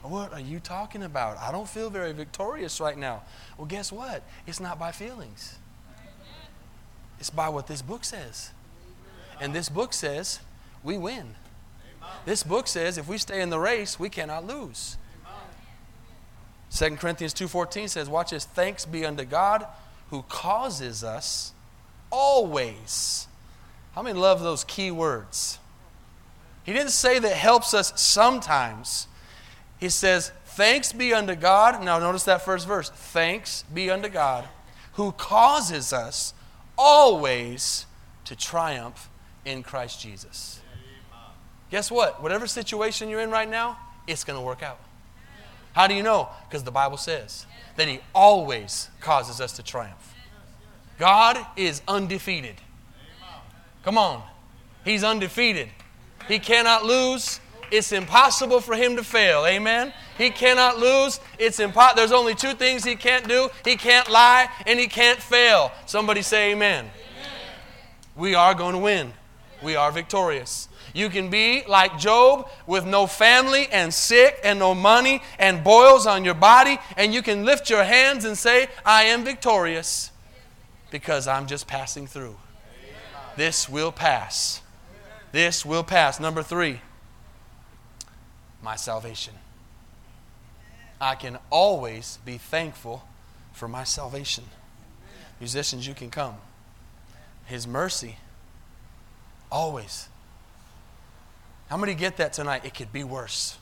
What 0.03 0.33
are 0.33 0.39
you 0.39 0.61
talking 0.61 1.03
about? 1.03 1.39
I 1.39 1.51
don't 1.51 1.69
feel 1.69 1.91
very 1.91 2.13
victorious 2.13 2.79
right 2.79 2.97
now. 2.97 3.25
Well, 3.59 3.67
guess 3.67 3.91
what? 3.91 4.23
It's 4.47 4.61
not 4.61 4.79
by 4.79 4.93
feelings, 4.93 5.57
it's 7.19 7.31
by 7.31 7.49
what 7.49 7.67
this 7.67 7.83
book 7.83 8.05
says. 8.05 8.53
And 9.41 9.53
this 9.53 9.69
book 9.69 9.93
says 9.93 10.39
we 10.83 10.97
win. 10.97 11.35
This 12.25 12.43
book 12.43 12.67
says 12.67 12.99
if 12.99 13.09
we 13.09 13.19
stay 13.19 13.41
in 13.41 13.51
the 13.51 13.59
race, 13.59 13.99
we 13.99 14.09
cannot 14.09 14.47
lose. 14.47 14.97
2 16.71 16.97
Corinthians 16.99 17.35
2:14 17.35 17.89
says, 17.89 18.09
"Watch 18.09 18.31
this, 18.31 18.45
thanks 18.45 18.85
be 18.85 19.05
unto 19.05 19.25
God 19.25 19.67
who 20.11 20.23
causes 20.25 21.05
us 21.05 21.53
always." 22.11 23.27
How 23.95 24.03
many 24.03 24.19
love 24.19 24.41
those 24.41 24.65
key 24.65 24.91
words? 24.91 25.59
He 26.65 26.73
didn't 26.73 26.93
say 26.93 27.19
that 27.19 27.37
helps 27.37 27.75
us 27.75 27.93
sometimes. 28.01 29.07
He 29.79 29.91
says, 29.91 30.33
"Thanks 30.47 30.93
be 30.93 31.13
unto 31.13 31.35
God." 31.35 31.83
Now 31.83 31.99
notice 31.99 32.25
that 32.25 32.43
first 32.43 32.67
verse. 32.67 32.89
Thanks 32.89 33.65
be 33.73 33.91
unto 33.91 34.09
God 34.09 34.49
who 34.93 35.13
causes 35.13 35.93
us 35.93 36.33
always 36.79 37.87
to 38.25 38.37
triumph 38.37 39.11
in 39.45 39.63
Christ 39.63 40.01
Jesus. 40.01 40.61
Guess 41.73 41.91
what? 41.91 42.23
Whatever 42.23 42.47
situation 42.47 43.09
you're 43.09 43.23
in 43.23 43.31
right 43.31 43.49
now, 43.49 43.79
it's 44.07 44.25
going 44.25 44.39
to 44.39 44.45
work 44.45 44.63
out. 44.63 44.79
How 45.73 45.87
do 45.87 45.95
you 45.95 46.03
know? 46.03 46.29
Because 46.47 46.63
the 46.65 46.71
Bible 46.71 46.99
says 46.99 47.47
that 47.77 47.89
He 47.89 48.01
always 48.15 48.91
causes 49.01 49.41
us 49.41 49.53
to 49.53 49.63
triumph. 49.63 50.15
God 50.99 51.39
is 51.57 51.81
undefeated. 51.89 52.57
Come 53.85 53.97
on. 53.97 54.23
He's 54.85 55.03
undefeated. 55.03 55.71
He 56.29 56.39
cannot 56.39 56.85
lose. 56.85 57.41
It's 57.71 57.91
impossible 57.91 58.61
for 58.61 58.77
him 58.77 58.97
to 58.97 59.03
fail. 59.03 59.47
Amen. 59.47 59.95
He 60.19 60.29
cannot 60.29 60.79
lose. 60.79 61.21
It's 61.39 61.59
impo- 61.59 61.97
There's 61.97 62.13
only 62.13 62.35
two 62.35 62.53
things 62.53 62.85
he 62.85 62.97
can't 62.97 63.27
do. 63.27 63.49
He 63.65 63.77
can't 63.77 64.11
lie 64.11 64.51
and 64.67 64.79
he 64.79 64.89
can't 64.89 65.19
fail. 65.19 65.73
Somebody 65.87 66.21
say 66.21 66.53
amen. 66.53 66.85
amen. 66.85 66.91
We 68.15 68.35
are 68.35 68.53
going 68.53 68.75
to 68.75 68.79
win. 68.79 69.15
We 69.63 69.75
are 69.75 69.91
victorious. 69.91 70.69
You 70.93 71.09
can 71.09 71.31
be 71.31 71.65
like 71.67 71.99
Job 71.99 72.49
with 72.67 72.85
no 72.85 73.07
family 73.07 73.67
and 73.73 73.93
sick 73.93 74.39
and 74.45 74.59
no 74.59 74.75
money 74.75 75.23
and 75.39 75.65
boils 75.65 76.07
on 76.07 76.25
your 76.25 76.35
body, 76.35 76.79
and 76.97 77.15
you 77.15 77.23
can 77.23 77.45
lift 77.45 77.71
your 77.71 77.85
hands 77.85 78.25
and 78.25 78.37
say, 78.37 78.69
I 78.85 79.05
am 79.05 79.25
victorious 79.25 80.11
because 80.91 81.27
I'm 81.27 81.47
just 81.47 81.67
passing 81.67 82.07
through. 82.07 82.37
This 83.37 83.69
will 83.69 83.93
pass. 83.93 84.61
This 85.33 85.65
will 85.65 85.83
pass. 85.83 86.21
Number 86.21 86.43
three, 86.43 86.81
my 88.63 88.77
salvation. 88.77 89.35
I 91.01 91.15
can 91.15 91.39
always 91.51 92.19
be 92.25 92.37
thankful 92.39 93.03
for 93.53 93.67
my 93.67 93.85
salvation. 93.85 94.45
Musicians, 95.41 95.87
you 95.87 95.95
can 95.95 96.11
come. 96.11 96.37
His 97.47 97.67
mercy, 97.67 98.19
always. 99.51 100.09
How 101.73 101.79
many 101.79 101.95
get 101.95 102.19
that 102.19 102.35
tonight? 102.35 102.67
It 102.67 102.75
could 102.75 102.93
be 102.93 103.03
worse. 103.03 103.57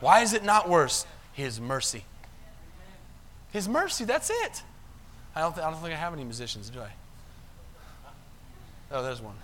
Why 0.00 0.22
is 0.22 0.32
it 0.32 0.42
not 0.42 0.68
worse? 0.68 1.06
His 1.32 1.60
mercy. 1.60 2.04
His 3.52 3.68
mercy, 3.68 4.04
that's 4.04 4.30
it. 4.30 4.64
I 5.36 5.42
don't, 5.42 5.54
th- 5.54 5.64
I 5.64 5.70
don't 5.70 5.80
think 5.80 5.94
I 5.94 5.96
have 5.96 6.12
any 6.12 6.24
musicians, 6.24 6.70
do 6.70 6.80
I? 6.80 6.90
Oh, 8.90 9.04
there's 9.04 9.22
one. 9.22 9.36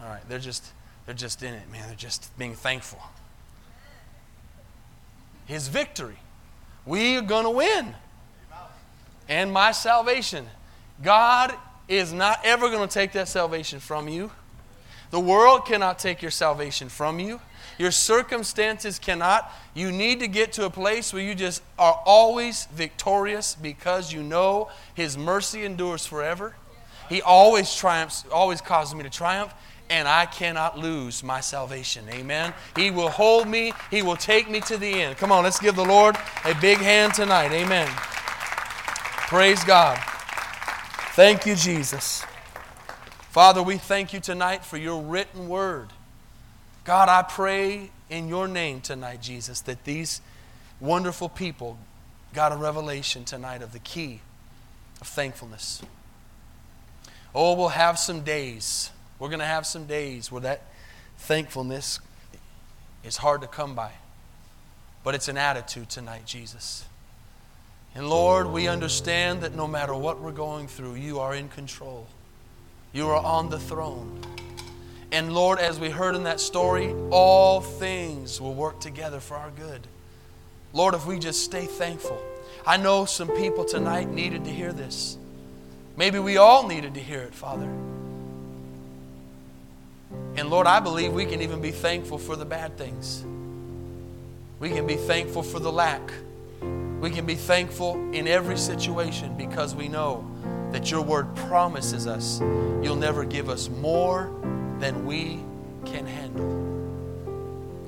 All 0.00 0.08
right, 0.08 0.22
they're 0.28 0.38
just 0.38 0.64
they're 1.04 1.16
just 1.16 1.42
in 1.42 1.52
it, 1.52 1.68
man. 1.68 1.88
They're 1.88 1.96
just 1.96 2.30
being 2.38 2.54
thankful. 2.54 3.00
His 5.46 5.66
victory. 5.66 6.20
We 6.86 7.16
are 7.16 7.22
going 7.22 7.42
to 7.42 7.50
win. 7.50 7.92
And 9.28 9.52
my 9.52 9.72
salvation. 9.72 10.46
God 11.02 11.54
is 11.88 12.12
not 12.12 12.38
ever 12.44 12.70
going 12.70 12.88
to 12.88 12.94
take 12.94 13.10
that 13.14 13.26
salvation 13.26 13.80
from 13.80 14.06
you. 14.06 14.30
The 15.12 15.20
world 15.20 15.66
cannot 15.66 15.98
take 15.98 16.22
your 16.22 16.30
salvation 16.30 16.88
from 16.88 17.20
you. 17.20 17.38
Your 17.76 17.90
circumstances 17.90 18.98
cannot. 18.98 19.52
You 19.74 19.92
need 19.92 20.20
to 20.20 20.26
get 20.26 20.52
to 20.54 20.64
a 20.64 20.70
place 20.70 21.12
where 21.12 21.22
you 21.22 21.34
just 21.34 21.62
are 21.78 22.00
always 22.06 22.64
victorious 22.72 23.54
because 23.54 24.10
you 24.10 24.22
know 24.22 24.70
His 24.94 25.18
mercy 25.18 25.66
endures 25.66 26.06
forever. 26.06 26.56
He 27.10 27.20
always 27.20 27.74
triumphs, 27.74 28.24
always 28.32 28.62
causes 28.62 28.94
me 28.94 29.02
to 29.02 29.10
triumph, 29.10 29.52
and 29.90 30.08
I 30.08 30.24
cannot 30.24 30.78
lose 30.78 31.22
my 31.22 31.40
salvation. 31.40 32.06
Amen. 32.08 32.54
He 32.74 32.90
will 32.90 33.10
hold 33.10 33.46
me, 33.46 33.74
He 33.90 34.00
will 34.00 34.16
take 34.16 34.48
me 34.48 34.60
to 34.62 34.78
the 34.78 35.02
end. 35.02 35.18
Come 35.18 35.30
on, 35.30 35.44
let's 35.44 35.60
give 35.60 35.76
the 35.76 35.84
Lord 35.84 36.16
a 36.46 36.54
big 36.54 36.78
hand 36.78 37.12
tonight. 37.12 37.52
Amen. 37.52 37.86
Praise 39.28 39.62
God. 39.62 39.98
Thank 41.14 41.44
you, 41.44 41.54
Jesus. 41.54 42.24
Father, 43.32 43.62
we 43.62 43.78
thank 43.78 44.12
you 44.12 44.20
tonight 44.20 44.62
for 44.62 44.76
your 44.76 45.00
written 45.00 45.48
word. 45.48 45.88
God, 46.84 47.08
I 47.08 47.22
pray 47.22 47.90
in 48.10 48.28
your 48.28 48.46
name 48.46 48.82
tonight, 48.82 49.22
Jesus, 49.22 49.62
that 49.62 49.84
these 49.84 50.20
wonderful 50.80 51.30
people 51.30 51.78
got 52.34 52.52
a 52.52 52.56
revelation 52.56 53.24
tonight 53.24 53.62
of 53.62 53.72
the 53.72 53.78
key 53.78 54.20
of 55.00 55.06
thankfulness. 55.06 55.80
Oh, 57.34 57.54
we'll 57.54 57.68
have 57.68 57.98
some 57.98 58.20
days. 58.20 58.90
We're 59.18 59.30
going 59.30 59.40
to 59.40 59.46
have 59.46 59.64
some 59.64 59.86
days 59.86 60.30
where 60.30 60.42
that 60.42 60.64
thankfulness 61.16 62.00
is 63.02 63.16
hard 63.16 63.40
to 63.40 63.46
come 63.46 63.74
by. 63.74 63.92
But 65.04 65.14
it's 65.14 65.28
an 65.28 65.38
attitude 65.38 65.88
tonight, 65.88 66.26
Jesus. 66.26 66.84
And 67.94 68.10
Lord, 68.10 68.48
we 68.48 68.68
understand 68.68 69.40
that 69.40 69.54
no 69.54 69.66
matter 69.66 69.94
what 69.94 70.20
we're 70.20 70.32
going 70.32 70.68
through, 70.68 70.96
you 70.96 71.20
are 71.20 71.34
in 71.34 71.48
control. 71.48 72.08
You 72.92 73.08
are 73.08 73.22
on 73.22 73.48
the 73.48 73.58
throne. 73.58 74.20
And 75.10 75.34
Lord, 75.34 75.58
as 75.58 75.78
we 75.78 75.90
heard 75.90 76.14
in 76.14 76.24
that 76.24 76.40
story, 76.40 76.94
all 77.10 77.60
things 77.60 78.40
will 78.40 78.54
work 78.54 78.80
together 78.80 79.20
for 79.20 79.36
our 79.36 79.50
good. 79.50 79.86
Lord, 80.72 80.94
if 80.94 81.06
we 81.06 81.18
just 81.18 81.44
stay 81.44 81.66
thankful. 81.66 82.20
I 82.66 82.76
know 82.76 83.04
some 83.04 83.28
people 83.28 83.64
tonight 83.64 84.08
needed 84.08 84.44
to 84.44 84.50
hear 84.50 84.72
this. 84.72 85.18
Maybe 85.96 86.18
we 86.18 86.38
all 86.38 86.66
needed 86.66 86.94
to 86.94 87.00
hear 87.00 87.20
it, 87.20 87.34
Father. 87.34 87.68
And 90.36 90.48
Lord, 90.48 90.66
I 90.66 90.80
believe 90.80 91.12
we 91.12 91.26
can 91.26 91.42
even 91.42 91.60
be 91.60 91.72
thankful 91.72 92.18
for 92.18 92.36
the 92.36 92.44
bad 92.44 92.78
things. 92.78 93.24
We 94.60 94.70
can 94.70 94.86
be 94.86 94.96
thankful 94.96 95.42
for 95.42 95.58
the 95.58 95.72
lack. 95.72 96.12
We 97.00 97.10
can 97.10 97.26
be 97.26 97.34
thankful 97.34 97.96
in 98.12 98.28
every 98.28 98.56
situation 98.56 99.36
because 99.36 99.74
we 99.74 99.88
know 99.88 100.24
that 100.72 100.90
your 100.90 101.02
word 101.02 101.34
promises 101.36 102.06
us 102.06 102.40
you'll 102.82 102.96
never 102.96 103.24
give 103.24 103.48
us 103.48 103.68
more 103.68 104.30
than 104.80 105.06
we 105.06 105.40
can 105.84 106.06
handle. 106.06 106.62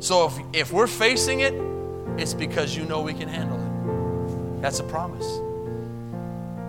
So 0.01 0.26
if, 0.26 0.39
if 0.53 0.72
we're 0.72 0.87
facing 0.87 1.41
it, 1.41 1.55
it's 2.20 2.35
because 2.35 2.76
you 2.76 2.85
know 2.85 3.03
we 3.03 3.14
can 3.14 3.28
handle 3.28 3.59
it. 3.59 4.62
That's 4.62 4.78
a 4.78 4.85
promise. 4.85 5.26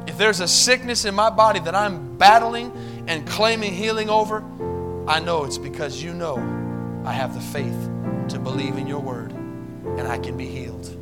If 0.07 0.17
there's 0.17 0.39
a 0.39 0.47
sickness 0.47 1.05
in 1.05 1.13
my 1.13 1.29
body 1.29 1.59
that 1.59 1.75
I'm 1.75 2.17
battling 2.17 2.71
and 3.07 3.27
claiming 3.27 3.73
healing 3.73 4.09
over, 4.09 4.43
I 5.07 5.19
know 5.19 5.43
it's 5.43 5.57
because 5.57 6.01
you 6.01 6.13
know 6.13 6.37
I 7.05 7.11
have 7.11 7.33
the 7.33 7.41
faith 7.41 7.89
to 8.29 8.39
believe 8.39 8.77
in 8.77 8.87
your 8.87 8.99
word 8.99 9.31
and 9.31 10.07
I 10.07 10.17
can 10.17 10.37
be 10.37 10.47
healed. 10.47 10.95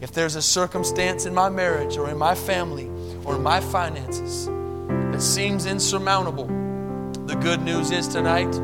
If 0.00 0.12
there's 0.12 0.34
a 0.34 0.42
circumstance 0.42 1.26
in 1.26 1.34
my 1.34 1.48
marriage 1.48 1.96
or 1.96 2.10
in 2.10 2.18
my 2.18 2.34
family 2.34 2.90
or 3.24 3.38
my 3.38 3.60
finances 3.60 4.46
that 4.46 5.20
seems 5.20 5.66
insurmountable, 5.66 6.46
the 7.26 7.36
good 7.36 7.62
news 7.62 7.90
is 7.90 8.08
tonight, 8.08 8.54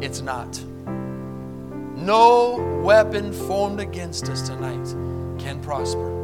it's 0.00 0.20
not. 0.20 0.62
No 1.96 2.80
weapon 2.82 3.32
formed 3.32 3.80
against 3.80 4.28
us 4.28 4.48
tonight 4.48 4.84
can 5.38 5.60
prosper 5.62 6.21